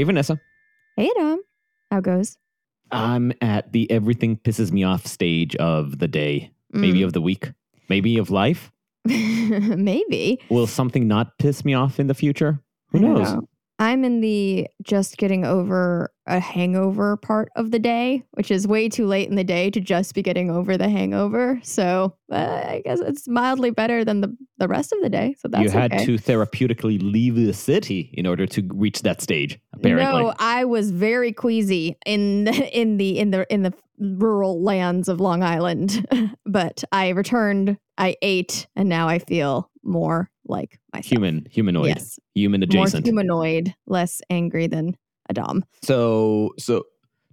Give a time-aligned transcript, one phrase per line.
[0.00, 0.40] Hey, Vanessa.
[0.96, 1.40] Hey, Dom.
[1.90, 2.38] How goes?
[2.90, 7.04] I'm at the everything pisses me off stage of the day, maybe mm.
[7.04, 7.50] of the week,
[7.90, 8.72] maybe of life.
[9.04, 10.40] Maybe.
[10.48, 12.60] Will something not piss me off in the future?
[12.90, 13.32] Who knows?
[13.32, 13.48] Know.
[13.80, 18.90] I'm in the just getting over a hangover part of the day, which is way
[18.90, 21.58] too late in the day to just be getting over the hangover.
[21.62, 25.34] So uh, I guess it's mildly better than the, the rest of the day.
[25.38, 26.04] So that's you had okay.
[26.04, 29.58] to therapeutically leave the city in order to reach that stage.
[29.72, 34.62] Apparently, No, I was very queasy in the, in the in the in the rural
[34.62, 36.06] lands of Long Island,
[36.46, 37.76] but I returned.
[37.98, 41.10] I ate, and now I feel more like myself.
[41.10, 44.96] human, humanoid, Yes, human more humanoid, less angry than
[45.28, 45.64] a dom.
[45.82, 46.84] So, so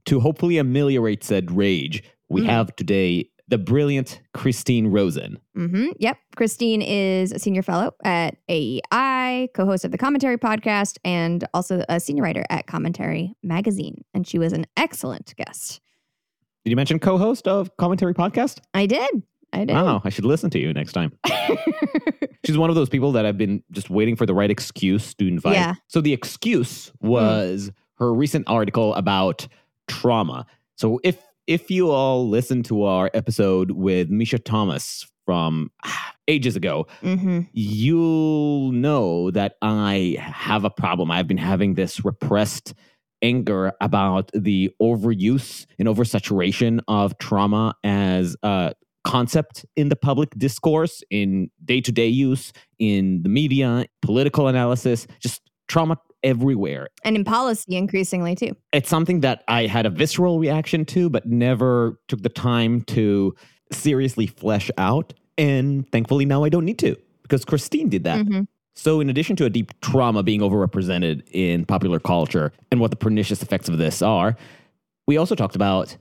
[0.05, 2.45] to hopefully ameliorate said rage, we Mhm.
[2.47, 5.37] have today the brilliant Christine Rosen.
[5.55, 6.17] hmm Yep.
[6.35, 11.83] Christine is a senior fellow at AEI, co host of the Commentary podcast, and also
[11.87, 14.03] a senior writer at Commentary Magazine.
[14.13, 15.79] And she was an excellent guest.
[16.67, 18.59] Did you mention co-host of Commentary Podcast?
[18.73, 19.23] I did.
[19.53, 19.73] I did.
[19.73, 21.17] Wow, I should listen to you next time.
[22.45, 25.25] She's one of those people that I've been just waiting for the right excuse to
[25.25, 25.53] invite.
[25.53, 25.75] Yeah.
[25.87, 29.47] So the excuse was her recent article about
[29.87, 30.45] trauma.
[30.75, 35.71] So if if you all listened to our episode with Misha Thomas from
[36.27, 41.11] ages ago, hmm you'll know that I have a problem.
[41.11, 42.73] I've been having this repressed
[43.21, 51.01] anger about the overuse and oversaturation of trauma as a concept in the public discourse,
[51.09, 56.89] in day to day use, in the media, political analysis, just trauma everywhere.
[57.03, 58.55] And in policy, increasingly too.
[58.73, 63.33] It's something that I had a visceral reaction to, but never took the time to
[63.71, 65.13] seriously flesh out.
[65.37, 68.25] And thankfully, now I don't need to because Christine did that.
[68.25, 68.47] Mhm.
[68.77, 72.95] So, in addition to a deep trauma being overrepresented in popular culture and what the
[72.95, 74.37] pernicious effects of this are,
[75.07, 75.97] we also talked about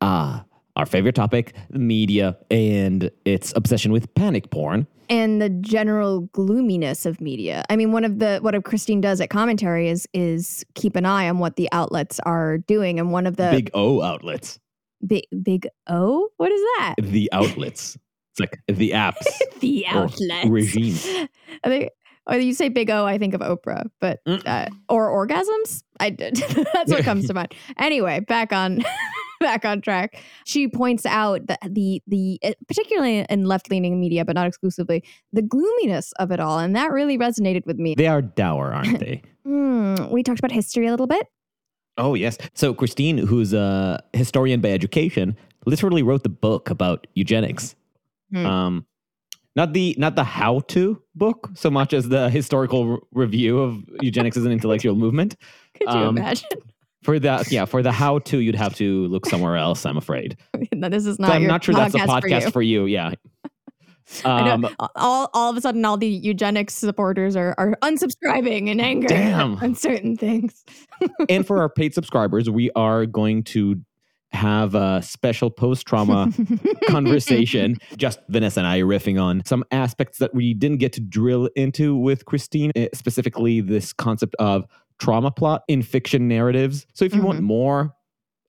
[0.00, 0.40] uh,
[0.74, 4.88] our favorite topic, media, and its obsession with panic porn.
[5.08, 7.64] And the general gloominess of media.
[7.70, 11.28] I mean, one of the what Christine does at commentary is is keep an eye
[11.28, 12.98] on what the outlets are doing.
[12.98, 14.58] And one of the Big O outlets.
[15.06, 16.96] big big O, what is that?
[16.98, 17.96] The outlets.
[18.32, 19.24] it's like the apps.
[19.60, 21.06] the outlets.
[21.64, 21.90] I think,
[22.26, 24.42] or you say big O, I think of Oprah, but Mm.
[24.46, 25.82] uh, or orgasms.
[26.00, 26.36] I did.
[26.74, 27.54] That's what comes to mind.
[27.78, 28.82] Anyway, back on
[29.40, 30.22] back on track.
[30.44, 35.02] She points out that the the uh, particularly in left leaning media, but not exclusively,
[35.32, 37.94] the gloominess of it all, and that really resonated with me.
[37.94, 39.22] They are dour, aren't they?
[39.44, 41.26] Hmm, we talked about history a little bit.
[41.98, 42.36] Oh, yes.
[42.52, 47.74] So, Christine, who's a historian by education, literally wrote the book about eugenics.
[48.32, 48.44] Hmm.
[48.46, 48.86] Um,
[49.56, 53.82] not the not the how to book so much as the historical re- review of
[54.00, 55.34] eugenics as an intellectual movement.
[55.74, 56.48] Could you Um, imagine?
[57.02, 59.84] For the yeah, for the how to, you'd have to look somewhere else.
[59.86, 60.36] I'm afraid.
[60.72, 61.32] no, this is So not.
[61.32, 62.50] I'm not sure that's a podcast you.
[62.50, 62.84] for you.
[62.86, 63.12] Yeah.
[64.24, 69.08] Um, all all of a sudden, all the eugenics supporters are are unsubscribing in anger
[69.08, 69.56] Damn.
[69.56, 70.64] on certain things.
[71.28, 73.80] and for our paid subscribers, we are going to
[74.32, 76.30] have a special post trauma
[76.88, 77.76] conversation.
[77.96, 81.96] Just Vanessa and I riffing on some aspects that we didn't get to drill into
[81.96, 84.66] with Christine, eh, specifically this concept of
[84.98, 86.86] trauma plot in fiction narratives.
[86.94, 87.95] So if you want more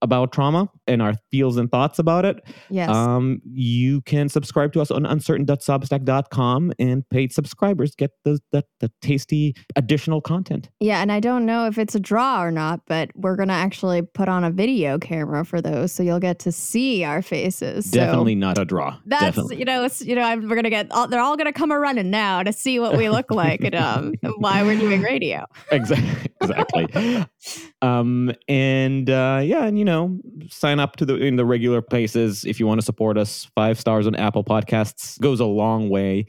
[0.02, 2.90] about trauma and our feels and thoughts about it, yes.
[2.90, 8.92] um, you can subscribe to us on uncertain.substack.com and paid subscribers get the, the, the
[9.02, 10.70] tasty additional content.
[10.80, 14.02] yeah, and I don't know if it's a draw or not, but we're gonna actually
[14.02, 17.90] put on a video camera for those, so you'll get to see our faces.
[17.92, 18.98] So Definitely not a draw.
[19.06, 19.58] That's Definitely.
[19.58, 21.80] you know it's, you know I'm, we're gonna get all, they're all gonna come a
[21.80, 25.46] running now to see what we look like and um and why we're doing radio.
[25.72, 27.26] exactly exactly
[27.82, 30.20] um and uh yeah and you know
[30.50, 33.80] sign up to the in the regular places if you want to support us five
[33.80, 36.26] stars on apple podcasts goes a long way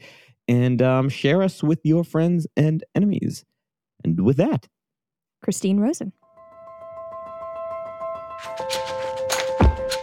[0.47, 3.45] and um share us with your friends and enemies
[4.03, 4.67] and with that
[5.43, 6.11] Christine Rosen.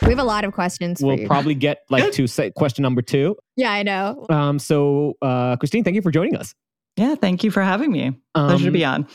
[0.02, 1.26] We have a lot of questions we'll you.
[1.26, 4.24] probably get like to say question number two yeah, I know.
[4.30, 6.54] um so uh christine thank you for joining us
[6.96, 8.12] Yeah, thank you for having me.
[8.34, 9.06] Pleasure to Um, be on.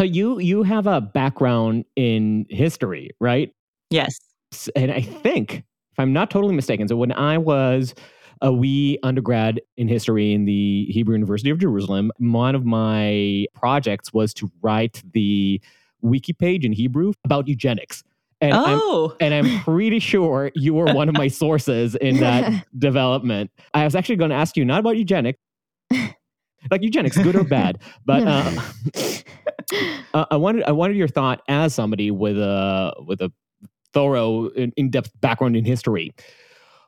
[0.00, 3.52] so you you have a background in history right
[3.90, 4.18] Yes.
[4.74, 7.94] And I think, if I'm not totally mistaken, so when I was
[8.40, 12.12] a wee undergrad in history in the Hebrew University of Jerusalem.
[12.18, 15.60] One of my projects was to write the
[16.00, 18.04] wiki page in Hebrew about eugenics.
[18.40, 19.16] And oh.
[19.20, 23.50] I'm, and I'm pretty sure you were one of my sources in that development.
[23.74, 25.40] I was actually going to ask you not about eugenics,
[25.90, 28.60] like eugenics, good or bad, but uh,
[30.14, 33.32] uh, I wanted I wanted your thought as somebody with a with a
[33.92, 36.12] thorough, in depth background in history.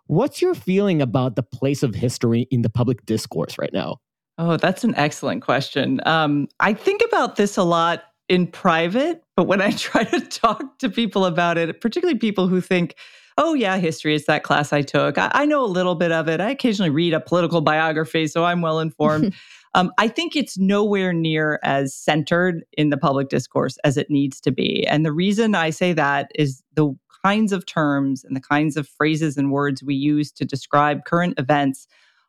[0.06, 3.98] What's your feeling about the place of history in the public discourse right now?
[4.38, 6.00] Oh, that's an excellent question.
[6.06, 10.78] Um, I think about this a lot in private, but when I try to talk
[10.78, 12.96] to people about it, particularly people who think,
[13.38, 16.28] oh, yeah, history is that class I took, I, I know a little bit of
[16.28, 16.40] it.
[16.40, 19.34] I occasionally read a political biography, so I'm well informed.
[19.74, 24.40] um, I think it's nowhere near as centered in the public discourse as it needs
[24.42, 24.86] to be.
[24.86, 26.94] And the reason I say that is the
[27.24, 31.38] kinds of terms and the kinds of phrases and words we use to describe current
[31.38, 31.86] events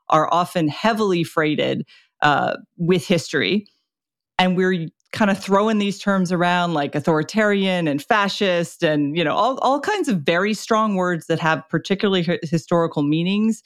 [0.09, 1.85] are often heavily freighted
[2.21, 3.65] uh, with history.
[4.37, 9.35] And we're kind of throwing these terms around like authoritarian and fascist and you know
[9.35, 13.61] all, all kinds of very strong words that have particularly historical meanings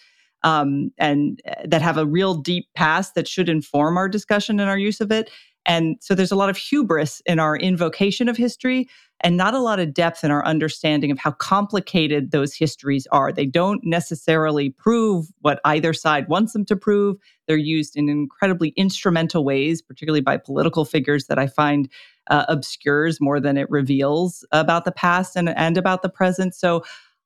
[0.45, 4.69] um, and uh, that have a real deep past that should inform our discussion and
[4.69, 5.29] our use of it
[5.65, 8.87] and so there's a lot of hubris in our invocation of history
[9.21, 13.31] and not a lot of depth in our understanding of how complicated those histories are.
[13.31, 17.17] They don't necessarily prove what either side wants them to prove.
[17.47, 21.89] They're used in incredibly instrumental ways, particularly by political figures that I find
[22.29, 26.53] uh, obscures more than it reveals about the past and, and about the present.
[26.53, 26.83] So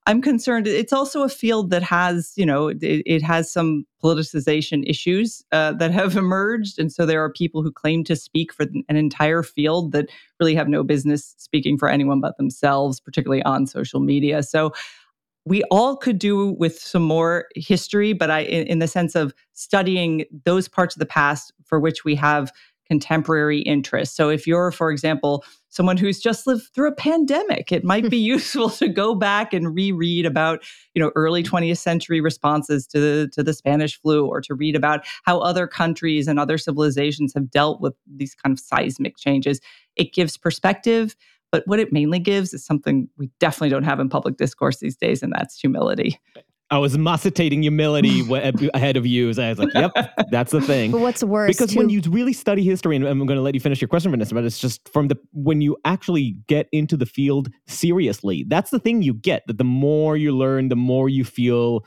[0.09, 0.65] I'm concerned.
[0.65, 5.73] It's also a field that has, you know, it, it has some politicization issues uh,
[5.73, 6.79] that have emerged.
[6.79, 10.09] And so there are people who claim to speak for an entire field that
[10.39, 14.41] really have no business speaking for anyone but themselves, particularly on social media.
[14.41, 14.73] So
[15.45, 19.31] we all could do with some more history, but I, in, in the sense of
[19.53, 22.51] studying those parts of the past for which we have
[22.89, 24.15] contemporary interests.
[24.15, 28.09] So if you're, for example, someone who's just lived through a pandemic, it might hmm.
[28.09, 30.63] be useful to go back and reread about,
[30.93, 34.75] you know, early 20th century responses to the, to the Spanish flu or to read
[34.75, 39.61] about how other countries and other civilizations have dealt with these kind of seismic changes.
[39.95, 41.15] It gives perspective,
[41.51, 44.97] but what it mainly gives is something we definitely don't have in public discourse these
[44.97, 46.19] days, and that's humility.
[46.71, 48.21] I was musitating humility
[48.73, 49.33] ahead of you.
[49.33, 49.91] So I was like, yep,
[50.29, 50.91] that's the thing.
[50.91, 51.55] But what's worse?
[51.55, 53.87] Because too- when you really study history, and I'm going to let you finish your
[53.87, 58.45] question, Vanessa, but it's just from the when you actually get into the field seriously,
[58.47, 59.43] that's the thing you get.
[59.47, 61.85] That the more you learn, the more you feel,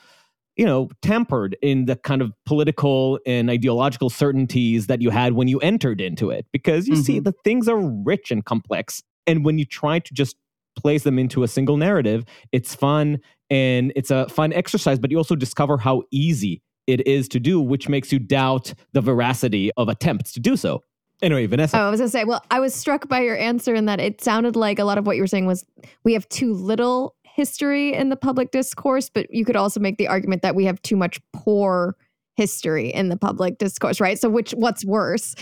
[0.56, 5.48] you know, tempered in the kind of political and ideological certainties that you had when
[5.48, 6.46] you entered into it.
[6.52, 7.02] Because you mm-hmm.
[7.02, 9.02] see, the things are rich and complex.
[9.26, 10.36] And when you try to just
[10.76, 12.24] place them into a single narrative.
[12.50, 13.20] It's fun
[13.50, 17.60] and it's a fun exercise, but you also discover how easy it is to do,
[17.60, 20.82] which makes you doubt the veracity of attempts to do so.
[21.22, 21.78] Anyway, Vanessa.
[21.78, 24.00] Oh, I was going to say, well, I was struck by your answer in that
[24.00, 25.64] it sounded like a lot of what you were saying was
[26.02, 30.08] we have too little history in the public discourse, but you could also make the
[30.08, 31.96] argument that we have too much poor
[32.34, 34.18] history in the public discourse, right?
[34.18, 35.36] So which what's worse?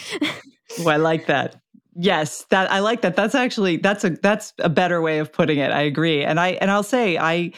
[0.80, 1.56] oh, I like that.
[1.96, 3.16] Yes, that I like that.
[3.16, 5.72] That's actually that's a that's a better way of putting it.
[5.72, 6.22] I agree.
[6.22, 7.52] And I and I'll say I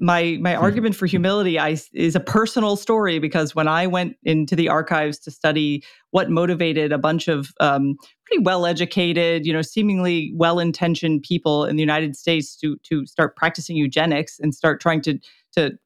[0.00, 0.62] my my hmm.
[0.62, 5.18] argument for humility I, is a personal story because when I went into the archives
[5.20, 7.96] to study what motivated a bunch of um,
[8.26, 13.06] pretty well educated, you know, seemingly well intentioned people in the United States to to
[13.06, 15.18] start practicing eugenics and start trying to
[15.52, 15.78] to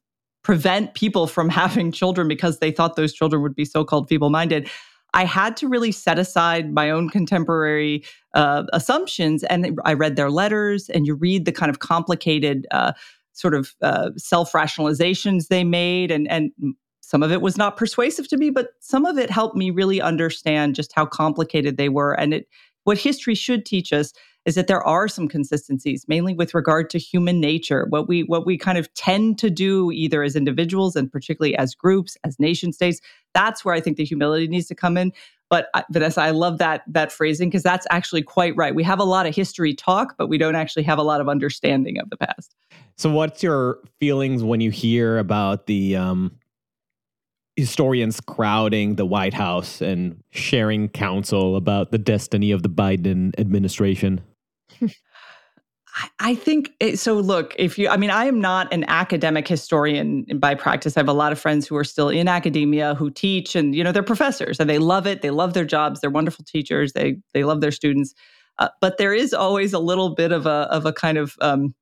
[0.42, 4.30] prevent people from having children because they thought those children would be so called feeble
[4.30, 4.68] minded.
[5.14, 9.44] I had to really set aside my own contemporary uh, assumptions.
[9.44, 12.92] And I read their letters, and you read the kind of complicated uh,
[13.34, 16.10] sort of uh, self rationalizations they made.
[16.10, 16.52] And, and
[17.00, 20.00] some of it was not persuasive to me, but some of it helped me really
[20.00, 22.12] understand just how complicated they were.
[22.12, 22.48] And it,
[22.84, 24.12] what history should teach us
[24.46, 28.46] is that there are some consistencies mainly with regard to human nature what we what
[28.46, 32.72] we kind of tend to do either as individuals and particularly as groups as nation
[32.72, 33.00] states
[33.32, 35.12] that's where i think the humility needs to come in
[35.54, 39.04] but vanessa i love that that phrasing because that's actually quite right we have a
[39.04, 42.16] lot of history talk but we don't actually have a lot of understanding of the
[42.16, 42.54] past
[42.96, 46.32] so what's your feelings when you hear about the um
[47.56, 54.20] historians crowding the White House and sharing counsel about the destiny of the Biden administration?
[56.18, 57.14] I think it, so.
[57.14, 60.96] Look, if you, I mean, I am not an academic historian by practice.
[60.96, 63.84] I have a lot of friends who are still in academia who teach, and you
[63.84, 65.22] know, they're professors and they love it.
[65.22, 66.00] They love their jobs.
[66.00, 66.94] They're wonderful teachers.
[66.94, 68.14] They they love their students.
[68.58, 71.74] Uh, but there is always a little bit of a of a kind of um,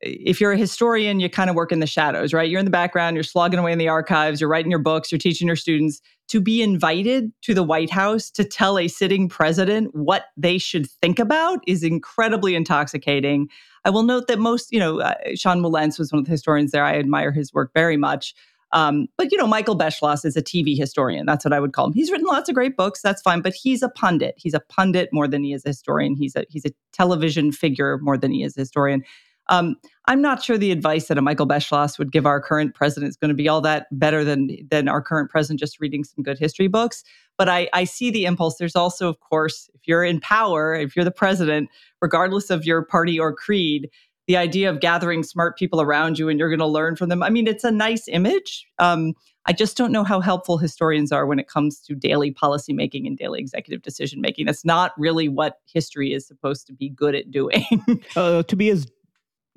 [0.00, 2.48] if you're a historian, you kind of work in the shadows, right?
[2.48, 5.18] You're in the background, you're slogging away in the archives, you're writing your books, you're
[5.18, 6.00] teaching your students.
[6.28, 10.90] To be invited to the White House to tell a sitting president what they should
[11.02, 13.48] think about is incredibly intoxicating.
[13.84, 16.72] I will note that most, you know, uh, Sean Wilentz was one of the historians
[16.72, 16.84] there.
[16.84, 18.34] I admire his work very much.
[18.72, 21.24] Um, but you know, Michael Beschloss is a TV historian.
[21.24, 21.92] That's what I would call him.
[21.92, 23.00] He's written lots of great books.
[23.00, 24.34] That's fine, but he's a pundit.
[24.36, 26.16] He's a pundit more than he is a historian.
[26.16, 29.04] He's a he's a television figure more than he is a historian.
[29.48, 29.76] Um,
[30.06, 33.16] I'm not sure the advice that a Michael Beschloss would give our current president is
[33.16, 36.38] going to be all that better than than our current president just reading some good
[36.38, 37.04] history books.
[37.36, 38.56] But I, I see the impulse.
[38.56, 41.68] There's also, of course, if you're in power, if you're the president,
[42.00, 43.90] regardless of your party or creed,
[44.26, 47.22] the idea of gathering smart people around you and you're going to learn from them.
[47.22, 48.66] I mean, it's a nice image.
[48.78, 49.14] Um,
[49.48, 53.16] I just don't know how helpful historians are when it comes to daily policymaking and
[53.16, 54.46] daily executive decision making.
[54.46, 57.64] That's not really what history is supposed to be good at doing.
[58.16, 58.88] uh, to be as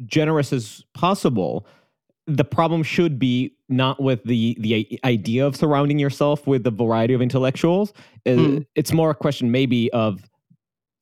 [0.05, 1.65] generous as possible,
[2.27, 7.13] the problem should be not with the the idea of surrounding yourself with a variety
[7.13, 7.93] of intellectuals.
[8.25, 8.65] Mm.
[8.75, 10.29] It's more a question maybe of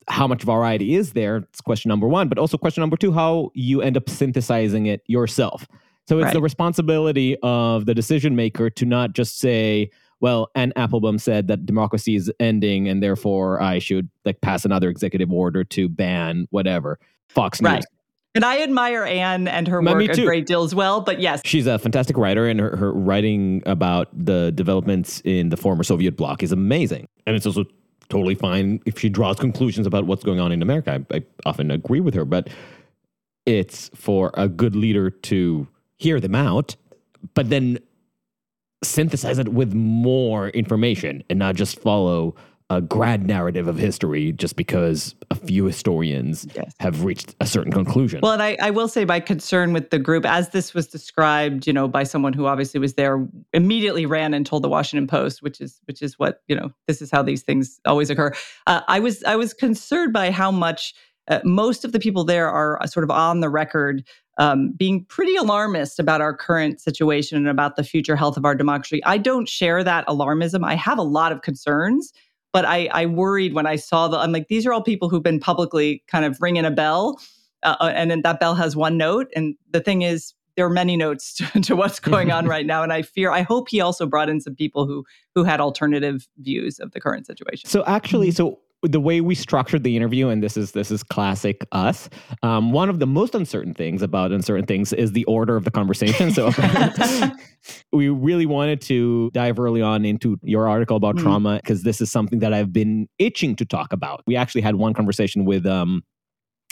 [0.08, 1.38] how much variety is there?
[1.38, 2.28] It's question number one.
[2.28, 5.66] But also question number two, how you end up synthesizing it yourself.
[6.08, 6.34] So it's right.
[6.34, 9.90] the responsibility of the decision maker to not just say,
[10.20, 14.88] well, Anne Applebaum said that democracy is ending and therefore I should like pass another
[14.88, 16.98] executive order to ban whatever.
[17.28, 17.70] Fox News.
[17.70, 17.84] Right.
[18.34, 21.00] And I admire Anne and her work a great deal as well.
[21.00, 25.56] But yes, she's a fantastic writer, and her, her writing about the developments in the
[25.56, 27.08] former Soviet bloc is amazing.
[27.26, 27.64] And it's also
[28.08, 31.04] totally fine if she draws conclusions about what's going on in America.
[31.10, 32.48] I, I often agree with her, but
[33.46, 35.66] it's for a good leader to
[35.96, 36.76] hear them out,
[37.34, 37.78] but then
[38.84, 42.34] synthesize it with more information and not just follow
[42.70, 46.74] a grad narrative of history just because a few historians yes.
[46.80, 48.20] have reached a certain conclusion.
[48.22, 51.66] Well, and I, I, will say my concern with the group, as this was described,
[51.66, 55.42] you know, by someone who obviously was there, immediately ran and told the Washington Post,
[55.42, 58.32] which is which is what you know, this is how these things always occur.
[58.66, 60.92] Uh, I was I was concerned by how much
[61.28, 64.04] uh, most of the people there are uh, sort of on the record
[64.38, 68.54] um, being pretty alarmist about our current situation and about the future health of our
[68.54, 69.02] democracy.
[69.04, 70.64] I don't share that alarmism.
[70.64, 72.12] I have a lot of concerns
[72.52, 75.22] but I, I worried when I saw the, I'm like, these are all people who've
[75.22, 77.20] been publicly kind of ringing a bell.
[77.62, 79.28] Uh, uh and then that bell has one note.
[79.34, 82.82] And the thing is, there are many notes to, to what's going on right now.
[82.82, 86.28] And I fear, I hope he also brought in some people who who had alternative
[86.38, 87.68] views of the current situation.
[87.68, 91.66] So actually, so the way we structured the interview, and this is this is classic
[91.72, 92.08] us.
[92.42, 95.70] Um, one of the most uncertain things about uncertain things is the order of the
[95.70, 96.30] conversation.
[96.30, 96.50] So
[97.92, 101.22] we really wanted to dive early on into your article about mm.
[101.22, 104.22] trauma because this is something that I've been itching to talk about.
[104.26, 106.04] We actually had one conversation with um,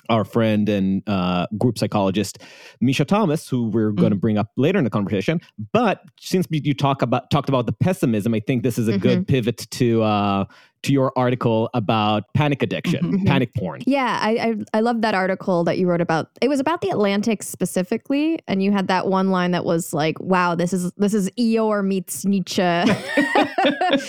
[0.08, 2.38] our friend and uh, group psychologist
[2.80, 5.40] Misha Thomas, who we're mm going to bring up later in the conversation.
[5.72, 9.00] But since you talk about talked about the pessimism, I think this is a mm-hmm.
[9.00, 10.44] good pivot to uh,
[10.82, 13.16] to your article about panic addiction, mm-hmm.
[13.16, 13.26] mm-hmm.
[13.26, 13.82] panic porn.
[13.86, 16.30] Yeah, I, I, I love that article that you wrote about.
[16.40, 20.20] It was about the Atlantic specifically, and you had that one line that was like,
[20.20, 22.62] "Wow, this is this is Eeyore meets Nietzsche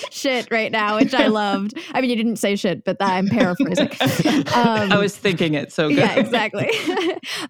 [0.11, 1.77] shit right now," which I loved.
[1.93, 3.89] I mean, you didn't say shit, but that, I'm paraphrasing.
[4.57, 5.97] Um, I was thinking it so good.
[5.97, 6.69] Yeah, exactly.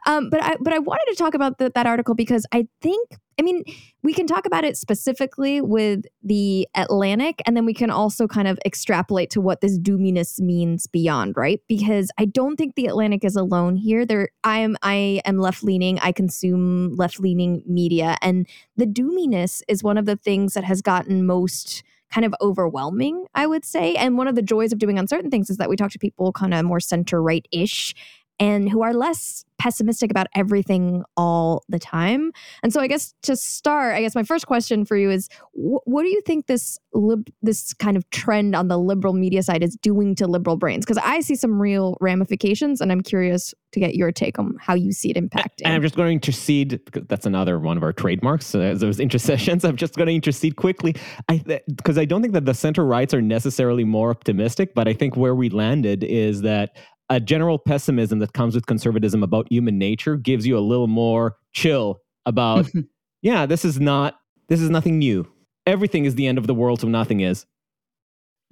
[0.05, 3.09] um, but I but I wanted to talk about the, that article because I think
[3.39, 3.63] I mean,
[4.03, 8.47] we can talk about it specifically with the Atlantic, and then we can also kind
[8.47, 11.61] of extrapolate to what this doominess means beyond, right?
[11.67, 14.05] Because I don't think the Atlantic is alone here.
[14.05, 15.99] There, I am, I am left leaning.
[15.99, 20.81] I consume left leaning media, and the doominess is one of the things that has
[20.81, 23.95] gotten most kind of overwhelming, I would say.
[23.95, 26.31] And one of the joys of doing uncertain things is that we talk to people
[26.31, 27.93] kind of more center right ish
[28.39, 32.31] and who are less pessimistic about everything all the time.
[32.61, 35.85] And so I guess to start, I guess my first question for you is wh-
[35.85, 39.63] what do you think this lib- this kind of trend on the liberal media side
[39.63, 40.85] is doing to liberal brains?
[40.85, 44.75] Because I see some real ramifications and I'm curious to get your take on how
[44.75, 45.63] you see it impacting.
[45.65, 48.99] And I'm just going to intercede because that's another one of our trademarks, uh, those
[48.99, 49.65] intercessions.
[49.65, 50.95] I'm just going to intercede quickly
[51.27, 54.87] I because th- I don't think that the center rights are necessarily more optimistic, but
[54.87, 56.75] I think where we landed is that
[57.09, 61.37] a general pessimism that comes with conservatism about human nature gives you a little more
[61.53, 62.67] chill about
[63.21, 65.27] yeah this is not this is nothing new
[65.65, 67.45] everything is the end of the world so nothing is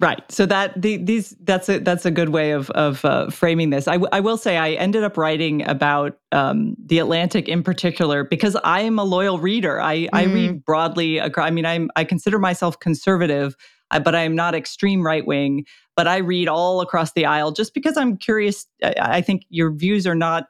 [0.00, 3.70] right so that the, these that's a that's a good way of of uh, framing
[3.70, 7.62] this I, w- I will say i ended up writing about um, the atlantic in
[7.62, 10.08] particular because i am a loyal reader i mm.
[10.12, 10.64] i read mm.
[10.64, 13.56] broadly i mean i'm i consider myself conservative
[13.90, 15.64] but i'm not extreme right wing
[15.96, 18.66] but I read all across the aisle just because I'm curious.
[18.84, 20.48] I, I think your views are not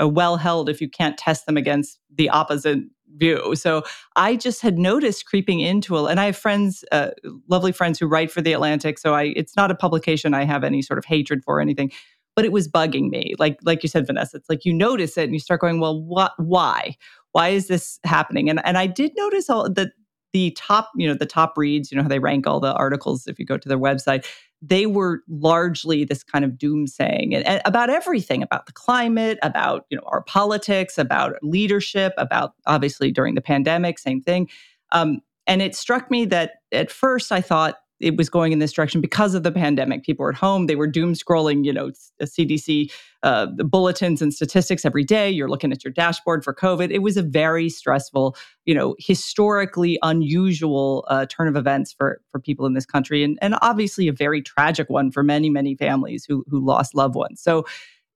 [0.00, 2.80] uh, well held if you can't test them against the opposite
[3.16, 3.54] view.
[3.54, 3.84] So
[4.16, 7.10] I just had noticed creeping into and I have friends, uh,
[7.48, 8.98] lovely friends who write for the Atlantic.
[8.98, 11.92] So I, it's not a publication I have any sort of hatred for or anything,
[12.34, 13.34] but it was bugging me.
[13.38, 16.02] Like like you said, Vanessa, it's like you notice it and you start going, well,
[16.02, 16.32] what?
[16.38, 16.96] Why?
[17.30, 18.50] Why is this happening?
[18.50, 19.92] And and I did notice all that
[20.34, 23.26] the top, you know, the top reads, you know how they rank all the articles
[23.26, 24.26] if you go to their website
[24.66, 29.84] they were largely this kind of doomsaying and, and about everything about the climate about
[29.90, 34.48] you know our politics about leadership about obviously during the pandemic same thing.
[34.92, 38.72] Um, and it struck me that at first i thought it was going in this
[38.72, 40.04] direction because of the pandemic.
[40.04, 41.90] People were at home; they were doom scrolling, you know,
[42.22, 42.92] CDC
[43.22, 45.30] uh, bulletins and statistics every day.
[45.30, 46.90] You're looking at your dashboard for COVID.
[46.90, 52.38] It was a very stressful, you know, historically unusual uh, turn of events for for
[52.38, 56.24] people in this country, and and obviously a very tragic one for many many families
[56.24, 57.40] who who lost loved ones.
[57.40, 57.64] So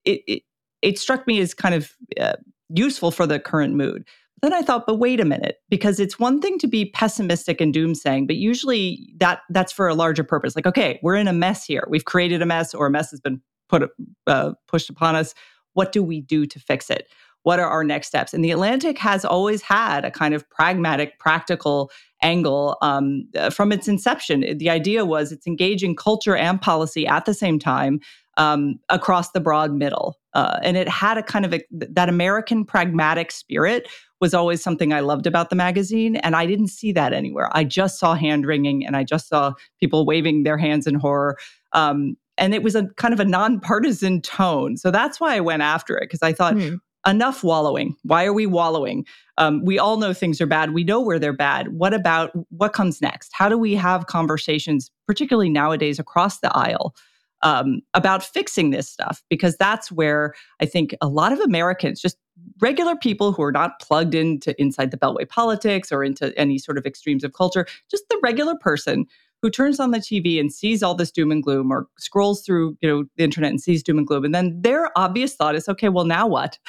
[0.05, 0.43] it it,
[0.81, 2.33] it struck me as kind of uh,
[2.69, 4.05] useful for the current mood.
[4.41, 7.73] Then I thought, but wait a minute, because it's one thing to be pessimistic and
[7.73, 10.55] doomsaying, but usually that that's for a larger purpose.
[10.55, 11.83] Like, okay, we're in a mess here.
[11.89, 13.89] We've created a mess, or a mess has been put
[14.27, 15.33] uh, pushed upon us.
[15.73, 17.07] What do we do to fix it?
[17.43, 18.33] What are our next steps?
[18.33, 21.89] And the Atlantic has always had a kind of pragmatic, practical
[22.21, 24.57] angle um, uh, from its inception.
[24.57, 28.01] The idea was it's engaging culture and policy at the same time
[28.35, 30.18] um, across the broad middle.
[30.33, 33.87] Uh, and it had a kind of a, that American pragmatic spirit
[34.21, 36.17] was always something I loved about the magazine.
[36.17, 37.49] And I didn't see that anywhere.
[37.53, 41.37] I just saw hand wringing and I just saw people waving their hands in horror.
[41.73, 44.77] Um, and it was a kind of a nonpartisan tone.
[44.77, 46.79] So that's why I went after it because I thought, mm.
[47.07, 47.95] enough wallowing.
[48.03, 49.05] Why are we wallowing?
[49.37, 50.73] Um, we all know things are bad.
[50.73, 51.73] We know where they're bad.
[51.73, 53.31] What about what comes next?
[53.33, 56.93] How do we have conversations, particularly nowadays across the aisle?
[57.41, 62.17] Um, about fixing this stuff because that's where I think a lot of Americans, just
[62.61, 66.77] regular people who are not plugged into inside the Beltway politics or into any sort
[66.77, 69.05] of extremes of culture, just the regular person
[69.41, 72.77] who turns on the TV and sees all this doom and gloom or scrolls through
[72.81, 75.69] you know the internet and sees doom and gloom and then their obvious thought is
[75.69, 76.59] okay well now what?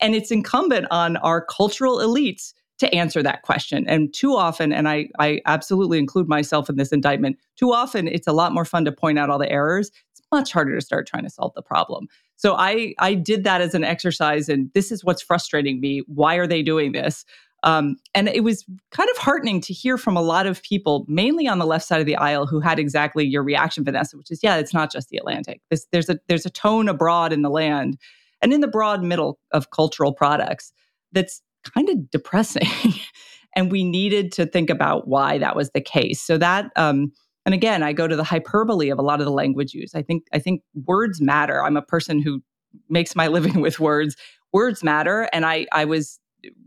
[0.00, 3.86] And it's incumbent on our cultural elites to answer that question.
[3.88, 8.26] And too often, and I, I absolutely include myself in this indictment, too often it's
[8.26, 9.90] a lot more fun to point out all the errors.
[10.12, 12.06] It's much harder to start trying to solve the problem.
[12.36, 16.02] So I, I did that as an exercise, and this is what's frustrating me.
[16.06, 17.24] Why are they doing this?
[17.64, 21.48] Um, and it was kind of heartening to hear from a lot of people, mainly
[21.48, 24.40] on the left side of the aisle, who had exactly your reaction, Vanessa, which is,
[24.44, 25.60] yeah, it's not just the Atlantic.
[25.68, 27.98] This, there's a there's a tone abroad in the land,
[28.40, 30.72] and in the broad middle of cultural products
[31.10, 31.42] that's
[31.74, 32.68] kind of depressing.
[33.56, 36.20] and we needed to think about why that was the case.
[36.20, 37.12] So that, um,
[37.44, 39.94] and again, I go to the hyperbole of a lot of the language use.
[39.94, 41.64] I think I think words matter.
[41.64, 42.42] I'm a person who
[42.88, 44.16] makes my living with words.
[44.52, 46.18] Words matter, and I I was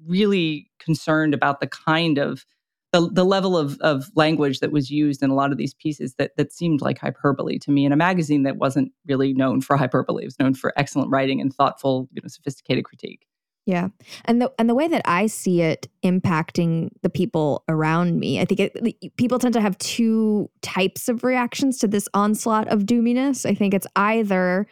[0.05, 2.45] really concerned about the kind of
[2.91, 6.15] the, the level of, of language that was used in a lot of these pieces
[6.15, 9.77] that that seemed like hyperbole to me in a magazine that wasn't really known for
[9.77, 10.23] hyperbole.
[10.23, 13.25] It was known for excellent writing and thoughtful, you know, sophisticated critique.
[13.65, 13.89] Yeah.
[14.25, 18.45] And the and the way that I see it impacting the people around me, I
[18.45, 23.45] think it, people tend to have two types of reactions to this onslaught of doominess.
[23.45, 24.65] I think it's either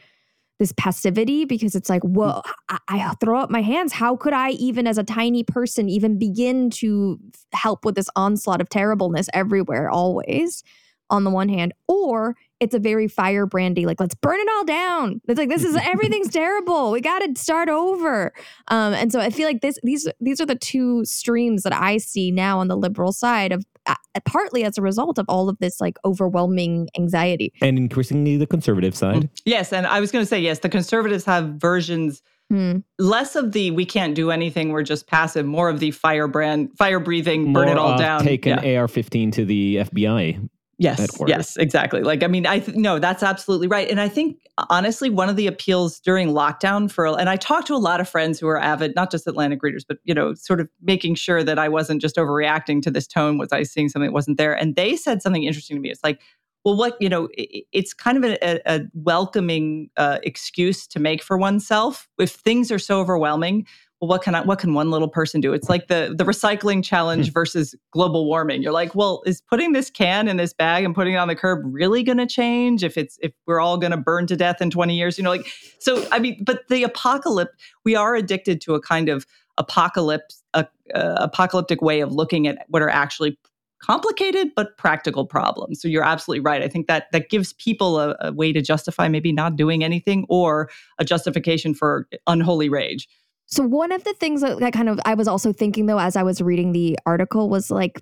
[0.58, 2.52] this passivity because it's like, whoa, mm.
[2.68, 3.94] I, I throw up my hands.
[3.94, 7.20] How could I, even as a tiny person, even begin to
[7.54, 10.64] help with this onslaught of terribleness everywhere, always?
[11.10, 14.66] On the one hand, or it's a very fire brandy, like let's burn it all
[14.66, 15.22] down.
[15.28, 16.92] It's like this is everything's terrible.
[16.92, 18.34] We got to start over.
[18.68, 21.98] Um, and so I feel like this these these are the two streams that I
[21.98, 23.96] see now on the liberal side of uh,
[24.26, 28.96] partly as a result of all of this like overwhelming anxiety and increasingly the conservative
[28.96, 29.24] side.
[29.24, 29.30] Mm.
[29.46, 32.22] Yes, and I was going to say yes, the conservatives have versions.
[32.52, 32.78] Hmm.
[32.98, 37.00] Less of the we can't do anything, we're just passive, more of the firebrand, fire
[37.00, 38.24] breathing, burn it all down.
[38.24, 38.80] Take an yeah.
[38.80, 40.50] AR 15 to the FBI
[40.82, 42.04] Yes, yes, exactly.
[42.04, 43.90] Like, I mean, I th- no, that's absolutely right.
[43.90, 44.40] And I think
[44.70, 48.08] honestly, one of the appeals during lockdown for, and I talked to a lot of
[48.08, 51.44] friends who are avid, not just Atlantic readers, but you know, sort of making sure
[51.44, 53.38] that I wasn't just overreacting to this tone.
[53.38, 54.54] Was I seeing something that wasn't there?
[54.54, 55.92] And they said something interesting to me.
[55.92, 56.22] It's like,
[56.64, 61.22] well, what you know, it, it's kind of a, a welcoming uh, excuse to make
[61.22, 63.68] for oneself if things are so overwhelming
[64.02, 65.52] well, what can I, what can one little person do?
[65.52, 67.34] It's like the the recycling challenge hmm.
[67.34, 68.64] versus global warming.
[68.64, 71.36] You're like, well, is putting this can in this bag and putting it on the
[71.36, 74.62] curb really going to change if it's if we're all going to burn to death
[74.62, 75.18] in 20 years?
[75.18, 76.08] You know, like so.
[76.12, 77.52] I mean, but the apocalypse,
[77.84, 79.26] we are addicted to a kind of
[79.58, 83.38] apocalypse, a, a apocalyptic way of looking at what are actually
[83.82, 85.82] complicated but practical problems.
[85.82, 86.62] So you're absolutely right.
[86.62, 90.26] I think that that gives people a, a way to justify maybe not doing anything
[90.30, 93.08] or a justification for unholy rage.
[93.52, 96.16] So one of the things that, that, kind of I was also thinking though as
[96.16, 98.00] I was reading the article was like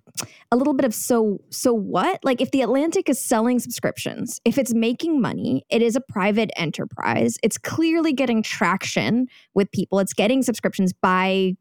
[0.52, 2.20] a little bit of so so what?
[2.24, 6.52] Like if the Atlantic is selling subscriptions, if it's making money, it is a private
[6.58, 7.38] enterprise.
[7.44, 10.00] It's clearly getting traction with people.
[10.00, 11.54] It's getting subscriptions by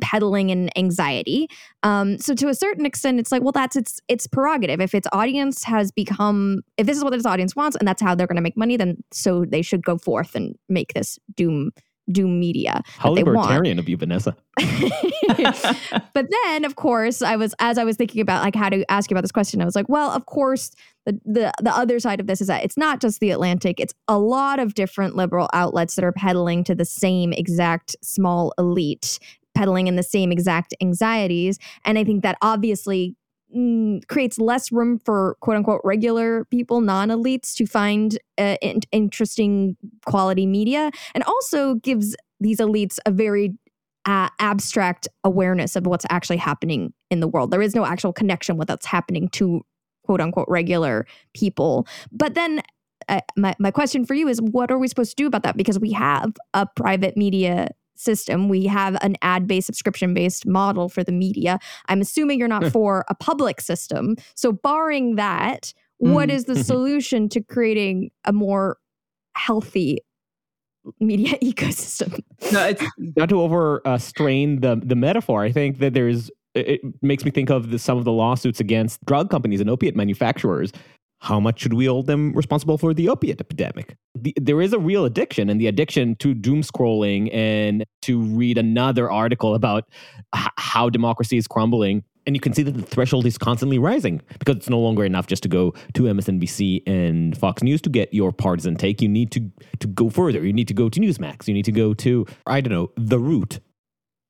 [0.00, 1.48] peddling and anxiety.
[1.82, 4.80] Um, so to a certain extent, it's like, well, that's its its prerogative.
[4.80, 8.14] If its audience has become, if this is what its audience wants, and that's how
[8.14, 11.72] they're going to make money, then so they should go forth and make this doom
[12.12, 12.82] doom media.
[12.98, 14.36] How libertarian of you, Vanessa.
[16.12, 19.10] but then, of course, I was as I was thinking about like how to ask
[19.10, 20.70] you about this question, I was like, well, of course,
[21.06, 23.94] the the the other side of this is that it's not just the Atlantic; it's
[24.08, 29.18] a lot of different liberal outlets that are peddling to the same exact small elite
[29.54, 31.58] peddling in the same exact anxieties.
[31.84, 33.16] And I think that obviously
[33.56, 38.80] mm, creates less room for quote unquote regular people, non elites, to find uh, in-
[38.92, 43.52] interesting quality media, and also gives these elites a very
[44.06, 47.50] uh, abstract awareness of what's actually happening in the world.
[47.50, 49.62] There is no actual connection with what's happening to
[50.04, 51.86] quote unquote regular people.
[52.10, 52.62] But then
[53.08, 55.56] uh, my, my question for you is what are we supposed to do about that?
[55.56, 57.68] Because we have a private media
[58.00, 58.48] system.
[58.48, 61.58] We have an ad based, subscription based model for the media.
[61.88, 64.16] I'm assuming you're not for a public system.
[64.34, 66.12] So, barring that, mm.
[66.12, 68.78] what is the solution to creating a more
[69.36, 69.98] healthy
[70.98, 72.20] media ecosystem?
[72.52, 72.84] No, it's
[73.16, 75.42] not to over uh, strain the the metaphor.
[75.42, 79.04] I think that there's it makes me think of the, some of the lawsuits against
[79.04, 80.72] drug companies and opiate manufacturers
[81.20, 83.96] how much should we hold them responsible for the opiate epidemic?
[84.14, 88.56] The, there is a real addiction, and the addiction to doom scrolling and to read
[88.56, 89.84] another article about
[90.34, 92.04] h- how democracy is crumbling.
[92.26, 95.26] And you can see that the threshold is constantly rising because it's no longer enough
[95.26, 99.02] just to go to MSNBC and Fox News to get your partisan take.
[99.02, 100.44] You need to to go further.
[100.44, 101.48] You need to go to Newsmax.
[101.48, 103.60] You need to go to I don't know the Root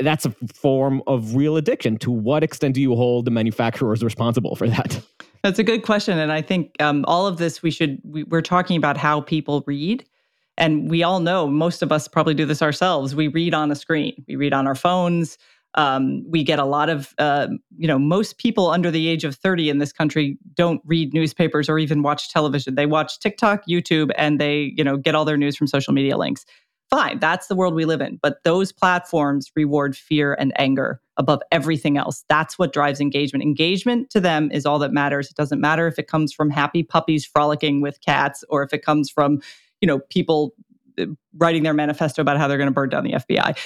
[0.03, 1.98] that's a form of real addiction.
[1.98, 5.03] To what extent do you hold the manufacturers responsible for that?
[5.42, 8.42] That's a good question, and I think um, all of this we should we, we're
[8.42, 10.05] talking about how people read,
[10.59, 13.14] and we all know most of us probably do this ourselves.
[13.14, 15.38] We read on a screen, we read on our phones.
[15.76, 17.46] Um, we get a lot of, uh,
[17.79, 21.68] you know, most people under the age of 30 in this country don't read newspapers
[21.68, 22.74] or even watch television.
[22.74, 26.16] They watch TikTok, YouTube, and they, you know, get all their news from social media
[26.16, 26.44] links
[26.90, 27.18] fine.
[27.20, 28.18] That's the world we live in.
[28.20, 32.25] But those platforms reward fear and anger above everything else.
[32.31, 33.43] That's what drives engagement.
[33.43, 35.29] Engagement to them is all that matters.
[35.29, 38.83] It doesn't matter if it comes from happy puppies frolicking with cats or if it
[38.83, 39.41] comes from,
[39.83, 40.55] you know, people
[40.99, 41.05] uh,
[41.37, 43.57] writing their manifesto about how they're going to burn down the FBI.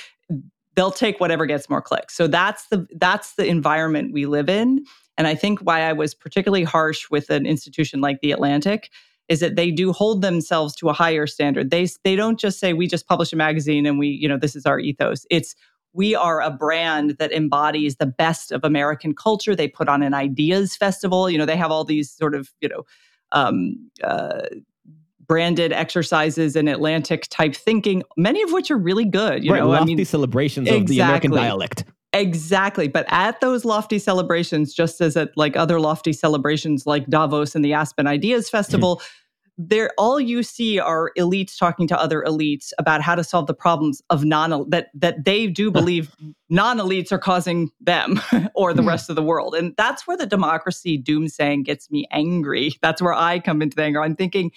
[0.74, 2.16] They'll take whatever gets more clicks.
[2.16, 4.84] So that's the that's the environment we live in.
[5.16, 8.90] And I think why I was particularly harsh with an institution like the Atlantic
[9.28, 11.70] is that they do hold themselves to a higher standard.
[11.70, 14.56] They they don't just say we just publish a magazine and we, you know, this
[14.56, 15.24] is our ethos.
[15.30, 15.54] It's
[15.94, 19.54] we are a brand that embodies the best of American culture.
[19.54, 21.30] They put on an ideas festival.
[21.30, 22.82] You know, they have all these sort of, you know,
[23.32, 24.42] um, uh,
[25.26, 29.44] branded exercises and Atlantic type thinking, many of which are really good.
[29.44, 30.82] You right, know, lofty I mean, celebrations exactly.
[30.82, 31.84] of the American dialect.
[32.12, 32.88] Exactly.
[32.88, 37.64] But at those lofty celebrations, just as at like other lofty celebrations like Davos and
[37.64, 39.00] the Aspen Ideas Festival,
[39.56, 43.54] there all you see are elites talking to other elites about how to solve the
[43.54, 46.14] problems of non that that they do believe
[46.50, 48.20] non-elites are causing them
[48.54, 48.88] or the hmm.
[48.88, 49.54] rest of the world.
[49.54, 52.72] And that's where the democracy doomsaying gets me angry.
[52.82, 54.02] That's where I come into anger.
[54.02, 54.52] I'm thinking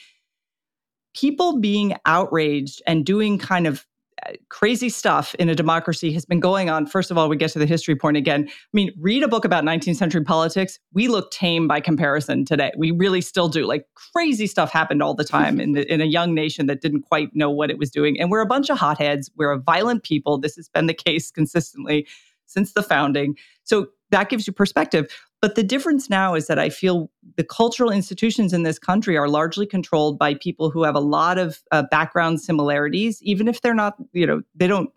[1.16, 3.86] people being outraged and doing kind of
[4.26, 6.86] Uh, crazy stuff in a democracy has been going on.
[6.86, 8.48] First of all, we get to the history point again.
[8.48, 10.80] I mean, read a book about 19th century politics.
[10.94, 12.72] We look tame by comparison today.
[12.78, 13.66] We really still do.
[13.66, 17.04] Like crazy stuff happened all the time in, the, in a young nation that didn't
[17.04, 18.20] quite know what it was doing.
[18.20, 19.30] And we're a bunch of hotheads.
[19.36, 20.38] We're a violent people.
[20.40, 22.08] This has been the case consistently
[22.48, 23.36] since the founding.
[23.64, 25.12] So that gives you perspective.
[25.42, 29.30] But the difference now is that I feel the cultural institutions in this country are
[29.30, 33.76] largely controlled by people who have a lot of uh, background similarities, even if they're
[33.76, 34.90] not, you know, they don't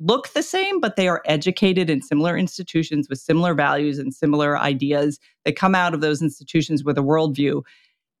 [0.00, 4.56] look the same, but they are educated in similar institutions with similar values and similar
[4.56, 5.18] ideas.
[5.44, 7.62] They come out of those institutions with a worldview.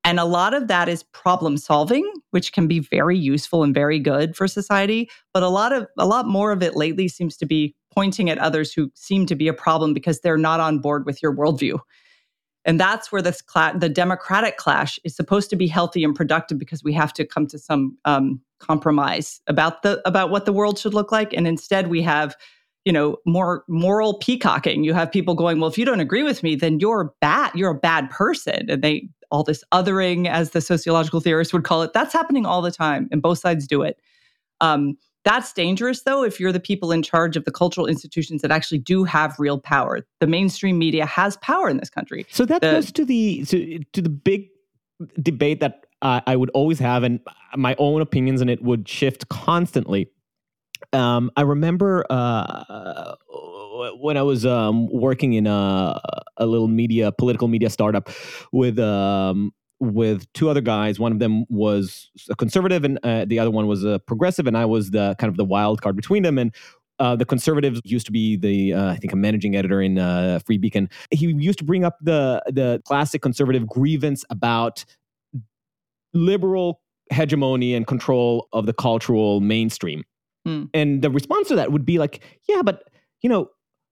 [0.04, 3.98] And a lot of that is problem solving, which can be very useful and very
[3.98, 5.10] good for society.
[5.34, 8.38] But a lot of a lot more of it lately seems to be pointing at
[8.38, 11.78] others who seem to be a problem because they're not on board with your worldview.
[12.64, 16.58] And that's where this cla- the democratic clash is supposed to be healthy and productive
[16.58, 20.78] because we have to come to some um, compromise about the about what the world
[20.78, 21.32] should look like.
[21.32, 22.36] And instead, we have
[22.84, 24.82] you know, more moral peacocking.
[24.82, 27.50] You have people going, well, if you don't agree with me, then you're bad.
[27.54, 28.70] You're a bad person.
[28.70, 32.62] And they, all this othering, as the sociological theorists would call it, that's happening all
[32.62, 34.00] the time, and both sides do it.
[34.60, 38.50] Um, that's dangerous, though, if you're the people in charge of the cultural institutions that
[38.50, 40.00] actually do have real power.
[40.20, 42.24] The mainstream media has power in this country.
[42.30, 44.48] So that The- goes to the to, to the big
[45.20, 47.20] debate that uh, I would always have, and
[47.56, 50.08] my own opinions and it would shift constantly.
[50.92, 53.16] Um, I remember uh,
[54.00, 56.00] when I was um, working in a,
[56.36, 58.10] a little media, political media startup
[58.52, 60.98] with um, with two other guys.
[60.98, 64.56] One of them was a conservative, and uh, the other one was a progressive, and
[64.56, 66.38] I was the kind of the wild card between them.
[66.38, 66.54] And
[66.98, 70.40] uh, the conservatives used to be the uh, I think a managing editor in uh,
[70.44, 70.88] Free Beacon.
[71.10, 74.84] He used to bring up the the classic conservative grievance about
[76.12, 80.04] liberal hegemony and control of the cultural mainstream.
[80.44, 80.64] Hmm.
[80.74, 82.88] And the response to that would be like, yeah, but
[83.22, 83.50] you know,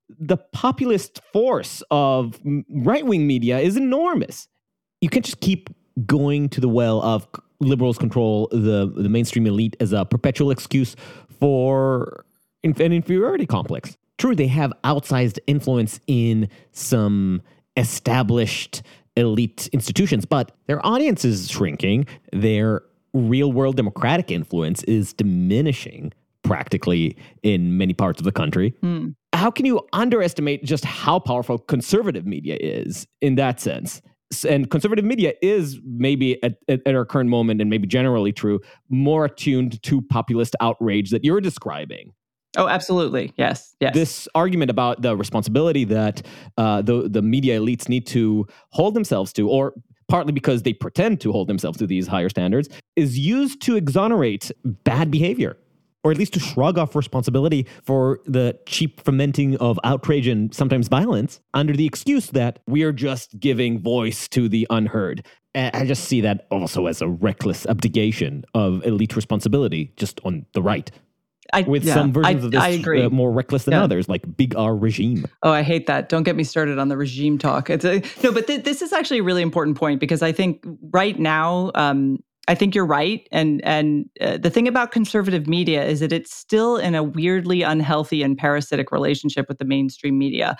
[0.09, 2.41] the populist force of
[2.71, 4.49] right wing media is enormous.
[5.01, 5.71] You can't just keep
[6.07, 7.27] going to the well of
[7.59, 10.95] liberals control the the mainstream elite as a perpetual excuse
[11.41, 12.25] for
[12.63, 13.97] an inferiority complex.
[14.19, 17.43] True, they have outsized influence in some
[17.77, 18.83] established
[19.17, 22.07] elite institutions, but their audience is shrinking.
[22.33, 28.75] Their real world democratic influence is diminishing practically in many parts of the country.
[28.81, 29.11] Hmm.
[29.37, 34.03] How can you underestimate just how powerful conservative media is in that sense?
[34.49, 39.27] And conservative media is maybe at, at, our current moment, and maybe generally true, more
[39.27, 42.13] attuned to populist outrage that you're describing
[42.57, 43.33] Oh, absolutely.
[43.37, 43.77] Yes.
[43.81, 43.95] Yes.
[43.95, 46.23] this argument about the responsibility that
[46.57, 49.75] uh, the the media elites need to hold themselves to, or
[50.09, 54.51] partly because they pretend to hold themselves to these higher standards, is used to exonerate
[54.65, 55.59] bad behavior.
[56.07, 60.87] Or at least to shrug off responsibility for the cheap fomenting of outrage and sometimes
[60.87, 65.27] violence under the excuse that we are just giving voice to the unheard.
[65.57, 70.63] I just see that also as a reckless abdication of elite responsibility just on the
[70.63, 70.89] right
[71.53, 73.03] I, with yeah, some versions I, of this I agree.
[73.03, 73.83] uh, more reckless than Yeah.
[73.83, 75.27] others, like Big R regime.
[75.43, 76.09] Oh, I hate that.
[76.09, 77.69] Don't get me started on the regime talk.
[77.69, 80.65] It's a, no, but th- this is actually a really important point because I think
[80.93, 85.85] right now, um, I think you're right, and and uh, the thing about conservative media
[85.85, 90.57] is that it's still in a weirdly unhealthy and parasitic relationship with the mainstream media.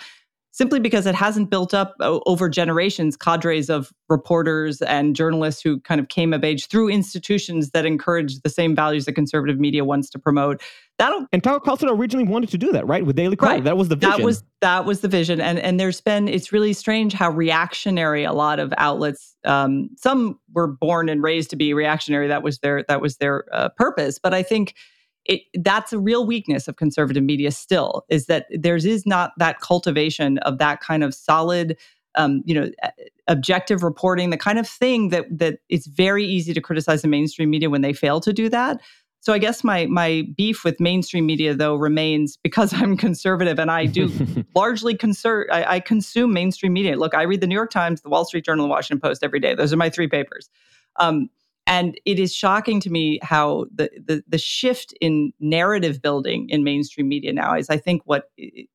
[0.57, 6.01] Simply because it hasn't built up over generations cadres of reporters and journalists who kind
[6.01, 10.09] of came of age through institutions that encourage the same values that conservative media wants
[10.09, 10.59] to promote.
[10.97, 13.05] That'll And Tucker Carlson originally wanted to do that, right?
[13.05, 13.53] With Daily Caller.
[13.53, 13.63] Right.
[13.63, 14.17] That was the vision.
[14.17, 18.23] that was that was the vision and and there's been it's really strange how reactionary
[18.23, 22.57] a lot of outlets um, some were born and raised to be reactionary that was
[22.59, 24.73] their that was their uh, purpose but i think
[25.27, 29.59] it, that's a real weakness of conservative media still is that there's is not that
[29.59, 31.77] cultivation of that kind of solid
[32.15, 32.69] um, you know
[33.27, 37.49] objective reporting the kind of thing that that it's very easy to criticize the mainstream
[37.49, 38.81] media when they fail to do that
[39.19, 43.69] so I guess my my beef with mainstream media though remains because I'm conservative and
[43.69, 44.09] I do
[44.55, 46.95] largely conser- I, I consume mainstream media.
[46.95, 49.39] Look, I read the New York Times, the Wall Street Journal, the Washington Post every
[49.39, 49.53] day.
[49.53, 50.49] Those are my three papers.
[50.97, 51.29] Um,
[51.67, 56.63] and it is shocking to me how the, the the shift in narrative building in
[56.63, 58.31] mainstream media now is, I think, what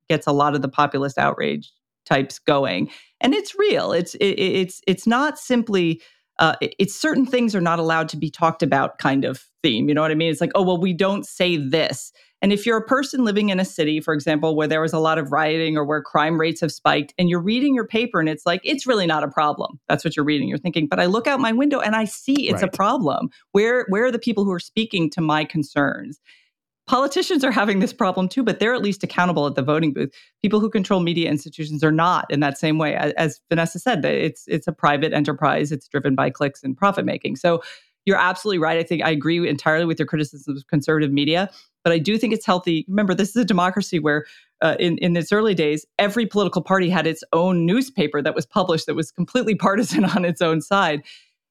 [0.08, 1.72] gets a lot of the populist outrage
[2.04, 2.90] types going.
[3.20, 3.92] And it's real.
[3.92, 6.02] It's it, it's it's not simply
[6.38, 9.88] uh, it's certain things are not allowed to be talked about kind of theme.
[9.88, 10.30] You know what I mean?
[10.30, 12.12] It's like, oh, well, we don't say this.
[12.42, 14.98] And if you're a person living in a city, for example, where there was a
[14.98, 18.28] lot of rioting or where crime rates have spiked, and you're reading your paper and
[18.28, 19.78] it's like, it's really not a problem.
[19.88, 20.48] That's what you're reading.
[20.48, 22.74] You're thinking, but I look out my window and I see it's Right.
[22.74, 23.30] a problem.
[23.52, 26.20] Where, where are the people who are speaking to my concerns?
[26.88, 30.12] Politicians are having this problem too, but they're at least accountable at the voting booth.
[30.42, 32.96] People who control media institutions are not in that same way.
[32.96, 35.70] As, as Vanessa said, it's it's a private enterprise.
[35.70, 37.36] It's driven by clicks and profit making.
[37.36, 37.62] So
[38.04, 38.78] you're absolutely right.
[38.78, 41.50] I think I agree entirely with your criticism of conservative media,
[41.84, 42.84] but I do think it's healthy.
[42.88, 44.24] Remember, this is a democracy where,
[44.60, 48.46] uh, in in its early days, every political party had its own newspaper that was
[48.46, 51.02] published that was completely partisan on its own side.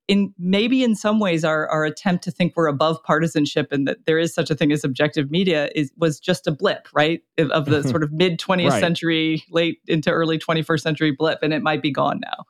[0.08, 3.98] In maybe in some ways, our our attempt to think we're above partisanship and that
[4.08, 7.50] there is such a thing as objective media is was just a blip, right, of,
[7.52, 8.80] of the sort of mid 20th Right.
[8.80, 12.46] century, late into early 21st century blip, and it might be gone now.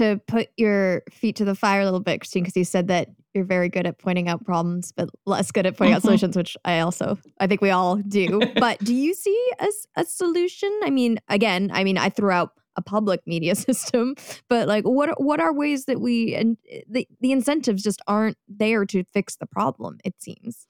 [0.00, 3.08] to put your feet to the fire a little bit, Christine, because you said that
[3.34, 6.06] you're very good at pointing out problems, but less good at pointing out Mhm.
[6.06, 8.40] solutions, which I also, I think we all do.
[8.56, 10.70] but do you see a, a solution?
[10.84, 14.14] I mean, again, I mean, I threw out a public media system,
[14.48, 18.00] but like, what are- what are ways that we and eh, the the incentives just
[18.06, 19.98] aren't there to fix the problem?
[20.04, 20.66] It seems.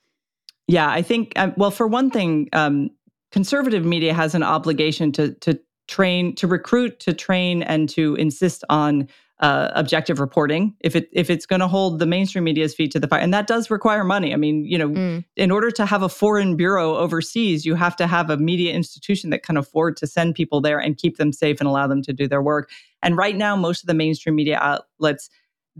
[0.66, 2.88] Yeah, I think, um, well, for one thing, um,
[3.33, 8.64] conservative media has an obligation to to train, to recruit, to train, and to insist
[8.70, 9.07] on
[9.40, 13.00] uh, objective reporting if it if it's going to hold the mainstream media's feet to
[13.00, 14.32] the fire and that does require money.
[14.32, 15.24] I mean you know mm.
[15.36, 19.30] in order to have a foreign bureau overseas you have to have a media institution
[19.30, 22.12] that can afford to send people there and keep them safe and allow them to
[22.12, 22.70] do their work.
[23.02, 25.30] And right now most of the mainstream media outlets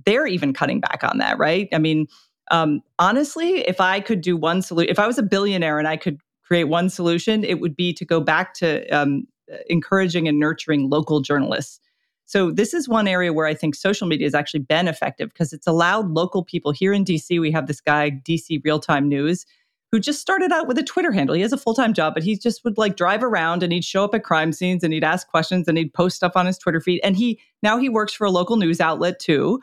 [0.05, 1.69] they're even cutting back on that right?
[1.73, 2.09] I mean
[2.51, 5.97] um, honestly if i could do one solution if i was a billionaire and i
[5.97, 9.27] could create one solution it would be to go back to um,
[9.69, 11.81] encouraging and nurturing local journalists
[12.27, 15.53] so this is one area where I think social media has actually been effective because
[15.53, 17.41] it's allowed local people here in DC.
[17.41, 19.45] We have this guy, DC Real Time News,
[19.93, 21.37] who just started out with a Twitter handle.
[21.37, 23.85] He has a full time job, but he just would like drive around and he'd
[23.85, 26.59] show up at crime scenes and he'd ask questions and he'd post stuff on his
[26.59, 27.01] Twitter feed.
[27.05, 29.61] And he now he works for a local news outlet too.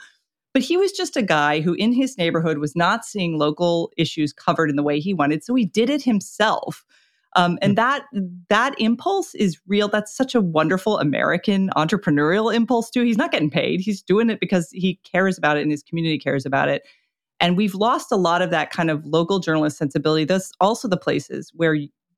[0.54, 4.34] But he was just a guy who in his neighborhood was not seeing local issues
[4.34, 5.44] covered in the way he wanted.
[5.44, 6.84] So he did it himself
[7.36, 7.76] um, and mm.
[7.78, 8.04] that
[8.50, 9.88] that impulse is real.
[9.88, 13.04] That's such a wonderful American entrepreneurial impulse too.
[13.04, 13.80] He's not getting paid.
[13.80, 16.84] He's doing it because he cares about it and his community cares about it.
[17.40, 20.26] And we've lost a lot of that kind of local journalist sensibility.
[20.26, 21.76] Those also the places where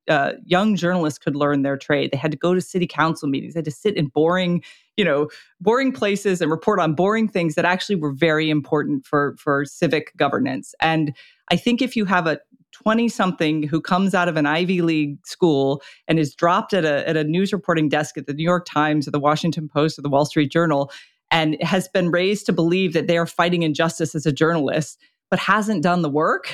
[0.10, 2.12] uh, young journalists could learn their trade.
[2.12, 3.54] They had to go to city council meetings.
[3.54, 4.62] They had to sit in boring,
[4.97, 5.30] you know,
[5.62, 10.15] boring places and report on boring things that actually were very important for for civic
[10.17, 10.76] governance.
[10.82, 11.15] And
[11.49, 12.39] I think if you have a
[12.73, 17.07] 20 something who comes out of an Ivy League school and is dropped at a,
[17.07, 20.01] at a news reporting desk at the New York Times or the Washington Post or
[20.01, 20.91] the Wall Street Journal
[21.31, 25.39] and has been raised to believe that they are fighting injustice as a journalist, but
[25.39, 26.51] hasn't done the work,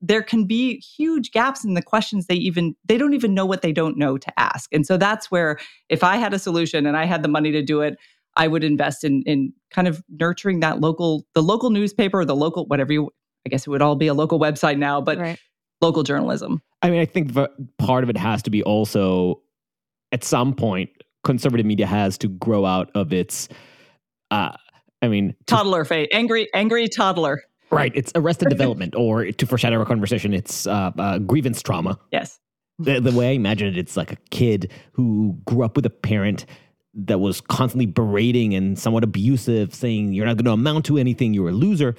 [0.00, 3.62] there can be huge gaps in the questions they even they don't even know what
[3.62, 4.72] they don't know to ask.
[4.72, 7.62] And so that's where if I had a solution and I had the money to
[7.62, 7.96] do it,
[8.36, 12.36] I would invest in in kind of nurturing that local the local newspaper or the
[12.36, 13.10] local whatever you
[13.46, 15.38] I guess it would all be a local website now, but right
[15.80, 16.62] local journalism.
[16.82, 17.36] I mean, I think
[17.78, 19.42] part of it has to be also
[20.12, 20.90] at some point,
[21.24, 23.48] conservative media has to grow out of its.
[24.30, 24.52] Uh,
[25.02, 27.42] I mean, to, toddler fate, angry, angry toddler.
[27.70, 27.92] Right.
[27.94, 31.98] It's arrested development, or to foreshadow our conversation, it's uh, uh, grievance trauma.
[32.12, 32.38] Yes.
[32.78, 35.90] The, the way I imagine it, it's like a kid who grew up with a
[35.90, 36.46] parent
[36.94, 41.34] that was constantly berating and somewhat abusive, saying, You're not going to amount to anything,
[41.34, 41.94] you're a loser.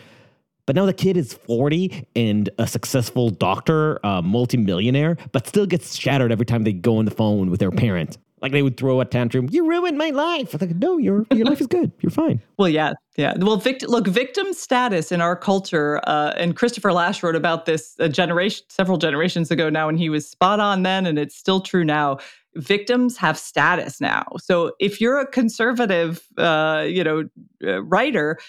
[0.72, 5.98] But now the kid is 40 and a successful doctor, a multimillionaire, but still gets
[5.98, 8.18] shattered every time they go on the phone with their parent.
[8.42, 9.50] Like they would throw a tantrum.
[9.52, 10.54] You ruined my life.
[10.54, 11.92] Like, no, your your life is good.
[12.00, 12.42] You're fine.
[12.58, 13.34] Well, yeah, yeah.
[13.38, 17.98] Well, vict- look, victim status in our culture, uh, and Christopher Lasch wrote about this
[18.00, 21.60] a generation, several generations ago now, and he was spot on then, and it's still
[21.60, 22.18] true now.
[22.56, 24.26] Victims have status now.
[24.40, 27.30] So if you're a conservative, uh, you know,
[27.62, 28.40] uh, writer,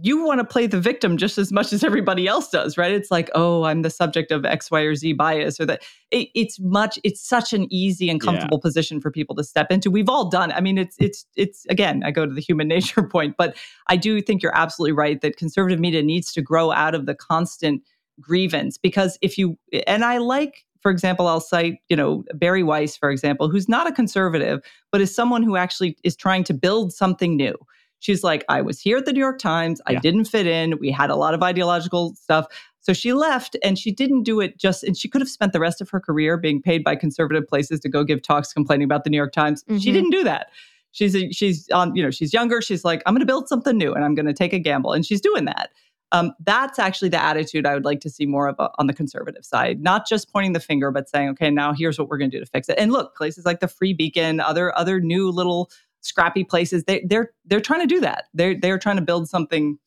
[0.00, 2.92] you want to play the victim just as much as everybody else does, right?
[2.92, 6.28] It's like, oh, I'm the subject of X, Y, or Z bias, or that it,
[6.34, 8.68] it's much, it's such an easy and comfortable yeah.
[8.68, 9.90] position for people to step into.
[9.90, 10.52] We've all done.
[10.52, 13.56] I mean, it's, it's, it's again, I go to the human nature point, but
[13.88, 17.14] I do think you're absolutely right that conservative media needs to grow out of the
[17.14, 17.82] constant
[18.20, 22.96] grievance because if you, and I like for example, I'll cite, you know, Bari Weiss,
[22.96, 24.60] for example, who's not a conservative,
[24.92, 27.54] but is someone who actually is trying to build something new.
[28.00, 29.80] She's like, I was here at the New York Times.
[29.86, 30.00] I yeah.
[30.00, 30.78] didn't fit in.
[30.78, 32.46] We had a lot of ideological stuff.
[32.80, 35.60] So she left and she didn't do it just, and she could have spent the
[35.60, 39.04] rest of her career being paid by conservative places to go give talks complaining about
[39.04, 39.64] the New York Times.
[39.64, 39.78] Mm-hmm.
[39.78, 40.50] She didn't do that.
[40.92, 42.62] She's, a, she's on, you know, she's younger.
[42.62, 44.92] She's like, I'm going to build something new and I'm going to take a gamble.
[44.92, 45.70] And she's doing that.
[46.10, 48.94] Um, that's actually the attitude I would like to see more of a, on the
[48.94, 52.30] conservative side, not just pointing the finger, but saying, okay, now here's what we're going
[52.30, 52.78] to do to fix it.
[52.78, 56.84] And look, places like the Free Beacon, other other new little scrappy places.
[56.84, 58.24] They, they're they're trying to do that.
[58.34, 59.78] They're they're trying to build something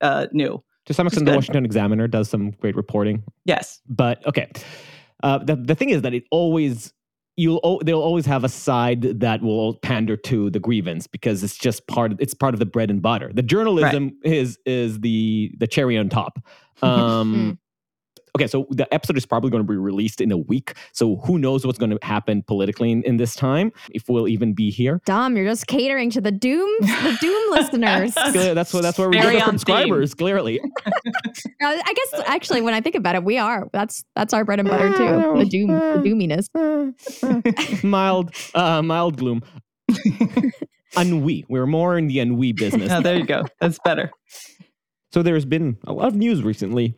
[0.00, 0.62] uh, new.
[0.86, 3.24] To some extent, the Washington Examiner does some great reporting.
[3.44, 4.50] Yes, but okay.
[5.22, 6.92] Uh, the the thing is that it always
[7.36, 11.86] you'll they'll always have a side that will pander to the grievance because it's just
[11.86, 13.30] part of it's part of the bread and butter.
[13.32, 14.32] The journalism right.
[14.32, 16.38] is is the the cherry on top.
[16.82, 17.58] Um,
[18.36, 20.74] okay, so the episode is probably going to be released in a week.
[20.92, 24.52] So who knows what's going to happen politically in, in this time, if we'll even
[24.52, 25.00] be here.
[25.06, 28.14] Dom, you're just catering to the doom, the doom listeners.
[28.14, 30.10] That's what that's where we get our subscribers.
[30.10, 30.16] Theme.
[30.18, 30.60] Clearly,
[31.62, 33.68] I guess actually, when I think about it, we are.
[33.72, 35.38] That's that's our bread and butter too.
[35.38, 37.84] The doom, the doominess.
[37.84, 39.42] mild, uh, mild gloom.
[40.96, 41.44] ennui.
[41.48, 42.90] We're more in the ennui business.
[42.92, 43.44] Oh, there you go.
[43.60, 44.10] That's better.
[45.12, 46.94] So there's been a lot of news recently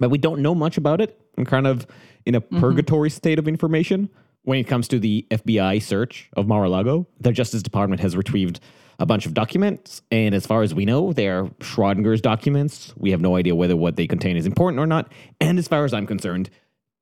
[0.00, 1.20] but we don't know much about it.
[1.38, 1.86] I'm kind of
[2.26, 2.58] in a mm-hmm.
[2.58, 4.08] purgatory state of information
[4.42, 7.06] when it comes to the FBI search of Mar-a-Lago.
[7.20, 8.58] The Justice Department has retrieved
[8.98, 12.92] a bunch of documents, and as far as we know, they're Schrodinger's documents.
[12.96, 15.10] We have no idea whether what they contain is important or not.
[15.40, 16.50] And as far as I'm concerned,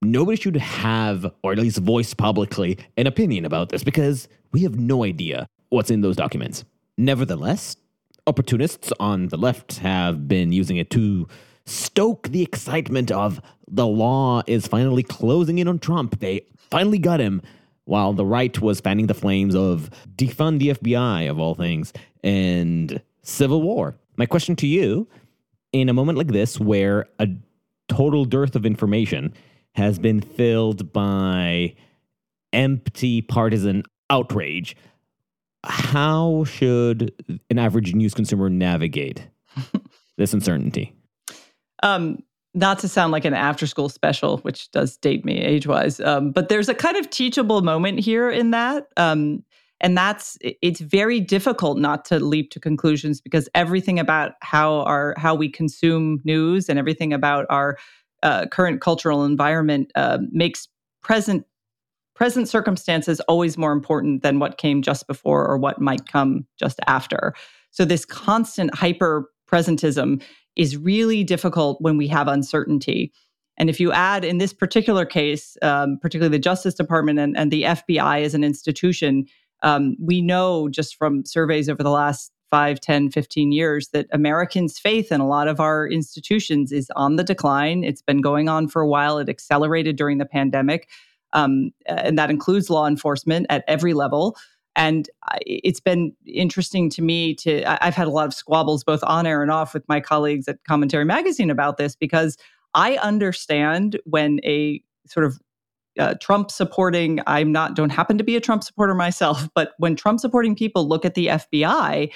[0.01, 4.79] nobody should have, or at least voice publicly, an opinion about this because we have
[4.79, 6.65] no idea what's in those documents.
[6.97, 7.77] Nevertheless,
[8.29, 11.27] opportunists on the left have been using it to
[11.69, 13.41] stoke the excitement of
[13.71, 16.21] the law is finally closing in on Trump.
[16.21, 17.43] They finally got him.
[17.85, 23.01] While the right was fanning the flames of defund the FBI, of all things, and
[23.23, 23.97] civil war.
[24.19, 25.09] My question to you
[25.73, 27.29] in a moment like this, where a
[27.89, 29.33] total dearth of information
[29.73, 31.75] has been filled by
[32.53, 34.77] empty partisan outrage,
[35.65, 37.13] how should
[37.49, 39.29] an average news consumer navigate
[40.19, 40.98] this uncertainty?
[41.83, 42.19] Um,
[42.55, 46.33] not to sound like an after school special, which does date me age wise, um,
[46.33, 48.89] but there's a kind of teachable moment here in that.
[48.97, 49.45] Um,
[49.81, 55.15] and that's it's very difficult not to leap to conclusions because everything about how our
[55.17, 57.79] how we consume news and everything about our
[58.23, 60.67] uh, current cultural environment uh, makes
[61.03, 61.47] present
[62.17, 66.81] present circumstances always more important than what came just before or what might come just
[66.89, 67.33] after.
[67.71, 70.21] So this constant hyper presentism
[70.59, 73.13] is really difficult when we have uncertainty.
[73.57, 77.51] And if you add in this particular case, um, particularly the Justice Department and, and
[77.51, 79.27] the FBI as an institution,
[79.63, 84.79] um, we know just from surveys over the last 5, 10, 15 years that Americans'
[84.79, 87.85] faith in a lot of our institutions is on the decline.
[87.85, 89.19] It's been going on for a while.
[89.19, 90.89] It accelerated during the pandemic.
[91.33, 94.37] Um, and that includes law enforcement at every level.
[94.79, 95.11] And
[95.45, 99.43] it's been interesting to me to, I've had a lot of squabbles both on air
[99.43, 102.39] and off with my colleagues at Commentary Magazine about this because
[102.75, 105.41] I understand when a sort of
[105.99, 109.97] uh, Trump supporting, I'm not, don't happen to be a Trump supporter myself, but when
[109.97, 112.13] Trump supporting people look at the FBI,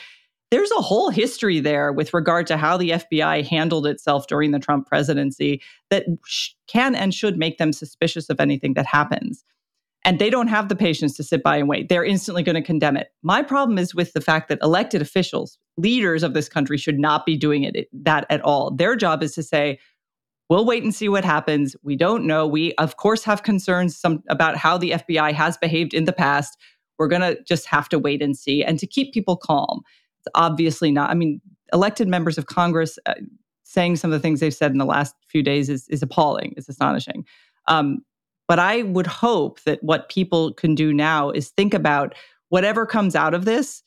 [0.52, 4.60] there's a whole history there with regard to how the FBI handled itself during the
[4.60, 5.60] Trump presidency
[5.90, 9.44] that sh- can and should make them suspicious of anything that happens
[10.04, 11.88] and they don't have the patience to sit by and wait.
[11.88, 13.08] They're instantly going to condemn it.
[13.22, 17.24] My problem is with the fact that elected officials, leaders of this country, should not
[17.24, 18.70] be doing it that at all.
[18.70, 19.78] Their job is to say,
[20.48, 21.76] "We'll wait and see what happens.
[21.82, 22.46] We don't know.
[22.46, 26.58] We of course have concerns some about how the FBI has behaved in the past.
[26.98, 29.82] We're going to just have to wait and see." And to keep people calm,
[30.20, 31.10] it's obviously not.
[31.10, 31.40] I mean,
[31.72, 33.14] elected members of Congress uh,
[33.62, 36.54] saying some of the things they've said in the last few days is is appalling.
[36.56, 37.24] It's astonishing.
[37.68, 37.98] Um,
[38.52, 42.14] but I would hope that what people can do now is think about
[42.50, 43.82] whatever comes out of this,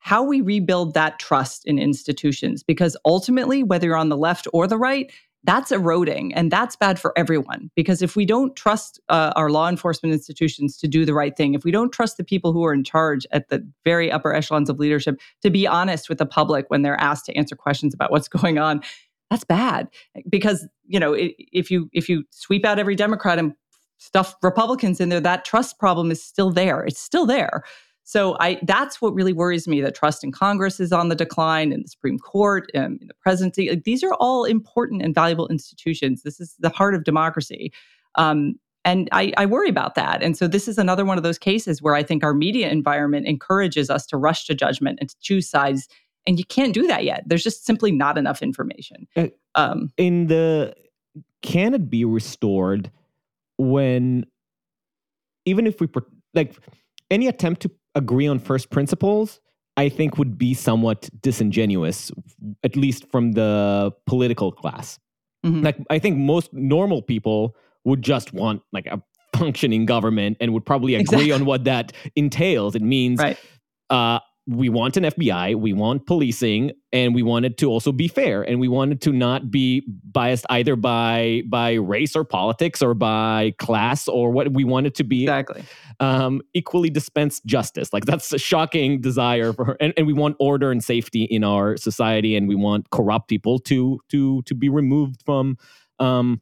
[0.00, 2.62] how we rebuild that trust in institutions.
[2.62, 5.10] Because ultimately, whether you're on the left or the right,
[5.44, 9.66] that's eroding and that's bad for everyone because if we don't trust uh, our law
[9.66, 12.72] enforcement institutions to do the right thing if we don't trust the people who are
[12.72, 16.66] in charge at the very upper echelons of leadership to be honest with the public
[16.68, 18.80] when they're asked to answer questions about what's going on
[19.30, 19.88] that's bad
[20.30, 23.52] because you know if you if you sweep out every democrat and
[24.02, 26.82] stuff Republicans in there, that trust problem is still there.
[26.82, 27.62] It's still there.
[28.04, 31.72] So I that's what really worries me that trust in Congress is on the decline,
[31.72, 33.70] in the Supreme Court, um, in the presidency.
[33.70, 36.22] Like, these are all important and valuable institutions.
[36.22, 37.72] This is the heart of democracy.
[38.16, 40.24] Um, and I, I, worry about that.
[40.24, 43.28] And so this is another one of those cases where I think our media environment
[43.28, 45.88] encourages us to rush to judgment and to choose sides.
[46.26, 47.22] And you can't do that yet.
[47.24, 49.06] There's just simply not enough information.
[49.14, 50.74] Uh, um, in the
[51.42, 52.90] can it be restored
[53.62, 54.26] when
[55.44, 55.88] even if we
[56.34, 56.56] like
[57.10, 59.40] any attempt to agree on first principles
[59.76, 62.10] i think would be somewhat disingenuous
[62.64, 64.98] at least from the political class
[65.44, 65.62] mm-hmm.
[65.62, 69.02] like i think most normal people would just want like a
[69.36, 71.32] functioning government and would probably agree exactly.
[71.32, 73.38] on what that entails it means right.
[73.90, 78.08] uh, we want an FBI, we want policing, and we want it to also be
[78.08, 82.82] fair, and we want it to not be biased either by by race or politics
[82.82, 85.62] or by class or what we want it to be exactly
[86.00, 87.92] um, equally dispensed justice.
[87.92, 91.44] Like that's a shocking desire for her, and, and we want order and safety in
[91.44, 95.56] our society, and we want corrupt people to to to be removed from
[96.00, 96.40] um,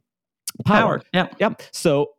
[0.65, 0.99] power.
[0.99, 1.01] power.
[1.13, 1.61] Yeah, yep.
[1.71, 2.13] So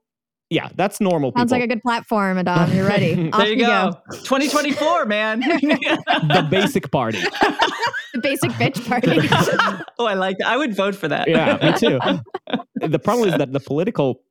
[0.53, 1.33] yeah, that's normal.
[1.33, 1.61] Sounds people.
[1.61, 2.77] like a good platform, Adam.
[2.77, 3.15] You're ready.
[3.37, 3.93] there you go.
[4.11, 4.17] go.
[4.19, 5.41] 2024, man.
[5.41, 7.19] the basic party.
[7.21, 9.19] the basic bitch party.
[9.99, 10.49] oh, I like that.
[10.49, 11.27] I would vote for that.
[11.27, 11.99] Yeah, me too.
[12.87, 14.23] the problem is that the political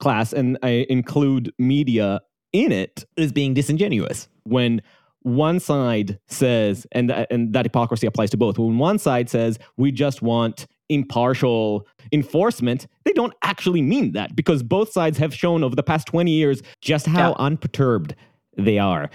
[0.00, 2.20] class, and I include media
[2.52, 4.28] in it, is being disingenuous.
[4.42, 4.82] When
[5.22, 9.92] one side says, and, and that hypocrisy applies to both, when one side says, we
[9.92, 15.74] just want impartial enforcement, they don't actually mean that because both sides have shown over
[15.74, 17.36] the past 20 years just how yeah.
[17.38, 18.14] unperturbed
[18.56, 19.10] they are.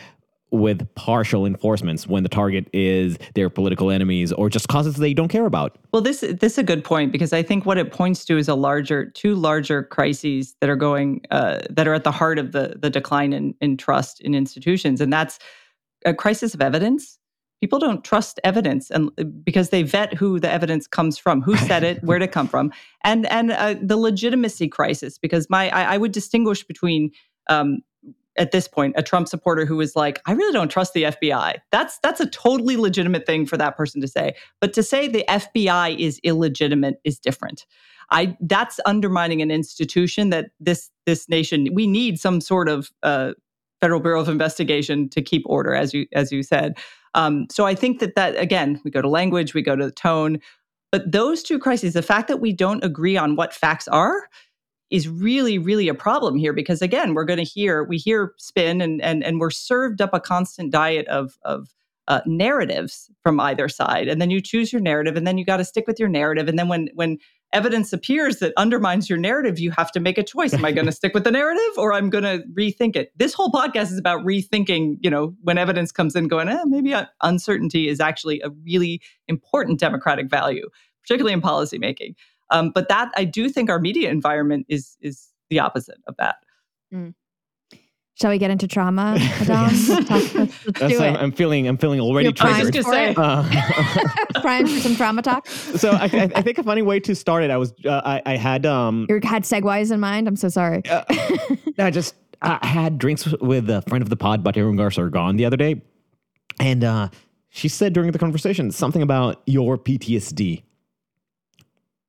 [0.51, 5.29] with partial enforcements when the target is their political enemies or just causes they don't
[5.29, 5.77] care about.
[5.93, 8.49] Well, this this is a good point because I think what it points to is
[8.49, 12.51] a larger, two larger crises that are going uh, that are at the heart of
[12.51, 15.39] the the decline in in trust in institutions, and that's
[16.05, 17.17] a crisis of evidence.
[17.61, 21.55] People don't trust evidence, and uh, because they vet who the evidence comes from, who
[21.67, 22.71] said it, where it come from,
[23.03, 25.17] and and uh, the legitimacy crisis.
[25.17, 27.11] Because my I, I would distinguish between
[27.49, 27.79] um,
[28.37, 31.57] at this point a Trump supporter who is like, I really don't trust the FBI.
[31.71, 34.35] That's that's a totally legitimate thing for that person to say.
[34.59, 37.65] But to say the FBI is illegitimate is different.
[38.09, 43.33] I that's undermining an institution that this this nation we need some sort of uh,
[43.79, 46.77] Federal Bureau of Investigation to keep order, as you as you said.
[47.13, 49.91] Um, so I think that that again, we go to language, we go to the
[49.91, 50.39] tone,
[50.91, 54.27] but those two crises, the fact that we don't agree on what facts are
[54.89, 58.81] is really really a problem here because again we're going to hear we hear spin
[58.81, 61.73] and and and we're served up a constant diet of of
[62.07, 64.09] uh, narratives from either side.
[64.09, 66.49] And then you choose your narrative and then you got to stick with your narrative.
[66.49, 67.17] And then when when
[67.53, 70.53] evidence appears that undermines your narrative you have to make a choice.
[70.53, 73.11] Am i going to stick with the narrative or i'm going to rethink it?
[73.17, 76.95] This whole podcast is about rethinking you know when evidence comes in going eh, maybe
[77.21, 80.67] uncertainty is actually a really important democratic value
[81.01, 82.15] particularly in policymaking.
[82.49, 86.35] Um, but that I do think our media environment is is the opposite of that.
[86.93, 87.13] Mm.
[88.15, 89.15] Shall we get into trauma,
[90.65, 91.67] let's, I'm feeling.
[91.67, 92.75] I'm feeling already You're triggered.
[92.75, 93.13] For say.
[93.17, 93.43] Uh,
[94.41, 95.47] primed for some trauma talk.
[95.47, 97.51] So I, I, think a funny way to start it.
[97.51, 97.73] I was.
[97.85, 98.65] Uh, I, I, had.
[98.65, 99.05] Um.
[99.09, 100.27] You had segues in mind.
[100.27, 100.83] I'm so sorry.
[100.85, 101.03] Uh,
[101.77, 102.15] I just.
[102.43, 105.79] I had drinks with a friend of the pod, But Irungar gone the other day,
[106.59, 107.09] and uh,
[107.49, 110.63] she said during the conversation something about your PTSD.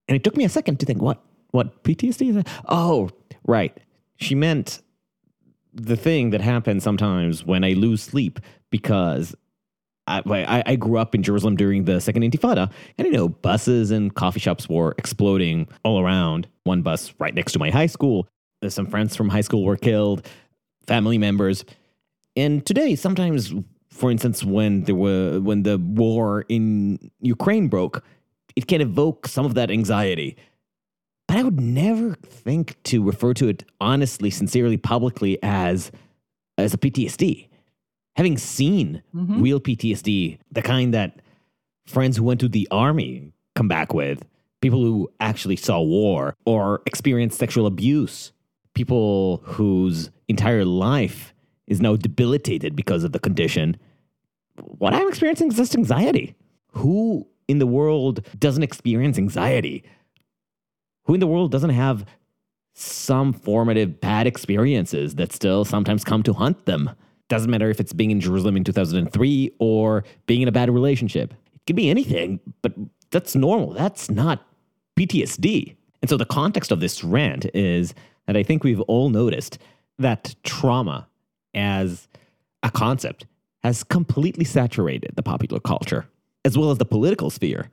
[0.09, 2.49] And it took me a second to think, what, what PTSD is that?
[2.69, 3.11] Oh,
[3.45, 3.77] right.
[4.17, 4.81] She meant
[5.73, 9.35] the thing that happens sometimes when I lose sleep because
[10.07, 13.91] I, I, I, grew up in Jerusalem during the Second Intifada, and you know, buses
[13.93, 16.49] and coffee shops were exploding all around.
[16.65, 18.27] One bus right next to my high school.
[18.67, 20.29] Some friends from high school were killed,
[20.87, 21.65] family members.
[22.37, 23.55] And today, sometimes,
[23.91, 28.03] for instance, when there were when the war in Ukraine broke,
[28.57, 30.37] it can evoke some of that anxiety.
[31.29, 35.91] But I would never think to refer to it honestly, sincerely, publicly as
[36.59, 37.49] as a PTSD.
[38.17, 39.41] Having seen mm-hmm.
[39.41, 41.21] real PTSD, the kind that
[41.87, 44.23] friends who went to the army come back with,
[44.61, 48.33] people who actually saw war or experienced sexual abuse,
[48.75, 51.35] people whose entire life
[51.67, 53.77] is now debilitated because of the condition.
[54.61, 56.35] What I'm experiencing is just anxiety.
[56.73, 59.85] Who in the world doesn't experience anxiety?
[61.05, 62.05] Who in the world doesn't have
[62.75, 66.91] some formative bad experiences that still sometimes come to haunt them?
[67.29, 71.33] Doesn't matter if it's being in Jerusalem in 2003 or being in a bad relationship.
[71.33, 72.75] It could be anything, but
[73.11, 73.73] that's normal.
[73.73, 74.47] That's not
[74.99, 75.77] PTSD.
[76.01, 77.95] And so the context of this rant is
[78.27, 79.59] that I think we've all noticed
[79.99, 81.09] that trauma
[81.55, 82.09] as
[82.63, 83.27] a concept
[83.63, 86.07] has completely saturated the popular culture
[86.45, 87.71] as well as the political sphere.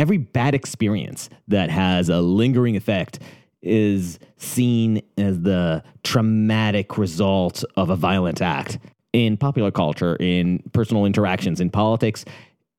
[0.00, 3.18] Every bad experience that has a lingering effect
[3.60, 8.78] is seen as the traumatic result of a violent act.
[9.12, 12.24] In popular culture, in personal interactions, in politics,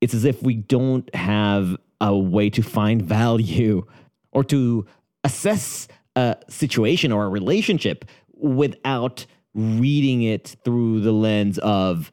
[0.01, 3.85] it's as if we don't have a way to find value
[4.31, 4.87] or to
[5.23, 8.03] assess a situation or a relationship
[8.33, 12.11] without reading it through the lens of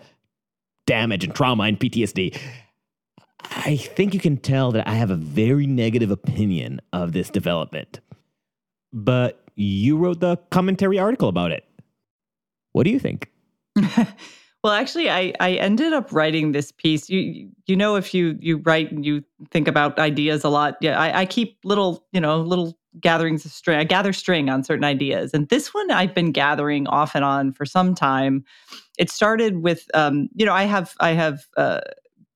[0.86, 2.38] damage and trauma and PTSD.
[3.44, 8.00] I think you can tell that I have a very negative opinion of this development.
[8.92, 11.64] But you wrote the commentary article about it.
[12.72, 13.30] What do you think?
[14.62, 17.08] well, actually, I, I ended up writing this piece.
[17.08, 20.98] You you know, if you you write and you think about ideas a lot, yeah,
[20.98, 23.78] I, I keep little you know little gatherings of string.
[23.78, 27.52] I gather string on certain ideas, and this one I've been gathering off and on
[27.52, 28.44] for some time.
[28.98, 31.80] It started with um, you know I have I have uh,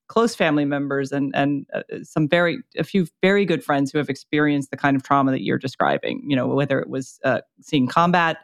[0.08, 4.08] close family members and and uh, some very a few very good friends who have
[4.08, 6.22] experienced the kind of trauma that you're describing.
[6.26, 8.38] You know, whether it was uh, seeing combat,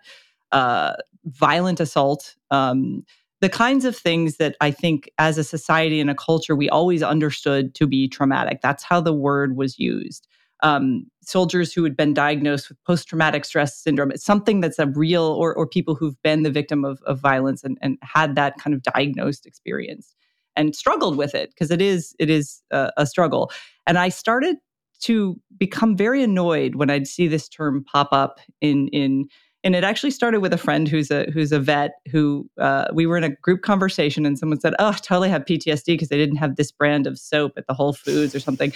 [0.52, 0.94] uh,
[1.24, 2.36] violent assault.
[2.50, 3.04] Um,
[3.40, 7.02] the kinds of things that I think as a society and a culture we always
[7.02, 8.60] understood to be traumatic.
[8.62, 10.26] That's how the word was used.
[10.60, 14.10] Um, soldiers who had been diagnosed with post-traumatic stress syndrome.
[14.10, 17.62] It's something that's a real, or, or people who've been the victim of, of violence
[17.62, 20.16] and, and had that kind of diagnosed experience
[20.58, 23.50] and struggled with it because it is it is a, a struggle.
[23.86, 24.56] And I started
[25.00, 29.28] to become very annoyed when I'd see this term pop up in in
[29.64, 33.06] And it actually started with a friend who's a who's a vet who uh, we
[33.06, 36.16] were in a group conversation and someone said, "Oh, I totally have PTSD because they
[36.16, 38.72] didn't have this brand of soap at the Whole Foods or something."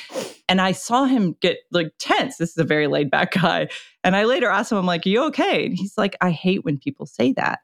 [0.49, 2.37] And I saw him get like tense.
[2.37, 3.68] This is a very laid back guy.
[4.05, 6.78] And I later asked him, "I'm like, you okay?" And he's like, "I hate when
[6.78, 7.61] people say that."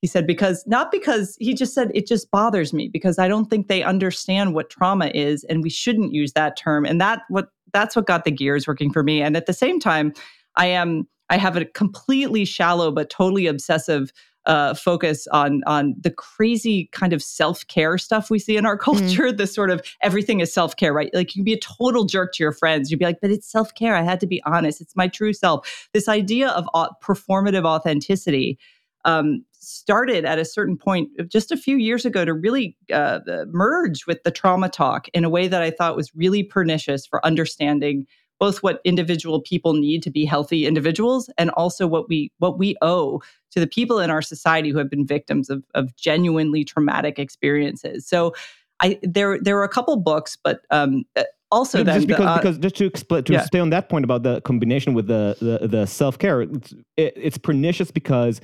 [0.00, 3.50] He said, because not because he just said it just bothers me because I don't
[3.50, 6.86] think they understand what trauma is and we shouldn't use that term.
[6.86, 9.20] And that what that's what got the gears working for me.
[9.20, 10.14] And at the same time,
[10.56, 14.10] I am I have a completely shallow but totally obsessive
[14.46, 18.78] uh, focus on on the crazy kind of self care stuff we see in our
[18.78, 18.98] mm-hmm.
[18.98, 19.32] culture.
[19.32, 19.36] Mm.
[19.36, 21.10] The sort of everything is self care, right?
[21.12, 22.90] Like you can be a total jerk to your friends.
[22.90, 23.94] You'd be like, but it's self care.
[23.94, 24.80] I had to be honest.
[24.80, 25.88] It's my true self.
[25.92, 28.58] This idea of uh, performative authenticity
[29.04, 34.06] um, started at a certain point just a few years ago to really uh, merge
[34.06, 38.06] with the trauma talk in a way that I thought was really pernicious for understanding
[38.38, 42.74] both what individual people need to be healthy individuals and also what we what we
[42.80, 47.18] owe to the people in our society who have been victims of, of genuinely traumatic
[47.18, 48.06] experiences.
[48.06, 48.34] So
[48.80, 52.24] I there there were a couple books, but um, uh, also no, then just because,
[52.24, 53.44] the, uh, because just to explain to yeah.
[53.44, 57.12] stay on that point about the combination with the the, the self care, it's, it,
[57.16, 58.40] it's pernicious because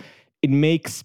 [0.47, 1.03] it makes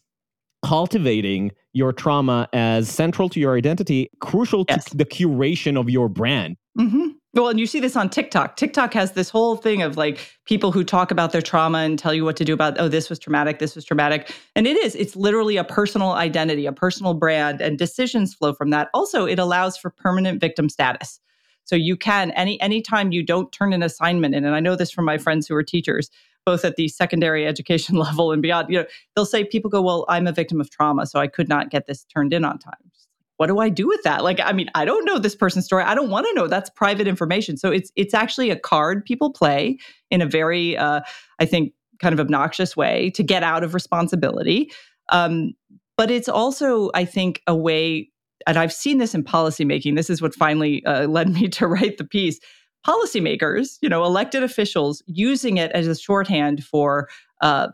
[0.64, 4.86] cultivating your trauma as central to your identity crucial yes.
[4.86, 6.58] to the curation of your brand.
[6.78, 7.08] Mm-hmm.
[7.34, 8.56] Well, and you see this on TikTok.
[8.56, 12.14] TikTok has this whole thing of like people who talk about their trauma and tell
[12.14, 14.32] you what to do about, oh, this was traumatic, this was traumatic.
[14.56, 18.70] And it is, it's literally a personal identity, a personal brand, and decisions flow from
[18.70, 18.90] that.
[18.94, 21.20] Also, it allows for permanent victim status.
[21.64, 24.92] So you can any anytime you don't turn an assignment in, and I know this
[24.92, 26.12] from my friends who are teachers,
[26.46, 28.70] both at the secondary education level and beyond.
[28.70, 28.86] You know,
[29.16, 31.88] they'll say people go, "Well, I'm a victim of trauma, so I could not get
[31.88, 32.92] this turned in on time."
[33.38, 34.24] What do I do with that?
[34.24, 35.84] Like, I mean, I don't know this person's story.
[35.84, 36.48] I don't want to know.
[36.48, 37.58] That's private information.
[37.58, 39.78] So it's it's actually a card people play
[40.12, 41.02] in a very, uh,
[41.40, 44.72] I think, kind of obnoxious way to get out of responsibility.
[45.10, 45.54] Um,
[45.98, 48.10] but it's also, I think, a way.
[48.48, 49.96] And I've seen this in policymaking.
[49.96, 52.40] This is what finally uh, led me to write the piece
[52.86, 57.10] policymakers, you know, elected officials using it as a shorthand for
[57.42, 57.68] uh,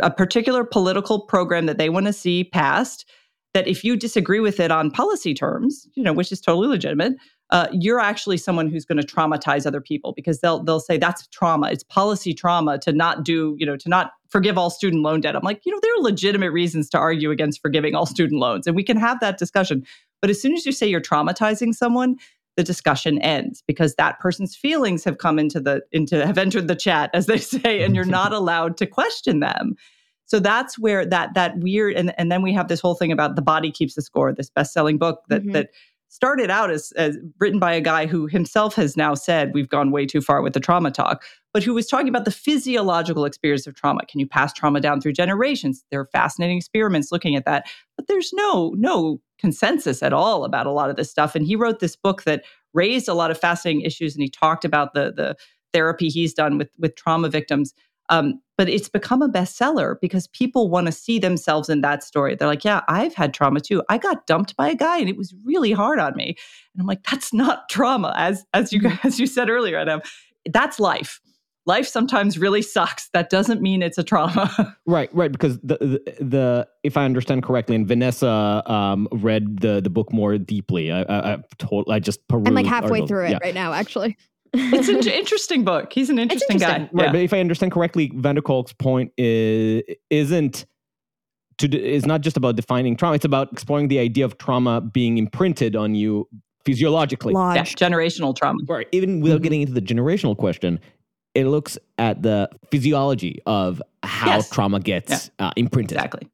[0.00, 3.08] a particular political program that they want to see passed.
[3.52, 7.14] That if you disagree with it on policy terms, you know, which is totally legitimate,
[7.50, 11.26] uh, you're actually someone who's going to traumatize other people because they'll they'll say that's
[11.28, 11.68] trauma.
[11.70, 15.34] It's policy trauma to not do, you know, to not forgive all student loan debt.
[15.34, 18.68] I'm like, you know, there are legitimate reasons to argue against forgiving all student loans,
[18.68, 19.84] and we can have that discussion.
[20.20, 22.16] But as soon as you say you're traumatizing someone,
[22.56, 26.76] the discussion ends because that person's feelings have come into the into have entered the
[26.76, 29.74] chat as they say and you're not allowed to question them
[30.26, 33.36] so that's where that that weird and, and then we have this whole thing about
[33.36, 35.52] the body keeps the score this best-selling book that mm-hmm.
[35.52, 35.70] that
[36.08, 39.92] started out as, as written by a guy who himself has now said we've gone
[39.92, 43.66] way too far with the trauma talk but who was talking about the physiological experience
[43.66, 47.44] of trauma can you pass trauma down through generations there are fascinating experiments looking at
[47.44, 51.34] that but there's no no consensus at all about a lot of this stuff.
[51.34, 52.44] And he wrote this book that
[52.74, 55.36] raised a lot of fascinating issues, and he talked about the the
[55.72, 57.74] therapy he's done with with trauma victims.
[58.10, 62.34] Um, but it's become a bestseller because people want to see themselves in that story.
[62.34, 63.82] They're like, "Yeah, I've had trauma too.
[63.88, 66.36] I got dumped by a guy, and it was really hard on me."
[66.74, 70.02] And I'm like, "That's not trauma, as as you as you said earlier, Adam.
[70.50, 71.20] That's life."
[71.66, 73.08] Life sometimes really sucks.
[73.12, 74.76] That doesn't mean it's a trauma.
[74.86, 75.30] right, right.
[75.30, 80.12] Because the, the, the if I understand correctly, and Vanessa um, read the the book
[80.12, 80.90] more deeply.
[80.90, 82.48] I I, I, told, I just perused.
[82.48, 83.38] I'm like halfway through it yeah.
[83.42, 84.16] right now, actually.
[84.52, 85.92] it's an interesting book.
[85.92, 86.86] He's an interesting, interesting.
[86.86, 86.90] guy.
[86.92, 87.12] Right, yeah.
[87.12, 90.66] but if I understand correctly, van der Kolk's point is isn't
[91.58, 93.14] to is not just about defining trauma.
[93.14, 96.28] It's about exploring the idea of trauma being imprinted on you
[96.64, 97.32] physiologically.
[97.32, 98.58] Yeah, generational trauma.
[98.66, 98.88] Right.
[98.92, 99.42] Even without mm-hmm.
[99.42, 100.80] getting into the generational question,
[101.34, 104.50] it looks at the physiology of how yes.
[104.50, 105.46] trauma gets yeah.
[105.48, 105.96] uh, imprinted.
[105.96, 106.28] Exactly.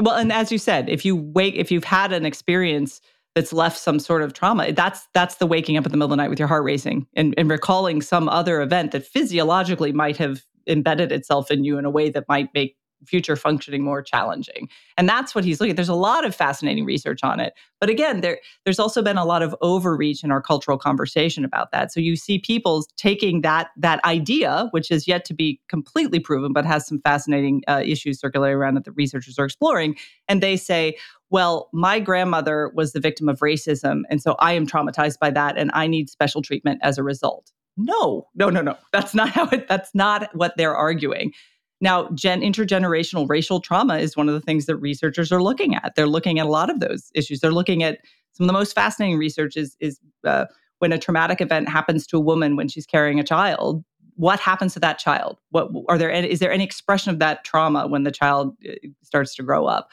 [0.00, 3.00] Well, and as you said, if you wake, if you've had an experience
[3.34, 6.10] that's left some sort of trauma, that's that's the waking up in the middle of
[6.10, 10.16] the night with your heart racing and, and recalling some other event that physiologically might
[10.16, 12.76] have embedded itself in you in a way that might make
[13.06, 14.68] future functioning more challenging.
[14.96, 15.76] And that's what he's looking at.
[15.76, 17.54] There's a lot of fascinating research on it.
[17.80, 21.70] But again, there, there's also been a lot of overreach in our cultural conversation about
[21.70, 21.92] that.
[21.92, 26.52] So you see people taking that that idea, which is yet to be completely proven,
[26.52, 29.96] but has some fascinating uh, issues circulating around that the researchers are exploring,
[30.26, 30.96] and they say,
[31.30, 35.56] well, my grandmother was the victim of racism, and so I am traumatized by that,
[35.56, 37.52] and I need special treatment as a result.
[37.76, 38.76] No, no, no, no.
[38.92, 39.68] That's not how it.
[39.68, 41.32] That's not what they're arguing.
[41.80, 45.94] Now, gen- intergenerational racial trauma is one of the things that researchers are looking at.
[45.94, 47.40] They're looking at a lot of those issues.
[47.40, 47.98] They're looking at
[48.32, 50.46] some of the most fascinating research is, is uh,
[50.80, 53.84] when a traumatic event happens to a woman when she's carrying a child.
[54.16, 55.38] what happens to that child?
[55.50, 56.10] What are there?
[56.10, 59.88] Is there any expression of that trauma when the child uh, starts to grow up?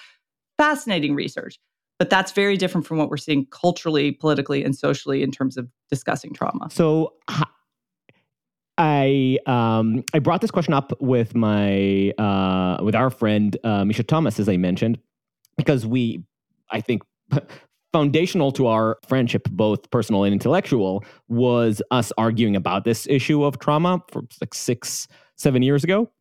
[0.57, 1.59] Fascinating research,
[1.99, 5.67] but that's very different from what we're seeing culturally, politically, and socially in terms of
[5.91, 6.69] discussing trauma.
[6.71, 7.13] So.
[8.77, 14.03] I um, I brought this question up with my uh, with our friend uh, Misha
[14.03, 14.99] Thomas, as I mentioned,
[15.57, 16.23] because we,
[16.69, 17.03] I think,
[17.93, 23.59] foundational to our friendship, both personal and intellectual, was us arguing about this issue of
[23.59, 25.07] trauma for like six,
[25.37, 26.11] seven years ago.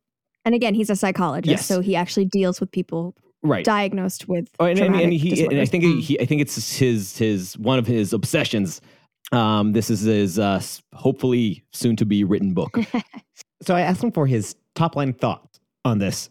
[0.45, 1.65] And again, he's a psychologist, yes.
[1.65, 4.47] so he actually deals with people right diagnosed with.
[4.59, 7.79] Oh, and, and, and he, and I think he, I think it's his his one
[7.79, 8.79] of his obsessions.
[9.31, 10.61] Um, this is his uh,
[10.93, 12.77] hopefully soon to be written book.
[13.61, 16.29] so I asked him for his top line thoughts on this.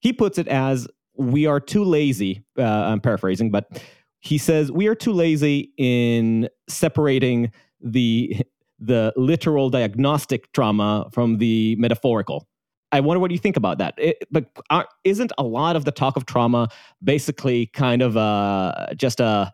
[0.00, 2.44] He puts it as we are too lazy.
[2.58, 3.82] Uh, I'm paraphrasing, but
[4.20, 8.42] he says we are too lazy in separating the
[8.80, 12.46] the literal diagnostic trauma from the metaphorical.
[12.92, 13.94] I wonder what you think about that.
[13.98, 16.68] It, but are, isn't a lot of the talk of trauma
[17.02, 19.52] basically kind of uh, just a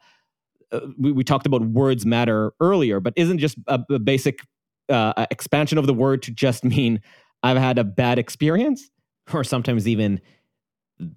[0.99, 4.41] we, we, talked about words matter earlier, but isn't just a, a basic
[4.89, 7.01] uh, expansion of the word to just mean
[7.43, 8.91] I've had a bad experience,
[9.33, 10.21] or sometimes even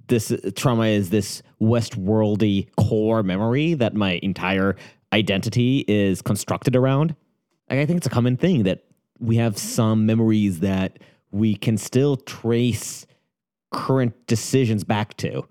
[0.07, 4.75] this trauma is this Westworldy core memory that my entire
[5.13, 7.15] identity is constructed around.
[7.69, 8.85] Like, I think it's a common thing that
[9.19, 10.99] we have some memories that
[11.31, 13.05] we can still trace
[13.71, 15.47] current decisions back to.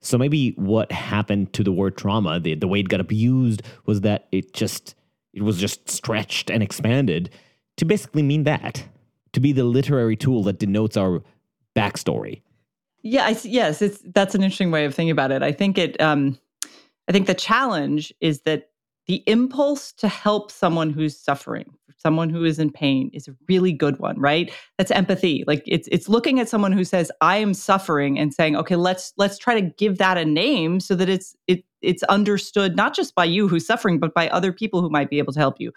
[0.00, 4.02] So maybe what happened to the word trauma, the, the way it got abused, was
[4.02, 4.94] that it just
[5.32, 7.30] it was just stretched and expanded
[7.76, 8.84] to basically mean that,
[9.32, 11.22] to be the literary tool that denotes our
[11.76, 12.42] backstory.
[13.02, 15.42] Yeah, I, yes, it's that's an interesting way of thinking about it.
[15.42, 16.00] I think it.
[16.00, 16.38] Um,
[17.08, 18.70] I think the challenge is that
[19.06, 23.72] the impulse to help someone who's suffering, someone who is in pain, is a really
[23.72, 24.52] good one, right?
[24.78, 25.44] That's empathy.
[25.46, 29.12] Like it's it's looking at someone who says, "I am suffering," and saying, "Okay, let's
[29.16, 33.14] let's try to give that a name so that it's it it's understood not just
[33.14, 35.72] by you who's suffering, but by other people who might be able to help you."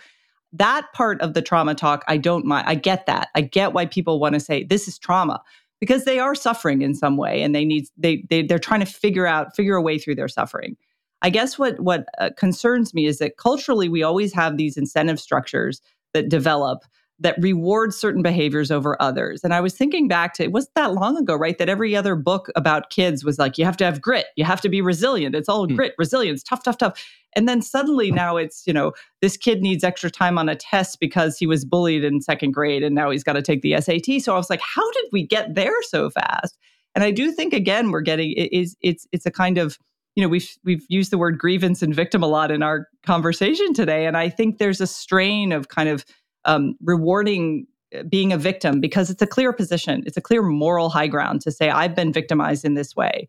[0.53, 2.65] That part of the trauma talk, I don't mind.
[2.67, 3.29] I get that.
[3.35, 5.41] I get why people want to say this is trauma
[5.81, 8.85] because they are suffering in some way and they need they, they they're trying to
[8.85, 10.77] figure out figure a way through their suffering
[11.21, 15.19] i guess what what uh, concerns me is that culturally we always have these incentive
[15.19, 15.81] structures
[16.13, 16.83] that develop
[17.21, 19.43] that reward certain behaviors over others.
[19.43, 21.57] And I was thinking back to it wasn't that long ago, right?
[21.59, 24.59] That every other book about kids was like, you have to have grit, you have
[24.61, 25.35] to be resilient.
[25.35, 25.75] It's all mm.
[25.75, 27.07] grit, resilience, tough, tough, tough.
[27.35, 30.99] And then suddenly now it's, you know, this kid needs extra time on a test
[30.99, 34.21] because he was bullied in second grade and now he's got to take the SAT.
[34.21, 36.57] So I was like, how did we get there so fast?
[36.95, 39.77] And I do think again we're getting it is it's it's a kind of
[40.21, 43.73] you know we've we've used the word grievance and victim a lot in our conversation
[43.73, 46.05] today and I think there's a strain of kind of
[46.45, 47.65] um, rewarding
[47.95, 51.41] uh, being a victim because it's a clear position it's a clear moral high ground
[51.41, 53.27] to say I've been victimized in this way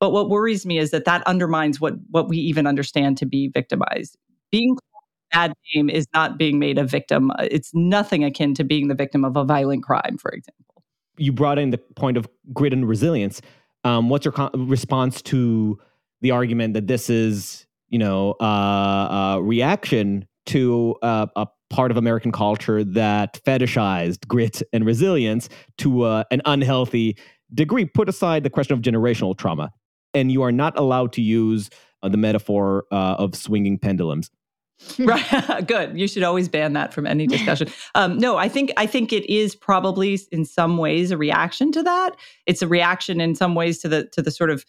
[0.00, 3.48] but what worries me is that that undermines what what we even understand to be
[3.48, 4.16] victimized.
[4.50, 4.76] Being
[5.32, 7.32] a bad name is not being made a victim.
[7.40, 10.82] It's nothing akin to being the victim of a violent crime, for example.
[11.16, 13.42] You brought in the point of grit and resilience.
[13.84, 15.78] Um, what's your co- response to
[16.20, 21.96] the argument that this is, you know, uh, a reaction to uh, a part of
[21.96, 25.48] American culture that fetishized grit and resilience
[25.78, 27.16] to uh, an unhealthy
[27.54, 27.84] degree?
[27.84, 29.70] Put aside the question of generational trauma
[30.14, 31.70] and you are not allowed to use
[32.02, 34.30] uh, the metaphor uh, of swinging pendulums.
[35.00, 38.86] right good you should always ban that from any discussion um, no i think i
[38.86, 42.14] think it is probably in some ways a reaction to that
[42.46, 44.64] it's a reaction in some ways to the to the sort of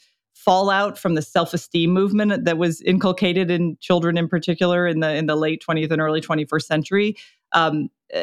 [0.46, 5.26] fallout from the self-esteem movement that was inculcated in children in particular in the in
[5.26, 7.18] the late 20th and early 21st century
[7.52, 8.20] um, uh,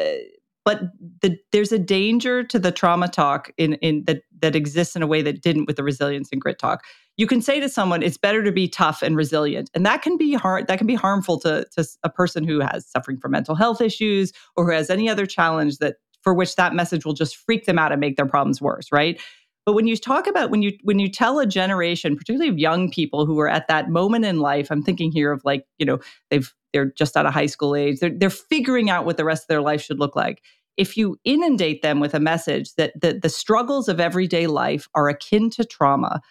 [0.67, 0.81] but
[1.21, 5.07] the, there's a danger to the trauma talk in, in that that exists in a
[5.07, 6.83] way that didn't with the resilience and grit talk.
[7.15, 10.17] You can say to someone, "It's better to be tough and resilient," and that can
[10.17, 10.67] be hard.
[10.67, 14.33] That can be harmful to to a person who has suffering from mental health issues
[14.57, 17.79] or who has any other challenge that for which that message will just freak them
[17.79, 18.91] out and make their problems worse.
[18.91, 19.21] Right.
[19.67, 22.89] But when you talk about when you when you tell a generation, particularly of young
[22.89, 25.99] people who are at that moment in life, I'm thinking here of like you know
[26.31, 27.99] they've they're just out of high school age.
[27.99, 30.41] They're they're figuring out what the rest of their life should look like
[30.77, 35.09] if you inundate them with a message that the, the struggles of everyday life are
[35.09, 36.21] akin to trauma,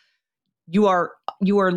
[0.69, 1.73] you are you are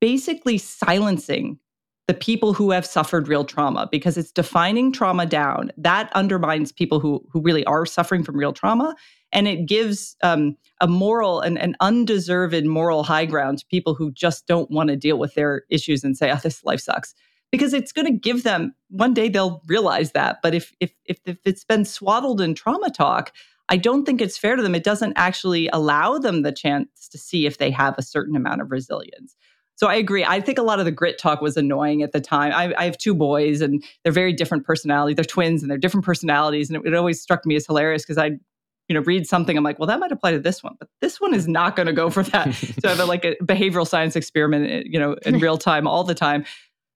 [0.00, 1.58] basically silencing
[2.06, 5.72] the people who have suffered real trauma because it's defining trauma down.
[5.76, 8.94] That undermines people who who really are suffering from real trauma,
[9.32, 14.12] and it gives um, a moral and an undeserved moral high ground to people who
[14.12, 17.14] just don't want to deal with their issues and say, "Oh, this life sucks."
[17.52, 20.38] because it's going to give them one day they'll realize that.
[20.42, 23.32] But if if if, if it's been swaddled in trauma talk,
[23.68, 24.74] I don't think it's fair to them.
[24.74, 28.60] It doesn't actually allow them the chance to see if they have a certain amount
[28.60, 29.36] of resilience.
[29.74, 30.24] So I agree.
[30.24, 32.52] I think a lot of the grit talk was annoying at the time.
[32.54, 35.16] I, I have two boys and they're very different personalities.
[35.16, 36.70] They're twins and they're different personalities.
[36.70, 38.38] And it, it always struck me as hilarious because I,
[38.88, 39.56] you know, read something.
[39.56, 41.86] I'm like, well, that might apply to this one, but this one is not going
[41.86, 42.54] to go for that.
[42.54, 45.86] so I have a, like a behavioral science experiment, eh, you know, in real time
[45.86, 46.44] all the time.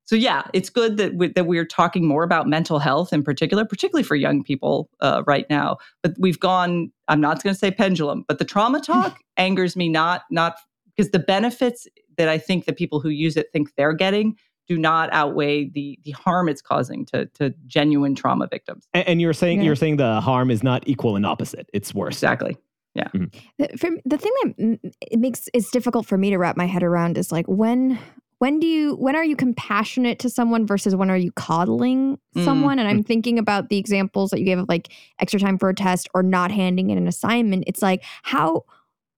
[0.05, 3.64] So yeah, it's good that we, that we're talking more about mental health in particular,
[3.64, 5.76] particularly for young people uh, right now.
[6.03, 6.91] But we've gone.
[7.07, 10.57] I'm not going to say pendulum, but the trauma talk angers me not not
[10.97, 11.86] because the benefits
[12.16, 14.36] that I think the people who use it think they're getting
[14.71, 18.87] do not outweigh the the harm it's causing to to genuine trauma victims.
[18.95, 19.64] And, and you're saying yeah.
[19.64, 22.14] you're saying the harm is not equal and opposite; it's worse.
[22.14, 22.57] Exactly.
[22.95, 23.09] Yeah.
[23.09, 23.77] Mm-hmm.
[23.77, 27.18] For, the thing that it makes it's difficult for me to wrap my head around
[27.18, 27.99] is like when
[28.39, 32.45] when do you when are you compassionate to someone versus when are you coddling mm.
[32.45, 35.68] someone and i'm thinking about the examples that you gave of like extra time for
[35.68, 38.64] a test or not handing in an assignment it's like how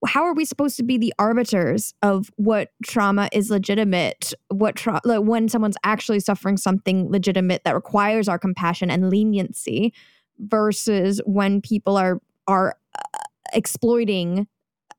[0.07, 5.01] how are we supposed to be the arbiters of what trauma is legitimate what tra-
[5.05, 9.93] like when someone's actually suffering something legitimate that requires our compassion and leniency
[10.39, 13.19] versus when people are are uh,
[13.53, 14.47] exploiting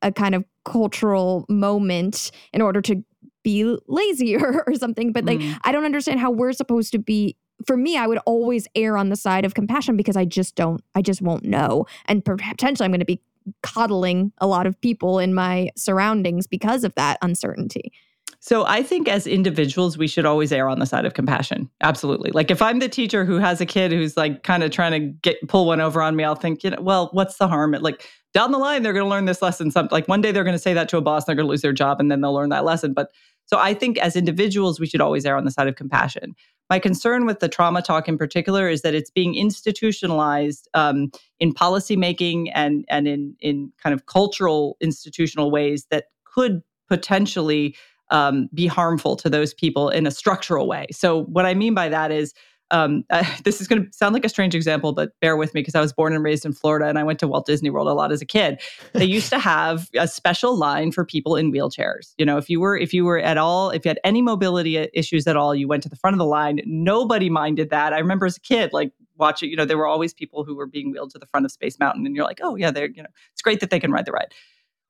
[0.02, 3.04] a kind of cultural moment in order to
[3.44, 5.58] be lazy or, or something but like mm.
[5.64, 7.36] i don't understand how we're supposed to be
[7.66, 10.84] for me, I would always err on the side of compassion because I just don't,
[10.96, 11.86] I just won't know.
[12.06, 13.22] And potentially I'm going to be
[13.62, 17.92] coddling a lot of people in my surroundings because of that uncertainty.
[18.40, 21.70] So I think as individuals, we should always err on the side of compassion.
[21.80, 22.32] Absolutely.
[22.32, 25.00] Like if I'm the teacher who has a kid who's like kind of trying to
[25.00, 27.72] get pull one over on me, I'll think, you know, well, what's the harm?
[27.72, 29.72] like down the line, they're going to learn this lesson.
[29.72, 31.46] Some like one day they're going to say that to a boss, and they're going
[31.46, 32.94] to lose their job, and then they'll learn that lesson.
[32.94, 33.12] But
[33.54, 36.34] so I think as individuals, we should always err on the side of compassion.
[36.72, 41.54] My concern with the trauma talk in particular is that it's being institutionalized um, in
[41.54, 47.76] policymaking and and in in kind of cultural institutional ways that could potentially
[48.10, 50.88] um, be harmful to those people in a structural way.
[50.92, 52.34] So what I mean by that is
[52.74, 55.62] um, uh, this is going to sound like a strange example, but bear with me
[55.62, 57.88] because I was born and raised in Florida and I went to Walt Disney World
[57.88, 58.60] a lot as a kid.
[58.94, 62.14] They used to have a special line for people in wheelchairs.
[62.18, 64.78] You know, if you were if you were at all if you had any mobility
[64.94, 66.60] issues at all, you went to the front of the line.
[66.66, 67.94] Nobody minded that.
[67.94, 69.50] I remember as a kid, like watching.
[69.50, 71.80] You know, there were always people who were being wheeled to the front of Space
[71.80, 74.06] Mountain, and you're like, oh yeah, they're you know, it's great that they can ride
[74.06, 74.34] the ride.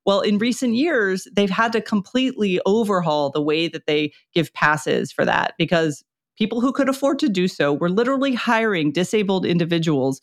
[0.05, 5.11] Well, in recent years, they've had to completely overhaul the way that they give passes
[5.13, 6.03] for that because
[6.37, 10.21] people who could afford to do so were literally hiring disabled individuals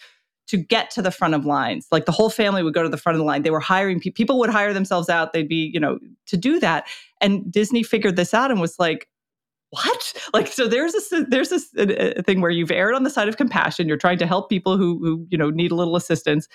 [0.49, 1.87] to get to the front of lines.
[1.93, 3.43] Like the whole family would go to the front of the line.
[3.43, 5.33] They were hiring pe- people would hire themselves out.
[5.33, 6.89] They'd be, you know, to do that.
[7.21, 9.09] And Disney figured this out and was like,
[9.71, 10.15] what?
[10.33, 13.29] Like, so there's this there's this a, a thing where you've erred on the side
[13.29, 13.89] of compassion.
[13.89, 16.47] You're trying to help people who who you know need a little assistance,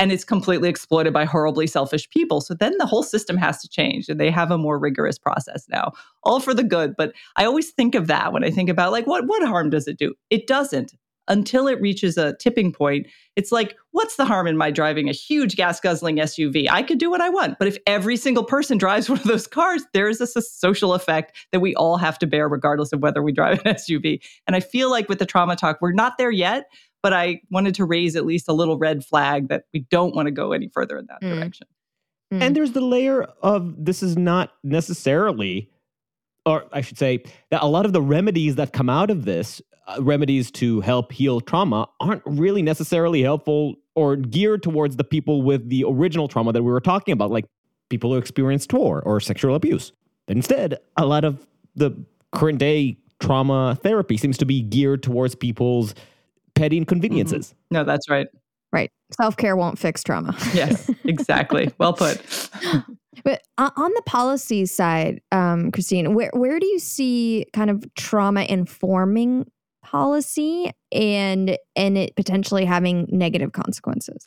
[0.00, 2.40] and it's completely exploited by horribly selfish people.
[2.40, 5.66] So then the whole system has to change and they have a more rigorous process
[5.68, 5.92] now,
[6.22, 6.96] all for the good.
[6.96, 9.86] But I always think of that when I think about like, what, what harm does
[9.86, 10.14] it do?
[10.30, 10.94] It doesn't
[11.28, 13.06] until it reaches a tipping point.
[13.36, 16.66] It's like, what's the harm in my driving a huge gas guzzling SUV?
[16.68, 17.58] I could do what I want.
[17.58, 21.36] But if every single person drives one of those cars, there is a social effect
[21.52, 24.20] that we all have to bear, regardless of whether we drive an SUV.
[24.46, 26.66] And I feel like with the trauma talk, we're not there yet,
[27.02, 30.26] but I wanted to raise at least a little red flag that we don't want
[30.26, 31.34] to go any further in that mm.
[31.34, 31.66] direction.
[32.32, 32.42] Mm.
[32.42, 35.70] And there's the layer of this is not necessarily,
[36.46, 39.60] or I should say, that a lot of the remedies that come out of this,
[39.86, 45.42] uh, remedies to help heal trauma, aren't really necessarily helpful or geared towards the people
[45.42, 47.46] with the original trauma that we were talking about, like
[47.88, 49.92] people who experienced war or sexual abuse.
[50.26, 51.92] But instead, a lot of the
[52.32, 55.94] current day trauma therapy seems to be geared towards people's
[56.60, 57.48] petty inconveniences.
[57.48, 57.74] Mm-hmm.
[57.74, 58.28] No, that's right.
[58.72, 58.90] Right.
[59.16, 60.36] Self care won't fix trauma.
[60.54, 61.72] yes, exactly.
[61.78, 62.20] well put.
[63.24, 68.44] But on the policy side, um, Christine, where where do you see kind of trauma
[68.44, 69.50] informing
[69.82, 74.24] policy and and it potentially having negative consequences?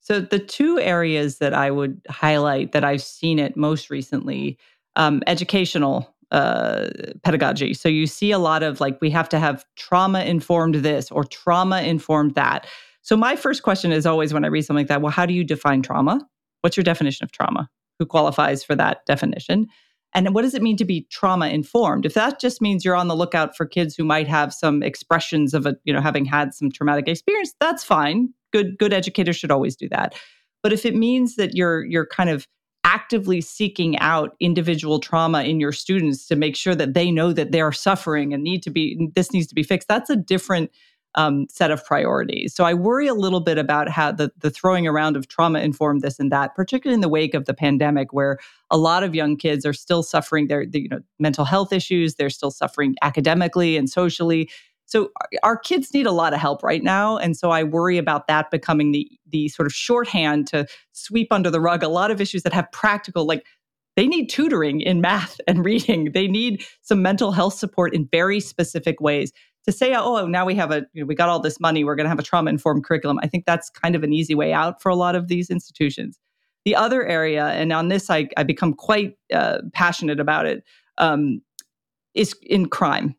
[0.00, 4.56] So the two areas that I would highlight that I've seen it most recently,
[4.96, 6.88] um, educational uh,
[7.22, 7.74] pedagogy.
[7.74, 11.24] So you see a lot of like, we have to have trauma informed this or
[11.24, 12.66] trauma informed that.
[13.02, 15.34] So my first question is always when I read something like that, well, how do
[15.34, 16.20] you define trauma?
[16.60, 17.68] What's your definition of trauma?
[17.98, 19.66] Who qualifies for that definition?
[20.12, 22.04] And what does it mean to be trauma informed?
[22.04, 25.54] If that just means you're on the lookout for kids who might have some expressions
[25.54, 28.32] of a, you know, having had some traumatic experience, that's fine.
[28.52, 30.14] Good good educators should always do that.
[30.62, 32.48] But if it means that you're you're kind of
[32.90, 37.52] actively seeking out individual trauma in your students to make sure that they know that
[37.52, 39.86] they're suffering and need to be this needs to be fixed.
[39.86, 40.72] That's a different
[41.14, 42.54] um, set of priorities.
[42.54, 46.02] So i worry a little bit about how the, the throwing around of trauma informed
[46.02, 48.38] this and that particularly in the wake of the pandemic where
[48.70, 52.14] a lot of young kids are still suffering their, their you know mental health issues.
[52.14, 54.50] They're still suffering academically and socially
[54.90, 55.12] so
[55.44, 57.16] our kids need a lot of help right now.
[57.16, 61.48] And so I worry about that becoming the the sort of shorthand to sweep under
[61.48, 63.46] the rug a lot of issues that have practical, like
[63.94, 66.10] they need tutoring in math and reading.
[66.12, 69.32] They need some mental health support in very specific ways.
[69.66, 71.94] To say, oh, now we have a, you know, we got all this money, we're
[71.94, 73.20] going to have a trauma informed curriculum.
[73.22, 76.18] I think that's kind of an easy way out for a lot of these institutions.
[76.64, 80.64] The other area, and on this I, I become quite uh, passionate about it,
[80.98, 81.42] um,
[82.14, 83.14] is in crime.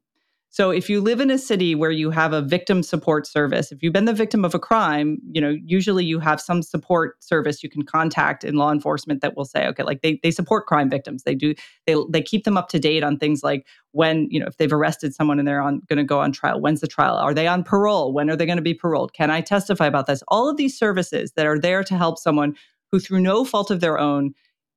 [0.53, 3.81] So if you live in a city where you have a victim support service, if
[3.81, 7.63] you've been the victim of a crime, you know, usually you have some support service
[7.63, 10.89] you can contact in law enforcement that will say, okay, like they, they support crime
[10.89, 11.23] victims.
[11.23, 11.55] They do,
[11.87, 14.73] they, they keep them up to date on things like when, you know, if they've
[14.73, 17.15] arrested someone and they're on going to go on trial, when's the trial?
[17.15, 18.11] Are they on parole?
[18.11, 19.13] When are they going to be paroled?
[19.13, 20.21] Can I testify about this?
[20.27, 22.57] All of these services that are there to help someone
[22.91, 24.33] who through no fault of their own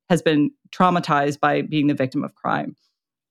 [0.07, 2.77] has been traumatized by being the victim of crime.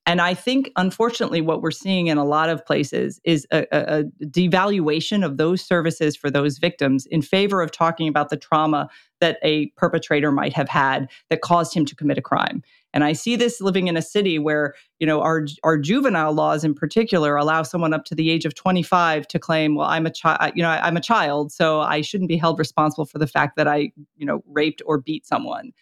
[0.07, 4.01] And I think, unfortunately, what we're seeing in a lot of places is a, a,
[4.01, 8.91] a, devaluation of those services for those victims in favor of talking about the trauma
[9.21, 12.63] that a perpetrator might have had that caused him to commit a crime.
[12.93, 16.65] And I see this living in a city where, you know, our our juvenile laws
[16.65, 20.11] in particular allow someone up to the age of 25 to claim, well, I'm a
[20.11, 23.57] child, you know, I'm a child, so I shouldn't be held responsible for the fact
[23.57, 25.73] that I, you know, raped or beat someone.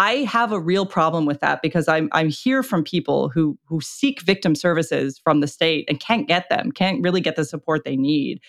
[0.00, 3.82] I have a real problem with that because I'm I'm here from people who who
[3.82, 7.84] seek victim services from the state and can't get them, can't really get the support
[7.84, 8.40] they need.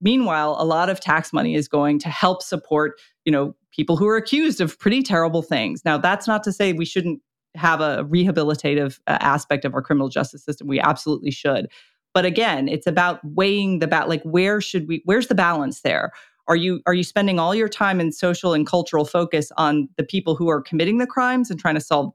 [0.00, 4.08] Meanwhile, a lot of tax money is going to help support, you know, people who
[4.08, 5.84] are accused of pretty terrible things.
[5.84, 7.20] Now, that's not to say we shouldn't
[7.54, 10.66] have a rehabilitative uh, aspect of our criminal justice system.
[10.66, 11.68] We absolutely should.
[12.14, 16.10] But again, it's about weighing the bat like where should we where's the balance there?
[16.48, 20.04] Are you are you spending all your time in social and cultural focus on the
[20.04, 22.12] people who are committing the crimes and trying to solve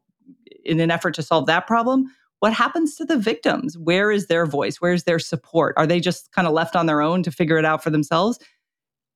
[0.63, 2.05] in an effort to solve that problem?
[2.39, 3.78] What happens to the victims?
[3.78, 4.82] Where is their voice?
[4.82, 5.73] Where's their support?
[5.78, 8.39] Are they just kind of left on their own to figure it out for themselves?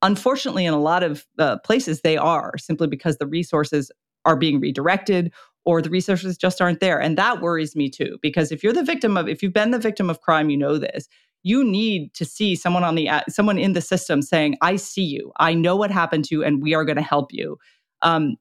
[0.01, 3.91] Unfortunately, in a lot of uh, places, they are simply because the resources
[4.25, 5.33] are being redirected
[5.65, 6.99] or the resources just aren't there.
[6.99, 9.79] And that worries me too, because if you're the victim of, if you've been the
[9.79, 11.07] victim of crime, you know this
[11.43, 15.31] you need to see someone on the someone in the system saying i see you.
[15.39, 17.57] I know what happened to you and we are going to help you.
[18.01, 18.35] Um,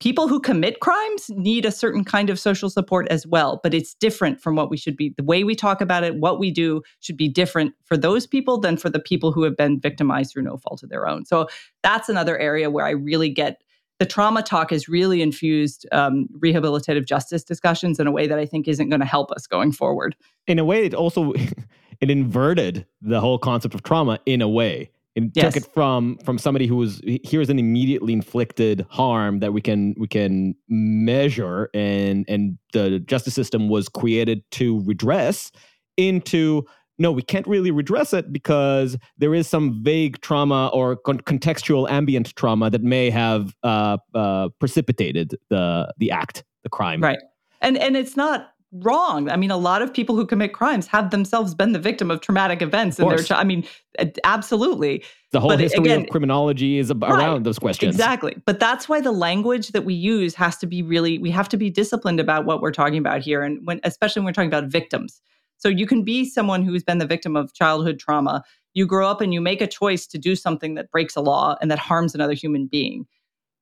[0.00, 3.94] people who commit crimes need a certain kind of social support as well but it's
[3.94, 6.82] different from what we should be the way we talk about it what we do
[7.00, 10.42] should be different for those people than for the people who have been victimized through
[10.42, 11.24] no fault of their own.
[11.24, 11.48] So
[11.82, 13.62] that's another area where i really get
[14.00, 18.46] the trauma talk has really infused um, rehabilitative justice discussions in a way that i
[18.46, 20.16] think isn't going to help us going forward.
[20.46, 21.32] In a way it also
[22.00, 24.90] it inverted the whole concept of trauma in a way.
[25.14, 25.54] It yes.
[25.54, 29.94] took it from from somebody who was here's an immediately inflicted harm that we can
[29.96, 35.52] we can measure and and the justice system was created to redress
[35.96, 36.64] into
[36.98, 41.90] no, we can't really redress it because there is some vague trauma or con- contextual
[41.90, 47.00] ambient trauma that may have uh, uh, precipitated the the act, the crime.
[47.00, 47.18] Right,
[47.60, 49.30] and and it's not wrong.
[49.30, 52.20] I mean, a lot of people who commit crimes have themselves been the victim of
[52.20, 53.22] traumatic events in their.
[53.22, 53.64] Ch- I mean,
[53.98, 55.04] eh, absolutely.
[55.32, 57.94] The whole but history again, of criminology is ab- right, around those questions.
[57.94, 58.36] Exactly.
[58.44, 61.18] But that's why the language that we use has to be really.
[61.18, 64.26] We have to be disciplined about what we're talking about here, and when, especially when
[64.26, 65.20] we're talking about victims.
[65.58, 68.42] So you can be someone who's been the victim of childhood trauma.
[68.74, 71.56] You grow up and you make a choice to do something that breaks a law
[71.62, 73.06] and that harms another human being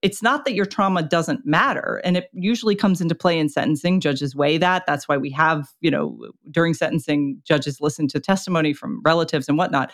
[0.02, 4.00] it's not that your trauma doesn't matter and it usually comes into play in sentencing
[4.00, 6.18] judges weigh that that's why we have you know
[6.50, 9.92] during sentencing judges listen to testimony from relatives and whatnot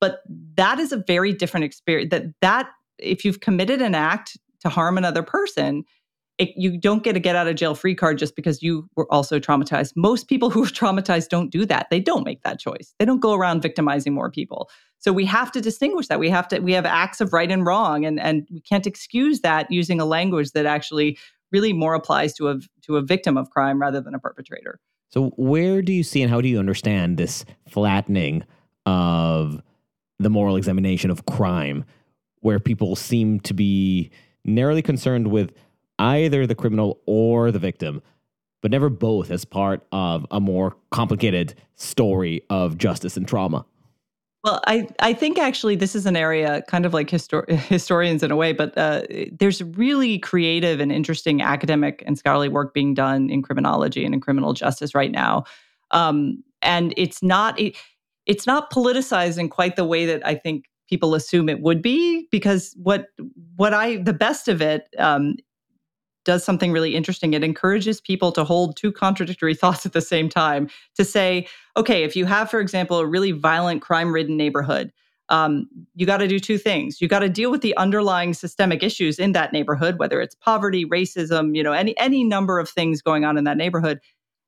[0.00, 0.22] but
[0.56, 2.68] that is a very different experience that that
[2.98, 5.84] if you've committed an act to harm another person
[6.38, 9.10] it, you don't get a get out of jail free card just because you were
[9.12, 9.92] also traumatized.
[9.94, 11.88] Most people who are traumatized don't do that.
[11.90, 12.94] They don't make that choice.
[12.98, 14.68] They don't go around victimizing more people.
[15.04, 16.18] So we have to distinguish that.
[16.18, 19.40] We have to we have acts of right and wrong, and and we can't excuse
[19.40, 21.18] that using a language that actually
[21.52, 24.80] really more applies to a to a victim of crime rather than a perpetrator.
[25.10, 28.44] So where do you see and how do you understand this flattening
[28.86, 29.60] of
[30.18, 31.84] the moral examination of crime,
[32.40, 34.10] where people seem to be
[34.46, 35.52] narrowly concerned with
[35.98, 38.00] either the criminal or the victim,
[38.62, 43.66] but never both as part of a more complicated story of justice and trauma?
[44.44, 48.30] Well, I, I think actually this is an area kind of like histor- historians in
[48.30, 53.30] a way, but uh, there's really creative and interesting academic and scholarly work being done
[53.30, 55.44] in criminology and in criminal justice right now.
[55.92, 57.76] Um, and it's not it,
[58.26, 62.28] it's not politicized in quite the way that I think people assume it would be
[62.30, 63.06] because what
[63.56, 65.36] what I the best of it um,
[66.24, 67.34] does something really interesting.
[67.34, 71.46] It encourages people to hold two contradictory thoughts at the same time to say,
[71.76, 74.92] okay, if you have, for example, a really violent, crime ridden neighborhood,
[75.30, 77.00] um, you got to do two things.
[77.00, 80.84] You got to deal with the underlying systemic issues in that neighborhood, whether it's poverty,
[80.84, 84.00] racism, you know, any any number of things going on in that neighborhood.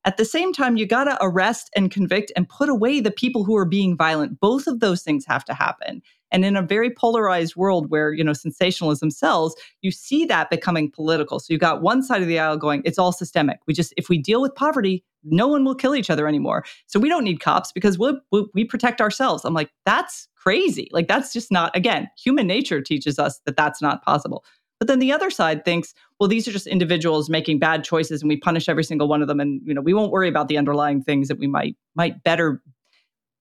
[0.05, 3.43] At the same time, you got to arrest and convict and put away the people
[3.43, 4.39] who are being violent.
[4.39, 6.01] Both of those things have to happen.
[6.33, 10.91] And in a very polarized world where, you know, sensationalism sells, you see that becoming
[10.91, 11.39] political.
[11.39, 13.61] So you've got one side of the aisle going, it's all systemic.
[13.66, 16.64] We just, if we deal with poverty, no one will kill each other anymore.
[16.87, 19.45] So we don't need cops because we'll, we we protect ourselves.
[19.45, 20.89] I'm like, that's crazy.
[20.93, 24.45] Like, that's just not, again, human nature teaches us that that's not possible.
[24.79, 28.29] But then the other side thinks, well, these are just individuals making bad choices and
[28.29, 29.41] we punish every single one of them.
[29.41, 32.61] And, you know, we won't worry about the underlying things that we might, might better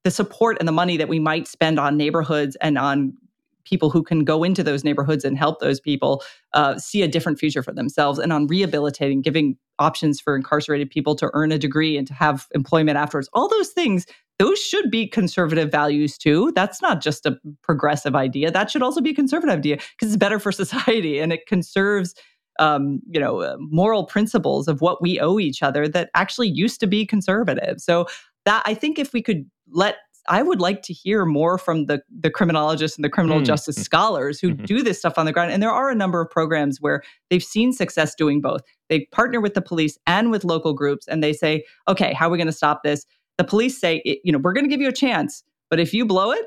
[0.05, 3.11] the support and the money that we might spend on neighborhoods and on
[3.65, 7.39] people who can go into those neighborhoods and help those people uh, see a different
[7.39, 11.97] future for themselves and on rehabilitating giving options for incarcerated people to earn a degree
[11.97, 13.27] and to have employment afterwards.
[13.33, 14.05] All those things
[14.37, 16.51] those should be conservative values too.
[16.53, 18.51] That's not just a progressive idea.
[18.51, 22.13] That should also be a conservative idea because it's better for society and it conserves
[22.59, 26.79] um, you know uh, moral principles of what we owe each other that actually used
[26.81, 27.81] to be conservative.
[27.81, 28.05] So
[28.45, 29.97] that i think if we could let
[30.27, 33.45] I would like to hear more from the the criminologists and the criminal mm.
[33.45, 34.65] justice scholars who mm-hmm.
[34.65, 35.51] do this stuff on the ground.
[35.51, 38.61] And there are a number of programs where they've seen success doing both.
[38.89, 42.31] They partner with the police and with local groups, and they say, "Okay, how are
[42.31, 43.05] we going to stop this?"
[43.37, 46.05] The police say, "You know, we're going to give you a chance, but if you
[46.05, 46.45] blow it."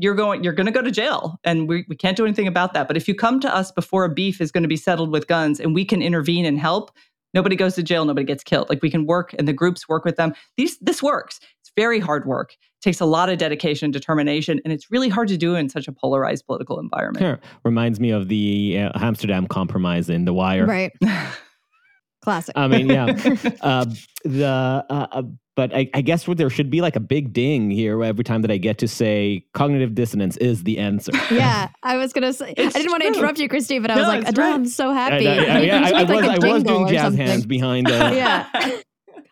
[0.00, 0.44] You're going.
[0.44, 2.86] You're going to go to jail, and we, we can't do anything about that.
[2.86, 5.26] But if you come to us before a beef is going to be settled with
[5.26, 6.92] guns, and we can intervene and help,
[7.34, 10.04] nobody goes to jail nobody gets killed like we can work and the groups work
[10.04, 11.40] with them these this works
[11.78, 15.36] very hard work takes a lot of dedication and determination and it's really hard to
[15.36, 17.38] do in such a polarized political environment sure.
[17.64, 20.92] reminds me of the uh, Hamsterdam compromise in the wire right
[22.22, 23.04] classic i mean yeah
[23.60, 23.86] uh,
[24.24, 25.22] the uh, uh
[25.54, 28.50] but I, I, guess there should be like a big ding here every time that
[28.52, 31.10] I get to say cognitive dissonance is the answer.
[31.32, 32.92] Yeah, I was gonna say it's I didn't true.
[32.92, 34.54] want to interrupt you, Christy, but I no, was like, Adele, right.
[34.54, 35.26] I'm so happy.
[35.26, 37.90] I, I, yeah, I, was, like was doing jazz hands behind.
[37.90, 38.46] Uh, yeah,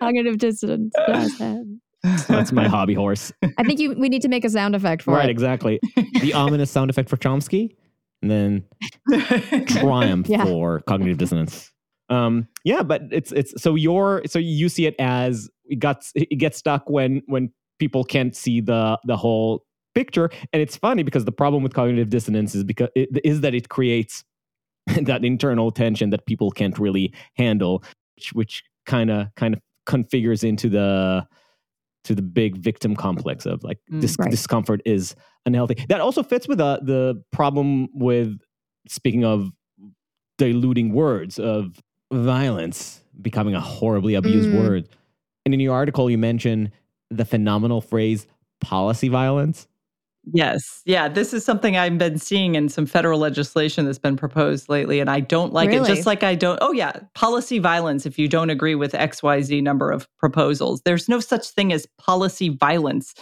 [0.00, 1.80] cognitive dissonance, jazz hands.
[2.28, 3.32] That's my hobby horse.
[3.58, 5.30] I think you we need to make a sound effect for right, it.
[5.30, 5.80] exactly.
[6.20, 7.76] The ominous sound effect for Chomsky,
[8.22, 8.64] and then
[9.66, 10.44] triumph yeah.
[10.44, 11.72] for cognitive dissonance.
[12.08, 16.36] Um, yeah, but it's it's so you're so you see it as it got it
[16.36, 21.24] gets stuck when when people can't see the the whole picture, and it's funny because
[21.24, 24.22] the problem with cognitive dissonance is because it, is that it creates
[25.02, 27.82] that internal tension that people can't really handle,
[28.14, 31.26] which, which kind of kind of configures into the
[32.06, 34.30] to the big victim complex of like mm, dis- right.
[34.30, 35.84] discomfort is unhealthy.
[35.88, 38.38] That also fits with the the problem with
[38.88, 39.50] speaking of
[40.38, 41.80] diluting words of
[42.12, 44.60] violence becoming a horribly abused mm.
[44.60, 44.88] word.
[45.44, 46.72] And in your article, you mention
[47.10, 48.26] the phenomenal phrase
[48.60, 49.66] policy violence.
[50.32, 50.82] Yes.
[50.84, 51.08] Yeah.
[51.08, 54.98] This is something I've been seeing in some federal legislation that's been proposed lately.
[54.98, 55.90] And I don't like really?
[55.90, 55.94] it.
[55.94, 59.92] Just like I don't, oh, yeah, policy violence if you don't agree with XYZ number
[59.92, 60.82] of proposals.
[60.84, 63.14] There's no such thing as policy violence.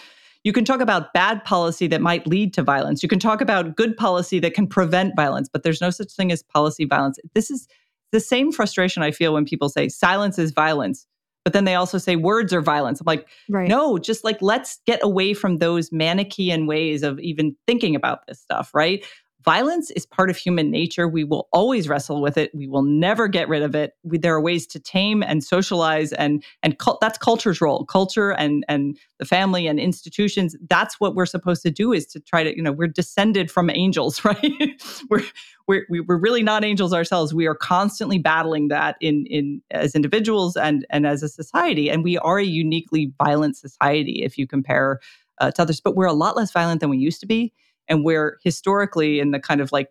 [0.44, 3.02] You can talk about bad policy that might lead to violence.
[3.02, 6.32] You can talk about good policy that can prevent violence, but there's no such thing
[6.32, 7.18] as policy violence.
[7.34, 7.66] This is
[8.12, 11.06] the same frustration I feel when people say silence is violence,
[11.44, 13.00] but then they also say words are violence.
[13.00, 13.68] I'm like, right.
[13.68, 18.40] no, just like let's get away from those manichean ways of even thinking about this
[18.40, 19.04] stuff, right?
[19.44, 21.06] Violence is part of human nature.
[21.06, 22.50] We will always wrestle with it.
[22.54, 23.92] We will never get rid of it.
[24.02, 27.84] We, there are ways to tame and socialize, and and that's culture's role.
[27.84, 30.56] Culture and and the family and institutions.
[30.70, 31.92] That's what we're supposed to do.
[31.92, 34.40] Is to try to you know we're descended from angels, right?
[35.10, 35.22] we're
[35.68, 37.34] we're we're really not angels ourselves.
[37.34, 42.02] We are constantly battling that in in as individuals and and as a society, and
[42.02, 45.00] we are a uniquely violent society if you compare
[45.38, 45.82] uh, to others.
[45.82, 47.52] But we're a lot less violent than we used to be
[47.88, 49.88] and where historically in the kind of like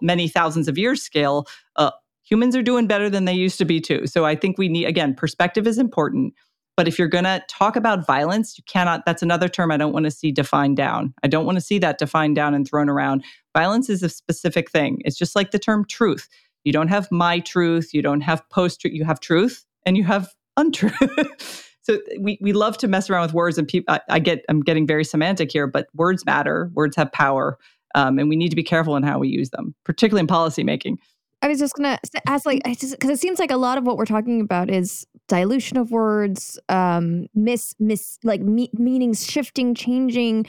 [0.00, 1.46] many thousands of years scale
[1.76, 1.90] uh,
[2.22, 4.06] humans are doing better than they used to be too.
[4.06, 6.34] So i think we need again perspective is important
[6.76, 9.92] but if you're going to talk about violence you cannot that's another term i don't
[9.92, 11.14] want to see defined down.
[11.22, 13.24] I don't want to see that defined down and thrown around.
[13.56, 15.00] Violence is a specific thing.
[15.04, 16.28] It's just like the term truth.
[16.64, 20.04] You don't have my truth you don't have post truth you have truth and you
[20.04, 24.18] have untruth so we, we love to mess around with words and people I, I,
[24.18, 27.58] get i'm getting very semantic here but words matter words have power
[27.94, 30.64] um, and we need to be careful in how we use them particularly in policy
[30.64, 30.98] making
[31.42, 34.04] i was just gonna ask like because it seems like a lot of what we're
[34.04, 40.46] talking about is dilution of words um miss miss like me- meanings shifting changing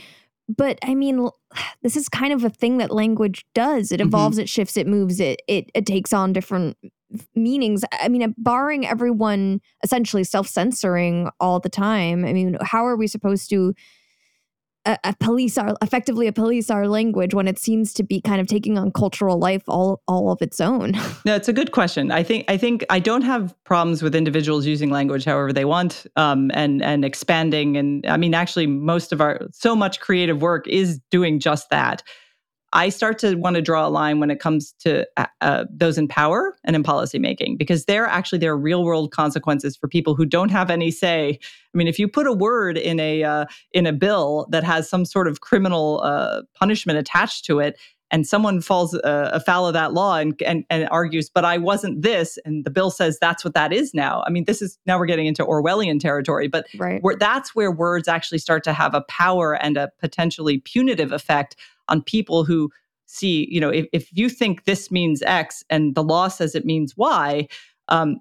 [0.48, 1.30] but i mean
[1.82, 4.08] this is kind of a thing that language does it mm-hmm.
[4.08, 4.44] evolves mm-hmm.
[4.44, 6.78] it shifts it moves it, it it takes on different
[7.36, 13.08] meanings i mean barring everyone essentially self-censoring all the time i mean how are we
[13.08, 13.74] supposed to
[14.86, 18.40] a, a police our effectively a police our language when it seems to be kind
[18.40, 20.94] of taking on cultural life all all of its own?
[21.26, 22.12] No it's a good question.
[22.12, 26.06] I think i think i don't have problems with individuals using language however they want
[26.16, 30.68] um, and and expanding and i mean actually most of our so much creative work
[30.68, 32.04] is doing just that
[32.76, 35.98] I start to want to draw a line when it comes to uh, uh, those
[35.98, 40.14] in power and in policymaking because there actually there are real world consequences for people
[40.14, 41.40] who don't have any say.
[41.74, 44.90] I mean, if you put a word in a uh, in a bill that has
[44.90, 47.80] some sort of criminal uh, punishment attached to it,
[48.12, 52.02] and someone falls uh, afoul of that law and, and, and argues, but I wasn't
[52.02, 54.22] this, and the bill says that's what that is now.
[54.28, 57.02] I mean, this is now we're getting into Orwellian territory, but right.
[57.20, 61.56] that's where words actually start to have a power and a potentially punitive effect
[61.90, 62.70] on people who
[63.06, 66.66] see, you know, if, if you think this means X and the law says it
[66.66, 67.48] means Y,
[67.90, 68.20] um,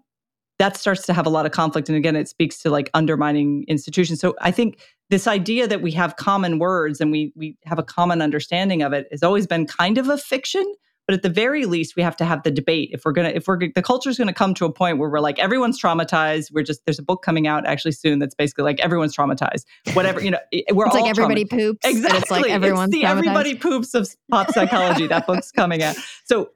[0.59, 1.89] that starts to have a lot of conflict.
[1.89, 4.21] And again, it speaks to like undermining institutions.
[4.21, 4.81] So I think
[5.11, 8.93] this idea that we have common words and we we have a common understanding of
[8.93, 10.65] it has always been kind of a fiction
[11.07, 12.91] but at the very least we have to have the debate.
[12.93, 15.21] If we're gonna if we're the culture is gonna come to a point where we're
[15.21, 16.53] like everyone's traumatized.
[16.53, 19.65] We're just there's a book coming out actually soon that's basically like everyone's traumatized.
[19.93, 20.39] Whatever you know
[20.73, 24.09] we're it's all like everybody poops exactly it's like everyone's it's the everybody poops of
[24.31, 25.07] pop psychology.
[25.07, 25.97] That book's coming out.
[26.25, 26.51] So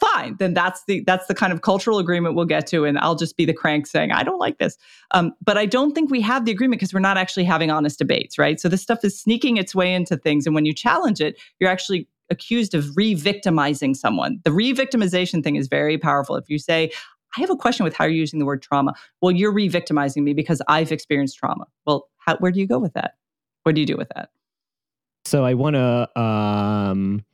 [0.00, 0.36] fine.
[0.38, 3.36] Then that's the that's the kind of cultural agreement we'll get to and i'll just
[3.36, 4.76] be the crank saying i don't like this.
[5.10, 7.98] Um, but i don't think we have the agreement because we're not actually having honest
[7.98, 8.58] debates right?
[8.60, 11.70] So this stuff is sneaking its way into things and when you challenge it you're
[11.70, 14.40] actually accused of re-victimizing someone.
[14.44, 16.36] The re-victimization thing is very powerful.
[16.36, 16.90] If you say,
[17.36, 18.94] I have a question with how you're using the word trauma.
[19.20, 21.66] Well, you're re-victimizing me because I've experienced trauma.
[21.86, 23.14] Well, how, where do you go with that?
[23.64, 24.30] What do you do with that?
[25.24, 27.24] So I want to um,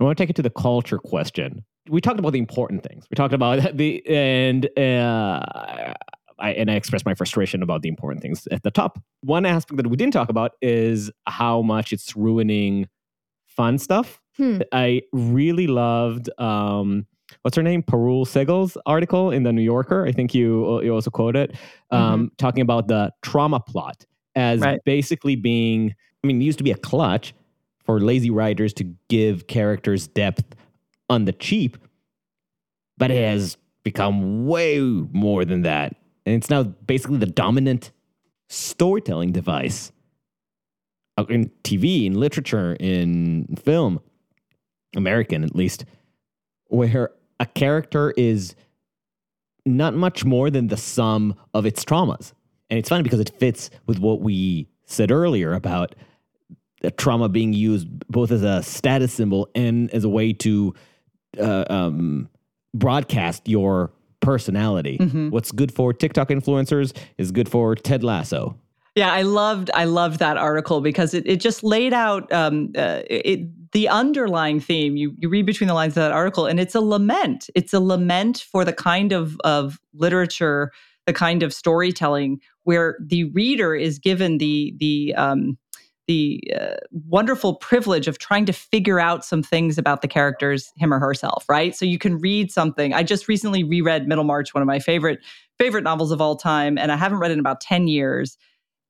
[0.00, 1.64] I want to take it to the culture question.
[1.88, 3.06] We talked about the important things.
[3.10, 5.94] We talked about the and uh,
[6.38, 9.02] I and I expressed my frustration about the important things at the top.
[9.22, 12.88] One aspect that we didn't talk about is how much it's ruining
[13.56, 14.20] fun stuff.
[14.36, 14.58] Hmm.
[14.72, 17.06] I really loved um,
[17.42, 20.06] what's her name, Parul Sehgal's article in the New Yorker.
[20.06, 21.56] I think you you also quoted
[21.90, 22.34] um, mm-hmm.
[22.36, 24.04] talking about the trauma plot
[24.34, 24.80] as right.
[24.84, 25.94] basically being.
[26.22, 27.34] I mean, it used to be a clutch
[27.84, 30.56] for lazy writers to give characters depth
[31.10, 31.76] on the cheap,
[32.96, 35.94] but it has become way more than that,
[36.24, 37.90] and it's now basically the dominant
[38.48, 39.93] storytelling device uh,
[41.28, 44.00] in TV, in literature, in film,
[44.96, 45.84] American at least,
[46.66, 47.10] where
[47.40, 48.54] a character is
[49.66, 52.32] not much more than the sum of its traumas.
[52.70, 55.94] And it's funny because it fits with what we said earlier about
[56.82, 60.74] the trauma being used both as a status symbol and as a way to
[61.40, 62.28] uh, um,
[62.74, 64.98] broadcast your personality.
[64.98, 65.30] Mm-hmm.
[65.30, 68.58] What's good for TikTok influencers is good for Ted Lasso.
[68.94, 73.02] Yeah, I loved I loved that article because it, it just laid out um, uh,
[73.10, 74.96] it, the underlying theme.
[74.96, 77.50] You you read between the lines of that article, and it's a lament.
[77.56, 80.70] It's a lament for the kind of of literature,
[81.06, 85.58] the kind of storytelling where the reader is given the the um,
[86.06, 86.74] the uh,
[87.08, 91.44] wonderful privilege of trying to figure out some things about the characters, him or herself,
[91.48, 91.74] right?
[91.74, 92.94] So you can read something.
[92.94, 95.18] I just recently reread Middlemarch, one of my favorite
[95.58, 98.38] favorite novels of all time, and I haven't read it in about ten years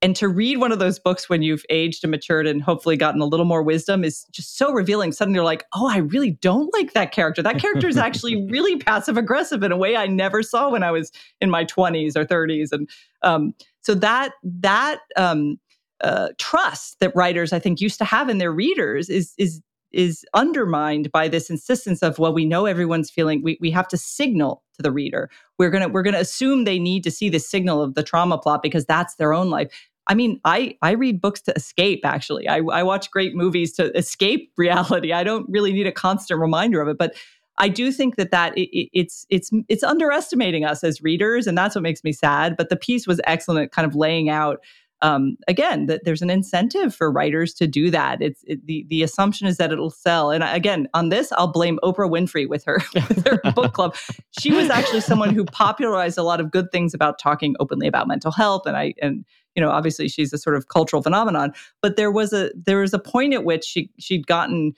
[0.03, 3.21] and to read one of those books when you've aged and matured and hopefully gotten
[3.21, 5.13] a little more wisdom is just so revealing.
[5.13, 7.43] Suddenly you're like, oh, I really don't like that character.
[7.43, 10.91] That character is actually really passive aggressive in a way I never saw when I
[10.91, 11.11] was
[11.41, 12.71] in my 20s or 30s.
[12.71, 12.89] And
[13.23, 15.59] um, so that that um,
[16.03, 19.63] uh, trust that writers I think used to have in their readers is is
[19.95, 23.97] is undermined by this insistence of well we know everyone's feeling we, we have to
[23.97, 27.81] signal to the reader we're gonna we're gonna assume they need to see the signal
[27.81, 29.71] of the trauma plot because that's their own life
[30.07, 32.05] I mean, I I read books to escape.
[32.05, 35.13] Actually, I, I watch great movies to escape reality.
[35.13, 37.15] I don't really need a constant reminder of it, but
[37.59, 41.75] I do think that that it, it's it's it's underestimating us as readers, and that's
[41.75, 42.57] what makes me sad.
[42.57, 44.61] But the piece was excellent, kind of laying out
[45.03, 48.23] um, again, that there's an incentive for writers to do that.
[48.23, 50.31] It's it, the the assumption is that it'll sell.
[50.31, 53.97] And again, on this, I'll blame Oprah Winfrey with her, with her book club.
[54.41, 58.09] She was actually someone who popularized a lot of good things about talking openly about
[58.09, 58.63] mental health.
[58.67, 61.53] And I and you know, obviously she's a sort of cultural phenomenon.
[61.83, 64.73] But there was a there was a point at which she she'd gotten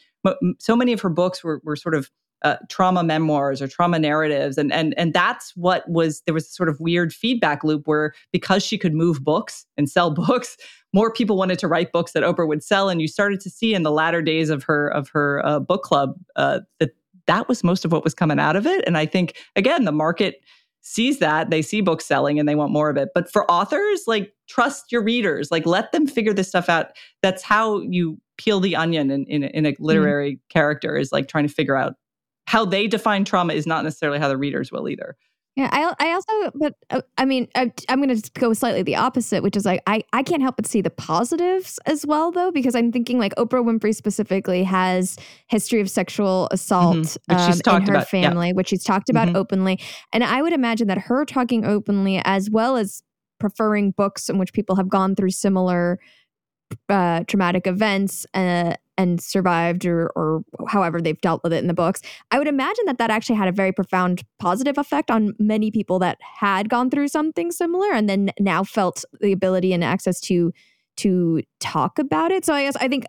[0.59, 2.11] so many of her books were were sort of
[2.47, 4.56] uh, trauma memoirs or trauma narratives.
[4.56, 8.12] And and and that's what was there was a sort of weird feedback loop where
[8.32, 10.56] because she could move books and sell books
[10.93, 12.89] more people wanted to write books that Oprah would sell.
[12.89, 15.82] And you started to see in the latter days of her of her uh, book
[15.82, 16.90] club uh, that
[17.27, 18.85] that was most of what was coming out of it.
[18.86, 20.36] And I think again the market
[20.82, 21.51] sees that.
[21.51, 23.09] They see books selling and they want more of it.
[23.12, 25.51] But for authors like trust your readers.
[25.51, 26.93] Like let them figure this stuff out.
[27.23, 29.85] That's how you peel the onion in, in, in a mm-hmm.
[29.85, 30.40] literary mm.
[30.48, 31.94] character is like trying to figure out
[32.47, 35.16] how they define trauma is not necessarily how the readers will either.
[35.56, 38.97] Yeah, I, I also, but uh, I mean, I, am going to go slightly the
[38.97, 42.52] opposite, which is like, I, I can't help but see the positives as well, though,
[42.52, 45.16] because I'm thinking like Oprah Winfrey specifically has
[45.47, 47.35] history of sexual assault mm-hmm.
[47.35, 48.52] um, in her about, family, yeah.
[48.52, 49.36] which she's talked about mm-hmm.
[49.36, 49.81] openly.
[50.12, 53.02] And I would imagine that her talking openly, as well as
[53.40, 55.98] preferring books in which people have gone through similar
[56.89, 61.75] uh, traumatic events uh, and survived or, or however they've dealt with it in the
[61.75, 62.01] books.
[62.31, 65.99] I would imagine that that actually had a very profound positive effect on many people
[66.01, 70.53] that had gone through something similar and then now felt the ability and access to
[70.97, 73.06] to talk about it so i guess i think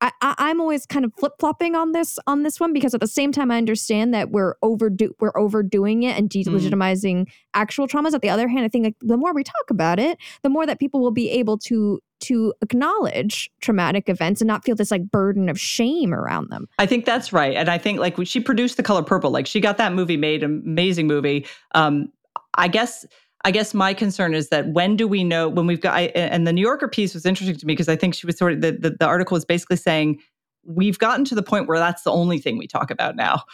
[0.00, 3.06] I, am always kind of flip flopping on this on this one because at the
[3.06, 6.42] same time I understand that we're overdo we're overdoing it and mm.
[6.42, 7.32] delegitimizing mm.
[7.52, 8.14] actual traumas.
[8.14, 10.64] At the other hand, I think like, the more we talk about it, the more
[10.64, 15.10] that people will be able to to acknowledge traumatic events and not feel this like
[15.10, 16.66] burden of shame around them.
[16.78, 19.60] I think that's right, and I think like she produced The Color Purple, like she
[19.60, 21.46] got that movie made, amazing movie.
[21.74, 22.10] Um,
[22.54, 23.06] I guess.
[23.44, 26.46] I guess my concern is that when do we know when we've got I, and
[26.46, 28.60] the New Yorker piece was interesting to me because I think she was sort of
[28.60, 30.20] the, the, the article was basically saying
[30.64, 33.44] we've gotten to the point where that's the only thing we talk about now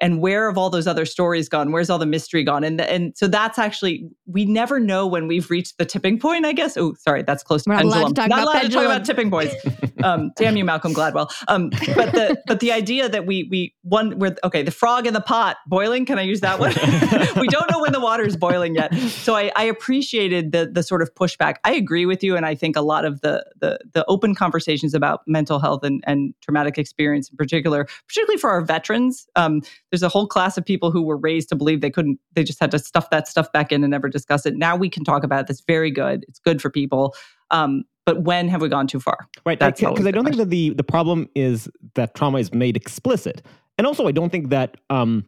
[0.00, 1.72] and where have all those other stories gone?
[1.72, 2.64] Where's all the mystery gone?
[2.64, 6.52] And and so that's actually we never know when we've reached the tipping point i
[6.52, 6.76] guess.
[6.76, 8.84] Oh sorry that's close to We're pendulum not allowed to talk, not about, allowed pendulum.
[8.84, 9.54] to talk about tipping points.
[10.04, 11.32] Um, damn you malcolm gladwell.
[11.48, 15.14] Um, but the but the idea that we we one we're okay the frog in
[15.14, 16.04] the pot boiling?
[16.04, 16.74] Can i use that one?
[17.40, 18.94] We don't know when the water is boiling yet.
[18.94, 21.54] So I, I appreciated the the sort of pushback.
[21.64, 24.94] I agree with you and i think a lot of the the the open conversations
[24.94, 29.62] about mental health and and traumatic experience in particular particularly for our veterans um,
[29.94, 32.58] there's a whole class of people who were raised to believe they couldn't, they just
[32.58, 34.56] had to stuff that stuff back in and never discuss it.
[34.56, 35.46] Now we can talk about it.
[35.46, 36.24] That's very good.
[36.26, 37.14] It's good for people.
[37.52, 39.28] Um, but when have we gone too far?
[39.46, 39.56] Right.
[39.56, 43.42] Because I, don't think that the, the problem is that trauma is made explicit.
[43.78, 45.26] And also, I don't think that um,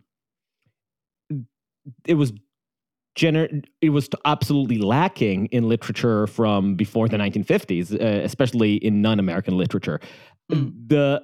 [2.04, 2.32] it was
[3.16, 9.56] gener- it was absolutely lacking in literature from before the 1950s, uh, especially in non-American
[9.56, 10.00] literature.
[10.50, 10.72] Mm.
[10.88, 11.22] The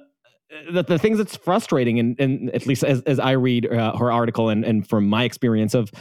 [0.71, 4.11] the, the things that's frustrating, and, and at least as, as I read uh, her
[4.11, 5.91] article and, and from my experience of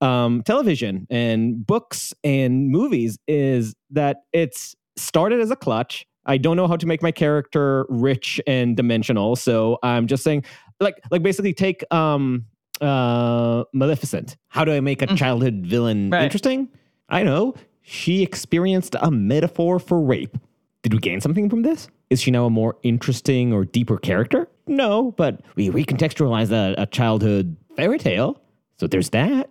[0.00, 6.06] um, television and books and movies, is that it's started as a clutch.
[6.26, 10.44] I don't know how to make my character rich and dimensional, so I'm just saying,
[10.80, 12.44] like, like basically take um,
[12.80, 14.36] uh, Maleficent.
[14.48, 15.16] How do I make a mm.
[15.16, 16.22] childhood villain right.
[16.22, 16.68] interesting?
[17.08, 20.36] I know she experienced a metaphor for rape.
[20.82, 21.88] Did we gain something from this?
[22.10, 24.48] Is she now a more interesting or deeper character?
[24.66, 28.40] No, but we recontextualize a, a childhood fairy tale.
[28.78, 29.50] So there's that.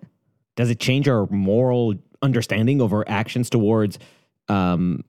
[0.55, 3.99] Does it change our moral understanding of our actions towards
[4.47, 5.03] um,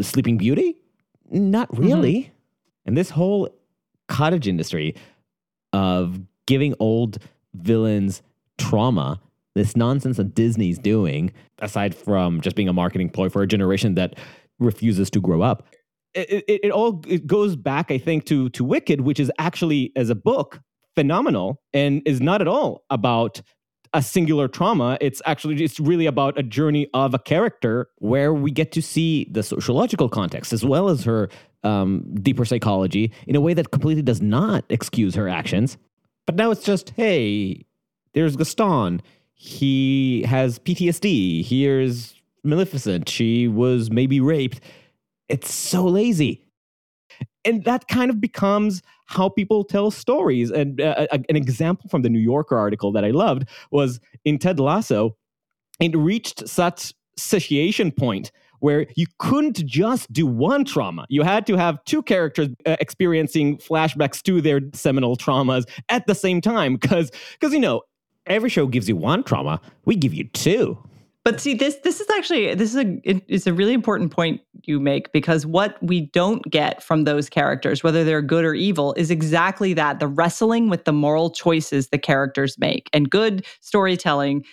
[0.00, 0.76] Sleeping Beauty?
[1.30, 1.82] Not mm-hmm.
[1.82, 2.14] really.
[2.14, 2.30] Mm-hmm.
[2.86, 3.48] And this whole
[4.08, 4.94] cottage industry
[5.72, 7.18] of giving old
[7.54, 8.22] villains
[8.58, 9.20] trauma,
[9.54, 13.94] this nonsense that Disney's doing, aside from just being a marketing ploy for a generation
[13.94, 14.16] that
[14.58, 15.66] refuses to grow up,
[16.16, 19.92] it, it, it all it goes back, I think, to to Wicked, which is actually
[19.96, 20.60] as a book
[20.94, 23.42] phenomenal and is not at all about
[23.92, 24.98] a singular trauma.
[25.00, 29.28] It's actually it's really about a journey of a character where we get to see
[29.30, 31.28] the sociological context as well as her
[31.62, 35.76] um, deeper psychology in a way that completely does not excuse her actions.
[36.26, 37.64] But now it's just, hey,
[38.14, 39.00] there's Gaston.
[39.32, 41.44] He has PTSD.
[41.44, 43.08] Here's Maleficent.
[43.08, 44.60] She was maybe raped.
[45.28, 46.44] It's so lazy.
[47.44, 50.50] And that kind of becomes how people tell stories.
[50.50, 54.58] And uh, an example from the New Yorker article that I loved was in Ted
[54.58, 55.16] Lasso,
[55.80, 61.06] it reached such satiation point where you couldn't just do one trauma.
[61.08, 66.14] You had to have two characters uh, experiencing flashbacks to their seminal traumas at the
[66.14, 66.76] same time.
[66.76, 67.82] Because, because you know,
[68.26, 70.78] every show gives you one trauma, we give you two.
[71.26, 74.40] But see, this this is actually this is a it, it's a really important point
[74.62, 78.94] you make because what we don't get from those characters, whether they're good or evil,
[78.96, 82.88] is exactly that the wrestling with the moral choices the characters make.
[82.92, 84.44] And good storytelling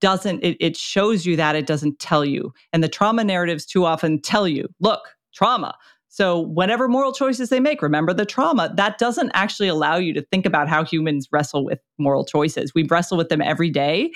[0.00, 2.52] doesn't it, it shows you that it doesn't tell you.
[2.72, 5.00] And the trauma narratives too often tell you, look,
[5.34, 5.74] trauma.
[6.06, 8.72] So, whatever moral choices they make, remember the trauma.
[8.76, 12.72] That doesn't actually allow you to think about how humans wrestle with moral choices.
[12.76, 14.12] We wrestle with them every day.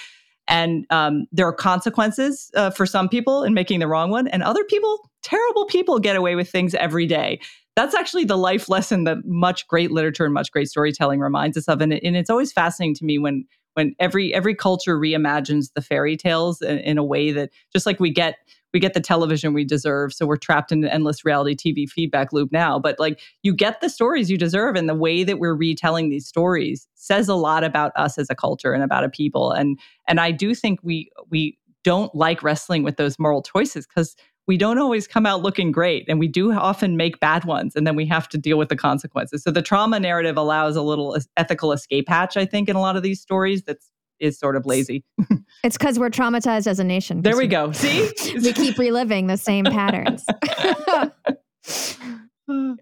[0.48, 4.42] And um, there are consequences uh, for some people in making the wrong one, and
[4.42, 7.40] other people, terrible people, get away with things every day.
[7.74, 11.68] That's actually the life lesson that much great literature and much great storytelling reminds us
[11.68, 11.80] of.
[11.80, 13.44] And, and it's always fascinating to me when
[13.76, 18.00] when every every culture reimagines the fairy tales in, in a way that just like
[18.00, 18.36] we get
[18.72, 20.12] we get the television we deserve.
[20.12, 22.78] So we're trapped in an endless reality TV feedback loop now.
[22.78, 26.26] But like you get the stories you deserve, and the way that we're retelling these
[26.26, 29.52] stories says a lot about us as a culture and about a people.
[29.52, 29.78] And
[30.08, 34.16] and I do think we we don't like wrestling with those moral choices because
[34.46, 37.86] we don't always come out looking great and we do often make bad ones and
[37.86, 41.16] then we have to deal with the consequences so the trauma narrative allows a little
[41.36, 43.90] ethical escape hatch i think in a lot of these stories that's
[44.20, 45.04] is sort of lazy.
[45.62, 47.22] it's because we're traumatized as a nation.
[47.22, 47.72] There we go.
[47.72, 48.10] See?
[48.34, 50.24] we keep reliving the same patterns.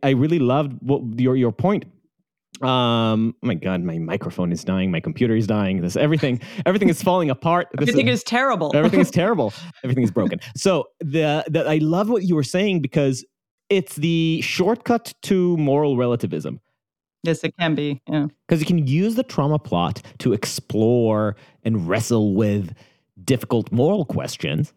[0.03, 1.85] I really loved what, your your point.
[2.63, 4.91] Um, oh my God, my microphone is dying.
[4.91, 5.81] My computer is dying.
[5.81, 7.69] This everything, everything is falling apart.
[7.73, 8.71] This everything is, is terrible.
[8.75, 9.53] Everything is terrible.
[9.83, 10.39] everything is broken.
[10.57, 13.25] So the, the I love what you were saying because
[13.71, 16.61] it's the shortcut to moral relativism.
[17.25, 18.03] Yes, it can be.
[18.07, 18.27] Yeah.
[18.47, 22.75] Because you can use the trauma plot to explore and wrestle with
[23.25, 24.75] difficult moral questions,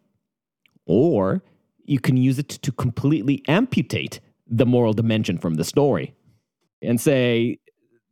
[0.86, 1.42] or
[1.84, 6.14] you can use it to completely amputate the moral dimension from the story
[6.80, 7.58] and say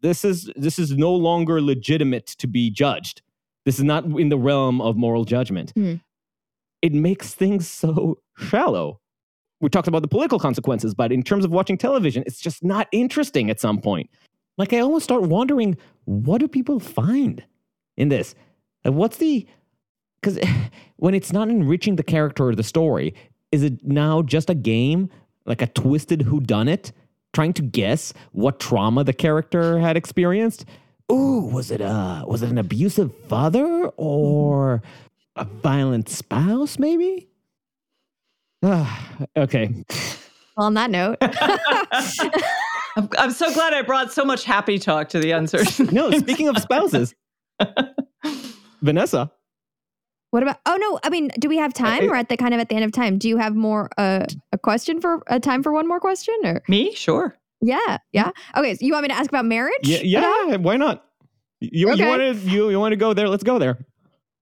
[0.02, 3.23] this is this is no longer legitimate to be judged.
[3.64, 5.73] This is not in the realm of moral judgment.
[5.74, 6.01] Mm.
[6.82, 9.01] It makes things so shallow.
[9.60, 12.89] We talked about the political consequences, but in terms of watching television, it's just not
[12.93, 14.10] interesting at some point.
[14.59, 17.43] Like I almost start wondering, what do people find
[17.97, 18.35] in this?
[18.85, 19.47] Like what's the
[20.20, 20.39] because
[20.97, 23.14] when it's not enriching the character or the story,
[23.52, 25.09] is it now just a game,
[25.44, 26.93] like a twisted whodunit,
[27.36, 30.64] trying to guess what trauma the character had experienced?
[31.12, 34.82] Ooh, was it a was it an abusive father or
[35.36, 36.78] a violent spouse?
[36.78, 37.28] Maybe.
[38.62, 39.68] Ah, okay.
[40.56, 41.18] Well, on that note.
[42.96, 45.90] I'm, I'm so glad I brought so much happy talk to the uncertain.
[45.92, 47.14] no, speaking of spouses,
[48.80, 49.30] Vanessa.
[50.31, 50.59] What about?
[50.66, 52.05] Oh no, I mean, do we have time?
[52.05, 53.19] Uh, We're at the kind of at the end of time.
[53.19, 56.62] Do you have more uh, a question for a time for one more question or
[56.69, 56.94] me?
[56.94, 57.36] Sure.
[57.61, 58.32] Yeah, yeah.
[58.57, 59.73] Okay, so you want me to ask about marriage?
[59.82, 60.57] Yeah, yeah.
[60.57, 61.05] Why not?
[61.61, 62.03] You okay.
[62.03, 63.28] you want to you you want to go there?
[63.28, 63.78] Let's go there.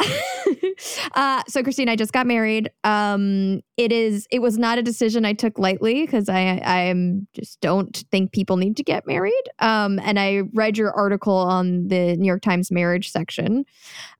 [1.14, 2.70] uh, so Christine, I just got married.
[2.84, 7.26] Um, it is it was not a decision I took lightly because I I am
[7.32, 9.42] just don't think people need to get married.
[9.58, 13.64] Um, and I read your article on the New York Times marriage section,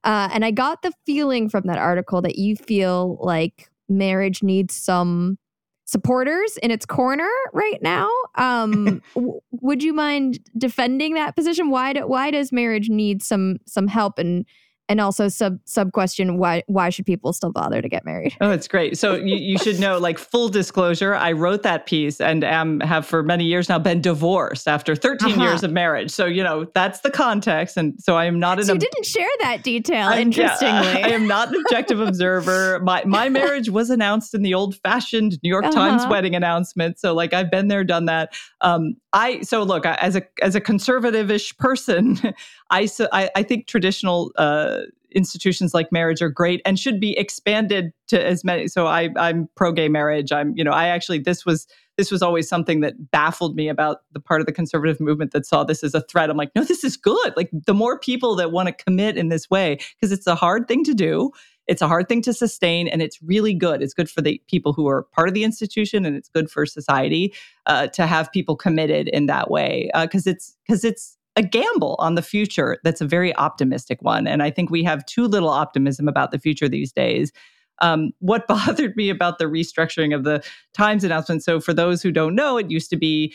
[0.03, 4.75] uh, and I got the feeling from that article that you feel like marriage needs
[4.75, 5.37] some
[5.85, 8.09] supporters in its corner right now.
[8.35, 11.69] Um, w- would you mind defending that position?
[11.69, 14.45] Why do, why does marriage need some some help and
[14.87, 18.35] and also sub sub question why why should people still bother to get married?
[18.41, 18.97] Oh it's great.
[18.97, 23.05] So you, you should know like full disclosure i wrote that piece and am have
[23.05, 25.43] for many years now been divorced after 13 uh-huh.
[25.43, 26.11] years of marriage.
[26.11, 27.77] So you know that's the context.
[27.77, 30.99] And so i am not an so you didn't share that detail I'm, interestingly.
[30.99, 32.79] Yeah, i am not an objective observer.
[32.79, 35.73] My my marriage was announced in the old fashioned new york uh-huh.
[35.73, 36.99] times wedding announcement.
[36.99, 38.33] So like i've been there done that.
[38.61, 42.19] Um i so look as a as a conservative-ish person
[42.71, 44.81] I, I, I think traditional uh,
[45.15, 48.67] institutions like marriage are great and should be expanded to as many.
[48.67, 50.31] So I, I'm pro gay marriage.
[50.31, 51.67] I'm, you know, I actually this was
[51.97, 55.45] this was always something that baffled me about the part of the conservative movement that
[55.45, 56.29] saw this as a threat.
[56.29, 57.33] I'm like, no, this is good.
[57.37, 60.67] Like the more people that want to commit in this way, because it's a hard
[60.67, 61.31] thing to do.
[61.67, 63.81] It's a hard thing to sustain, and it's really good.
[63.81, 66.65] It's good for the people who are part of the institution, and it's good for
[66.65, 67.33] society
[67.65, 69.89] uh, to have people committed in that way.
[69.99, 74.25] Because uh, it's because it's a gamble on the future that's a very optimistic one.
[74.27, 77.31] And I think we have too little optimism about the future these days.
[77.81, 80.43] Um, what bothered me about the restructuring of the
[80.73, 81.43] Times announcement.
[81.43, 83.33] So, for those who don't know, it used to be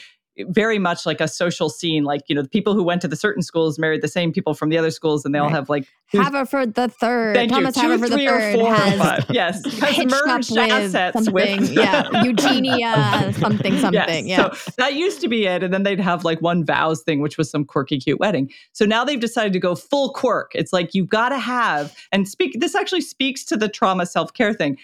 [0.49, 2.05] very much like a social scene.
[2.05, 4.55] Like, you know, the people who went to the certain schools married the same people
[4.55, 5.55] from the other schools, and they all Right.
[5.57, 7.37] have like Haverford the third.
[7.37, 7.83] Thank Thomas you.
[7.83, 9.27] Two, Haverford the three, or third four, or five.
[9.31, 11.35] Yes, has merged with assets something.
[11.35, 13.93] with yeah, Eugenia something something.
[13.93, 14.25] Yes.
[14.27, 14.51] Yeah.
[14.53, 15.63] So that used to be it.
[15.63, 18.51] And then they'd have like one vows thing, which was some quirky, cute wedding.
[18.73, 20.53] So now they've decided to go full quirk.
[20.55, 24.33] It's like you've got to have, and speak, this actually speaks to the trauma self
[24.33, 24.79] care thing.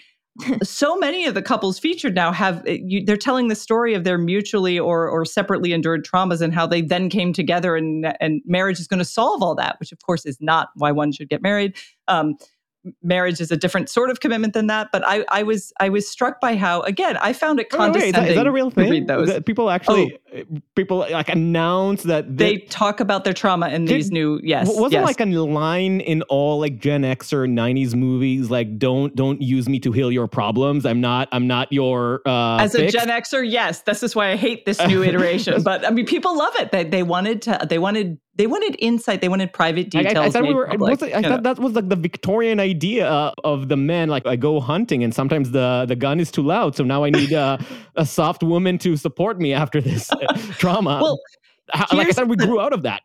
[0.63, 4.03] So many of the couples featured now have eh, you, they're telling the story of
[4.03, 8.41] their mutually or or separately endured traumas and how they then came together and and
[8.45, 11.29] marriage is going to solve all that which of course is not why one should
[11.29, 11.75] get married
[12.07, 12.35] um,
[13.03, 16.07] marriage is a different sort of commitment than that but i i was i was
[16.09, 18.51] struck by how again i found it Wait, wait, wait, is, that, is that a
[18.51, 18.89] real to thing?
[18.89, 19.39] read those.
[19.43, 20.17] People actually, uh,
[20.75, 25.05] people like announce that they talk about their trauma in these new yes wasn't yes.
[25.05, 29.67] like a line in all like Gen X or '90s movies like "Don't don't use
[29.67, 30.85] me to heal your problems.
[30.85, 34.31] I'm not I'm not your uh, as a fix." Gen Xer, yes, this is why
[34.31, 35.63] I hate this new iteration.
[35.63, 36.71] But I mean, people love it.
[36.71, 37.65] They they wanted to.
[37.69, 39.21] They wanted they wanted insight.
[39.21, 40.27] They wanted private I- I- details.
[40.27, 40.67] I, thought we were.
[40.67, 44.09] public, I thought that was like the Victorian idea uh, of the men.
[44.09, 47.09] Like I go hunting, and sometimes the the gun is too loud, so now I
[47.09, 47.57] need uh,
[47.95, 50.09] a soft woman to support me after this
[50.57, 50.99] trauma.
[51.01, 51.19] Well,
[51.91, 53.01] like I said, we grew out of that.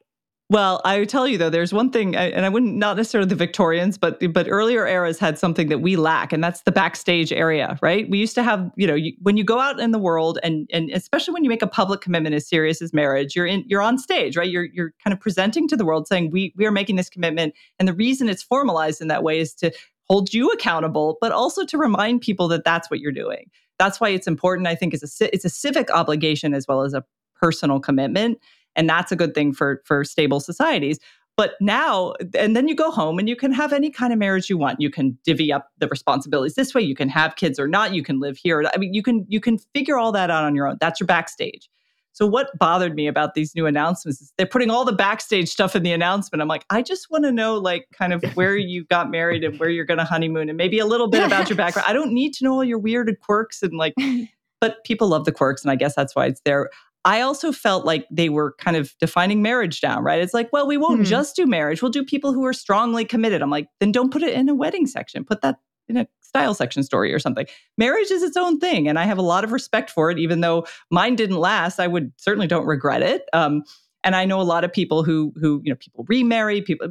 [0.53, 3.97] Well, I tell you though, there's one thing, and I wouldn't not necessarily the Victorians,
[3.97, 8.07] but but earlier eras had something that we lack, and that's the backstage area, right?
[8.11, 10.69] We used to have, you know, you, when you go out in the world, and
[10.71, 13.81] and especially when you make a public commitment as serious as marriage, you're in, you're
[13.81, 14.51] on stage, right?
[14.51, 17.55] You're you're kind of presenting to the world, saying we we are making this commitment,
[17.79, 19.73] and the reason it's formalized in that way is to
[20.11, 23.47] hold you accountable, but also to remind people that that's what you're doing.
[23.83, 24.69] That's why it's important.
[24.69, 27.05] I think it's a it's a civic obligation as well as a
[27.35, 28.39] personal commitment
[28.77, 31.01] and that's a good thing for for stable societies.
[31.37, 34.49] But now and then you go home and you can have any kind of marriage
[34.49, 34.81] you want.
[34.81, 38.05] You can divvy up the responsibilities this way you can have kids or not you
[38.05, 40.69] can live here i mean you can you can figure all that out on your
[40.69, 40.77] own.
[40.81, 41.69] That's your backstage
[42.13, 45.75] so what bothered me about these new announcements is they're putting all the backstage stuff
[45.77, 48.85] in the announcement i'm like i just want to know like kind of where you
[48.85, 51.57] got married and where you're going to honeymoon and maybe a little bit about your
[51.57, 53.95] background i don't need to know all your weird quirks and like
[54.61, 56.69] but people love the quirks and i guess that's why it's there
[57.05, 60.23] I also felt like they were kind of defining marriage down, right?
[60.23, 61.05] It's like, well, we won't Hmm.
[61.07, 61.83] just do marriage.
[61.83, 63.43] We'll do people who are strongly committed.
[63.43, 65.25] I'm like, then don't put it in a wedding section.
[65.25, 65.57] Put that
[65.89, 67.47] in a style section story or something.
[67.77, 68.89] Marriage is its own thing.
[68.89, 71.79] And I have a lot of respect for it, even though mine didn't last.
[71.79, 73.27] I would certainly don't regret it.
[73.35, 73.63] Um,
[74.03, 76.89] and I know a lot of people who, who, you know, people remarry, people,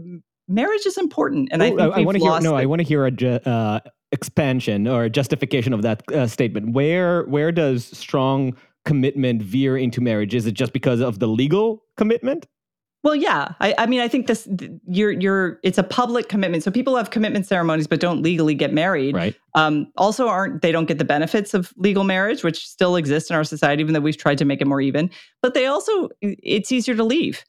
[0.48, 1.50] marriage is important.
[1.52, 2.32] And I Oh, think I, we've want to hear.
[2.32, 2.62] lost No, it.
[2.62, 3.80] I want to hear a ju- uh,
[4.12, 6.74] expansion or a justification of that uh, statement.
[6.74, 8.56] Where where does strong
[8.86, 10.36] commitment veer into marriage?
[10.36, 12.46] Is it just because of the legal commitment?
[13.04, 13.54] Well, yeah.
[13.60, 14.48] I, I mean, I think this
[14.88, 16.64] you're you're it's a public commitment.
[16.64, 19.16] So people have commitment ceremonies, but don't legally get married.
[19.16, 19.36] Right.
[19.56, 23.36] Um, also, aren't they don't get the benefits of legal marriage, which still exists in
[23.36, 25.10] our society, even though we've tried to make it more even.
[25.42, 27.44] But they also it's easier to leave.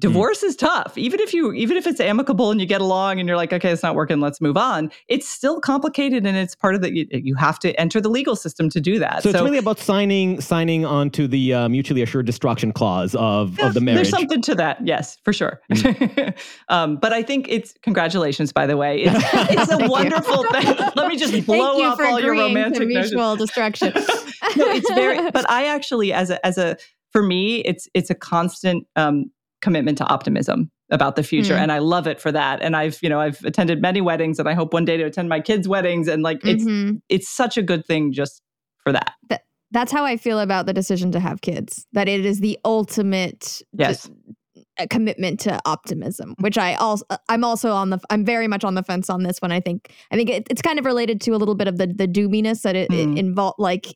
[0.00, 0.98] Divorce is tough.
[0.98, 3.70] Even if you even if it's amicable and you get along and you're like, okay,
[3.70, 4.90] it's not working, let's move on.
[5.06, 8.34] It's still complicated, and it's part of the you, you have to enter the legal
[8.34, 9.22] system to do that.
[9.22, 13.58] So, it's really about signing signing on to the uh, mutually assured destruction clause of,
[13.60, 14.10] of the marriage.
[14.10, 15.60] There's something to that, yes, for sure.
[16.68, 19.02] um, but I think it's congratulations, by the way.
[19.02, 19.14] It's,
[19.50, 19.90] it's a Thank you.
[19.90, 20.76] wonderful thing.
[20.96, 23.12] Let me just blow Thank you up for all your agreeing to romantic notions.
[23.12, 23.92] mutual destruction.
[23.94, 25.30] no, it's very.
[25.30, 26.76] But I actually, as a as a
[27.12, 29.30] for me, it's it's a constant um,
[29.64, 31.62] commitment to optimism about the future, Mm.
[31.62, 32.62] and I love it for that.
[32.62, 35.28] And I've you know I've attended many weddings, and I hope one day to attend
[35.28, 37.00] my kids' weddings, and like it's Mhm.
[37.08, 38.42] it's such a good thing just
[38.84, 39.12] for that.
[39.72, 41.84] That's how I feel about the decision to have kids.
[41.94, 44.08] That it is the ultimate Yes.
[44.78, 48.74] a commitment to optimism, which I also I'm also on the I'm very much on
[48.74, 49.50] the fence on this one.
[49.52, 51.86] I think I think it, it's kind of related to a little bit of the
[51.86, 53.16] the doominess that it, Mm.
[53.16, 53.86] it involve like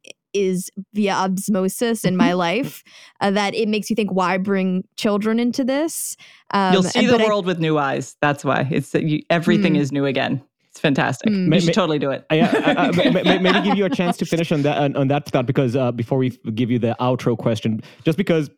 [0.47, 2.83] is via osmosis in my life
[3.21, 6.17] uh, that it makes you think why bring children into this
[6.55, 8.17] um, You'll see and- the but I- world with new eyes.
[8.21, 9.81] That's why it's you, everything Mm.
[9.81, 10.43] is new again.
[10.71, 11.33] It's fantastic.
[11.33, 11.53] Mm.
[11.55, 12.25] You should may- totally do it.
[12.31, 14.97] I, I, I, may- may- maybe give you a chance to finish on that on,
[14.97, 18.49] on that Scott because uh, before we give you the outro question, just because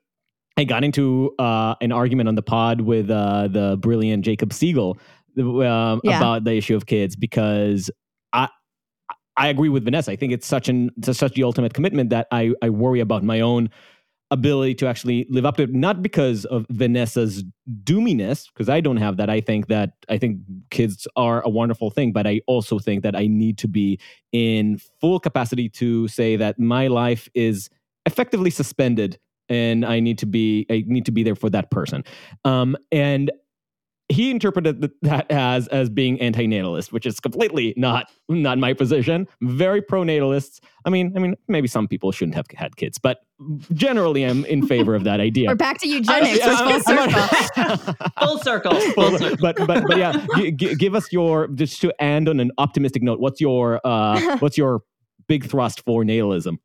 [0.57, 4.99] I got into uh, an argument on the pod with uh, the brilliant Jacob Siegel
[5.39, 6.19] um, Yeah.
[6.19, 7.91] about the issue of kids because
[9.41, 10.13] I agree with Vanessa.
[10.13, 13.25] I think it's such an it's such the ultimate commitment that I I worry about
[13.25, 13.71] my own
[14.31, 17.43] ability to actually live up to it not because of vanessa's
[17.83, 20.39] doominess because i don't have that i think that i think
[20.71, 23.99] kids are a wonderful thing but i also think that i need to be
[24.31, 27.71] in full capacity to say that my life is
[28.07, 29.19] effectively suspended
[29.49, 32.05] and i need to be i need to be there for that person
[32.45, 33.33] um, and
[34.11, 39.27] he interpreted that as as being anti-natalist, which is completely not not my position.
[39.41, 40.61] Very pro-natalists.
[40.85, 43.19] I mean, I mean, maybe some people shouldn't have had kids, but
[43.73, 45.49] generally I'm in favor of that idea.
[45.49, 46.45] We're back to eugenics.
[46.45, 47.95] We're full circle.
[48.19, 48.81] full circle.
[48.95, 49.37] Full circle.
[49.41, 53.03] but but but yeah, g- g- give us your just to end on an optimistic
[53.03, 53.21] note.
[53.21, 54.83] What's your uh, what's your
[55.29, 56.59] big thrust for natalism?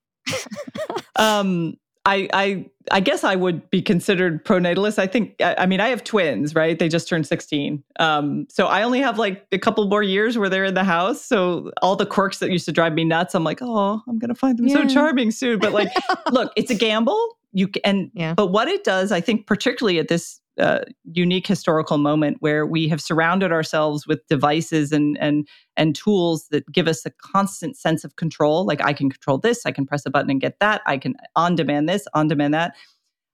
[1.16, 5.00] Um, I, I I guess I would be considered pronatalist.
[5.00, 6.78] I think I, I, mean I have twins, right?
[6.78, 7.84] They just turned 16.
[8.00, 11.24] Um, so I only have like a couple more years where they're in the house.
[11.24, 14.36] So all the quirks that used to drive me nuts, I'm like, oh, I'm gonna
[14.36, 14.76] find them yeah.
[14.76, 15.60] so charming soon.
[15.60, 15.90] But like,
[16.32, 17.38] look, it's a gamble.
[17.54, 18.34] You and yeah.
[18.34, 20.80] but what it does, I think, particularly at this uh,
[21.12, 26.70] unique historical moment where we have surrounded ourselves with devices and and and tools that
[26.72, 28.66] give us a constant sense of control.
[28.66, 31.16] Like I can control this, I can press a button and get that, I can
[31.36, 32.76] on demand this, on demand that.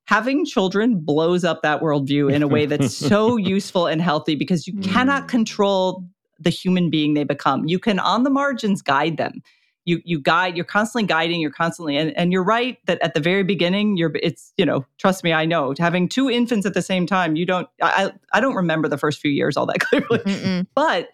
[0.06, 4.68] Having children blows up that worldview in a way that's so useful and healthy because
[4.68, 5.30] you cannot mm.
[5.30, 6.04] control
[6.40, 7.68] the human being they become.
[7.68, 9.42] You can on the margins guide them
[9.86, 13.20] you you guide you're constantly guiding you're constantly and, and you're right that at the
[13.20, 16.82] very beginning you're it's you know trust me i know having two infants at the
[16.82, 20.20] same time you don't i i don't remember the first few years all that clearly.
[20.20, 20.68] Mm-mm.
[20.76, 21.10] but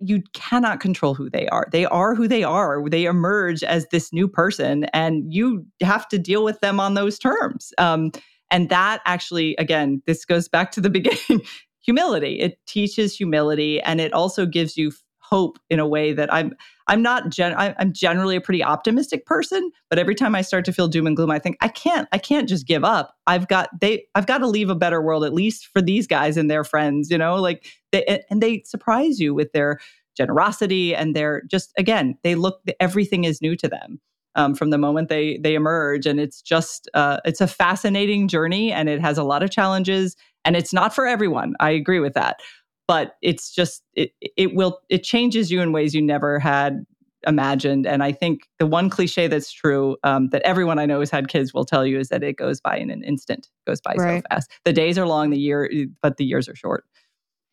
[0.00, 1.66] you cannot control who they are.
[1.70, 2.86] They are who they are.
[2.88, 7.18] They emerge as this new person and you have to deal with them on those
[7.18, 7.72] terms.
[7.78, 8.10] Um,
[8.50, 11.42] and that actually again this goes back to the beginning
[11.80, 12.40] humility.
[12.40, 14.92] It teaches humility and it also gives you
[15.24, 16.54] hope in a way that I'm
[16.86, 20.72] I'm not gen I'm generally a pretty optimistic person, but every time I start to
[20.72, 23.14] feel doom and gloom, I think I can't I can't just give up.
[23.26, 26.36] I've got they I've got to leave a better world at least for these guys
[26.36, 29.78] and their friends, you know, like they and they surprise you with their
[30.16, 34.00] generosity and their just again they look everything is new to them.
[34.36, 38.72] Um, from the moment they they emerge and it's just uh, it's a fascinating journey
[38.72, 42.14] and it has a lot of challenges and it's not for everyone i agree with
[42.14, 42.40] that
[42.86, 46.84] but it's just it it will it changes you in ways you never had
[47.26, 51.10] imagined and i think the one cliche that's true um, that everyone i know who's
[51.10, 53.80] had kids will tell you is that it goes by in an instant it goes
[53.80, 54.22] by right.
[54.22, 55.70] so fast the days are long the year
[56.02, 56.84] but the years are short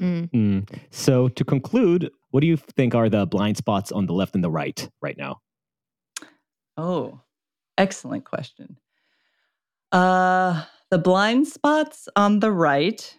[0.02, 0.30] mm.
[0.32, 0.68] Mm.
[0.90, 4.44] so to conclude what do you think are the blind spots on the left and
[4.44, 5.40] the right right now
[6.76, 7.22] oh
[7.78, 8.78] excellent question
[9.94, 13.18] uh the blind spots on the right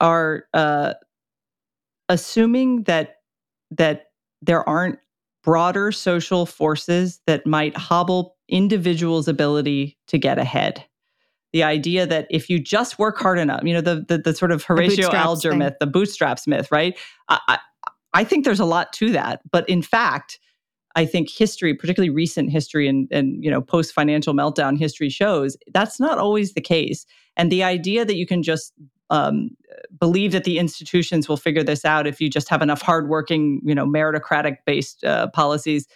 [0.00, 0.94] are uh
[2.08, 3.16] assuming that
[3.70, 4.06] that
[4.40, 4.98] there aren't
[5.42, 10.84] broader social forces that might hobble individuals' ability to get ahead.
[11.52, 14.52] The idea that if you just work hard enough, you know, the the, the sort
[14.52, 15.60] of Horatio Alger thing.
[15.60, 16.98] myth, the bootstraps myth, right?
[17.28, 17.58] I, I,
[18.14, 20.38] I think there's a lot to that, but in fact,
[20.96, 25.56] I think history, particularly recent history and and you know post financial meltdown history shows
[25.72, 27.06] that's not always the case.
[27.36, 28.72] And the idea that you can just
[29.10, 29.50] um,
[29.98, 33.74] believe that the institutions will figure this out if you just have enough hardworking, you
[33.74, 35.86] know, meritocratic based uh, policies.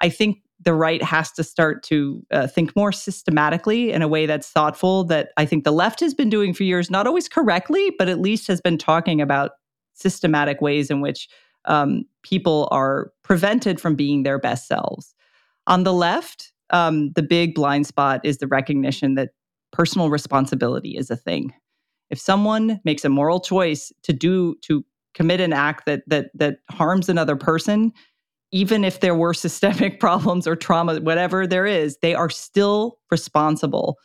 [0.00, 4.26] I think the right has to start to uh, think more systematically in a way
[4.26, 5.04] that's thoughtful.
[5.04, 8.20] That I think the left has been doing for years, not always correctly, but at
[8.20, 9.52] least has been talking about
[9.94, 11.28] systematic ways in which
[11.64, 15.14] um, people are prevented from being their best selves.
[15.66, 19.30] On the left, um, the big blind spot is the recognition that
[19.72, 21.52] personal responsibility is a thing
[22.10, 26.58] if someone makes a moral choice to do to commit an act that that that
[26.70, 27.92] harms another person
[28.50, 33.98] even if there were systemic problems or trauma whatever there is they are still responsible.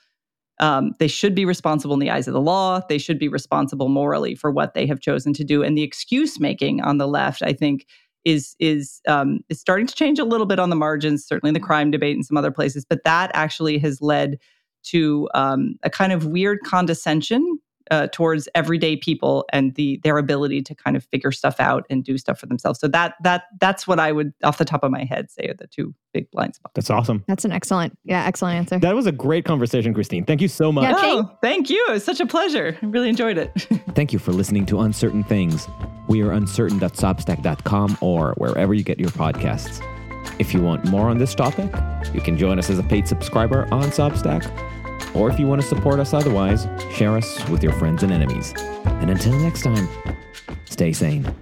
[0.60, 2.80] Um, they should be responsible in the eyes of the law.
[2.88, 5.64] They should be responsible morally for what they have chosen to do.
[5.64, 7.86] And the excuse making on the left i think
[8.26, 11.54] is is um, is starting to change a little bit on the margins certainly in
[11.54, 12.86] the crime debate and some other places.
[12.86, 14.40] But that actually has led
[14.84, 17.60] to um, a kind of weird condescension
[17.92, 22.04] uh, towards everyday people and the their ability to kind of figure stuff out and
[22.04, 22.80] do stuff for themselves.
[22.80, 25.54] So that that that's what I would, off the top of my head, say are
[25.54, 26.74] the two big blind spots.
[26.76, 27.24] That's awesome.
[27.28, 28.80] That's an excellent, yeah, excellent answer.
[28.80, 30.26] That was a great conversation, Christine.
[30.26, 30.84] Thank you so much.
[30.84, 31.86] Yeah, thank, oh, thank you.
[31.90, 32.78] It was such a pleasure.
[32.82, 33.52] I really enjoyed it.
[33.96, 35.68] thank you for listening to Uncertain Things.
[36.08, 39.82] We are uncertain.substack.com or wherever you get your podcasts.
[40.40, 41.72] If you want more on this topic,
[42.14, 44.73] you can join us as a paid subscriber on Substack
[45.16, 48.54] or if you want to support us otherwise, share us with your friends and enemies.
[48.86, 49.88] And until next time,
[50.66, 51.34] stay sane.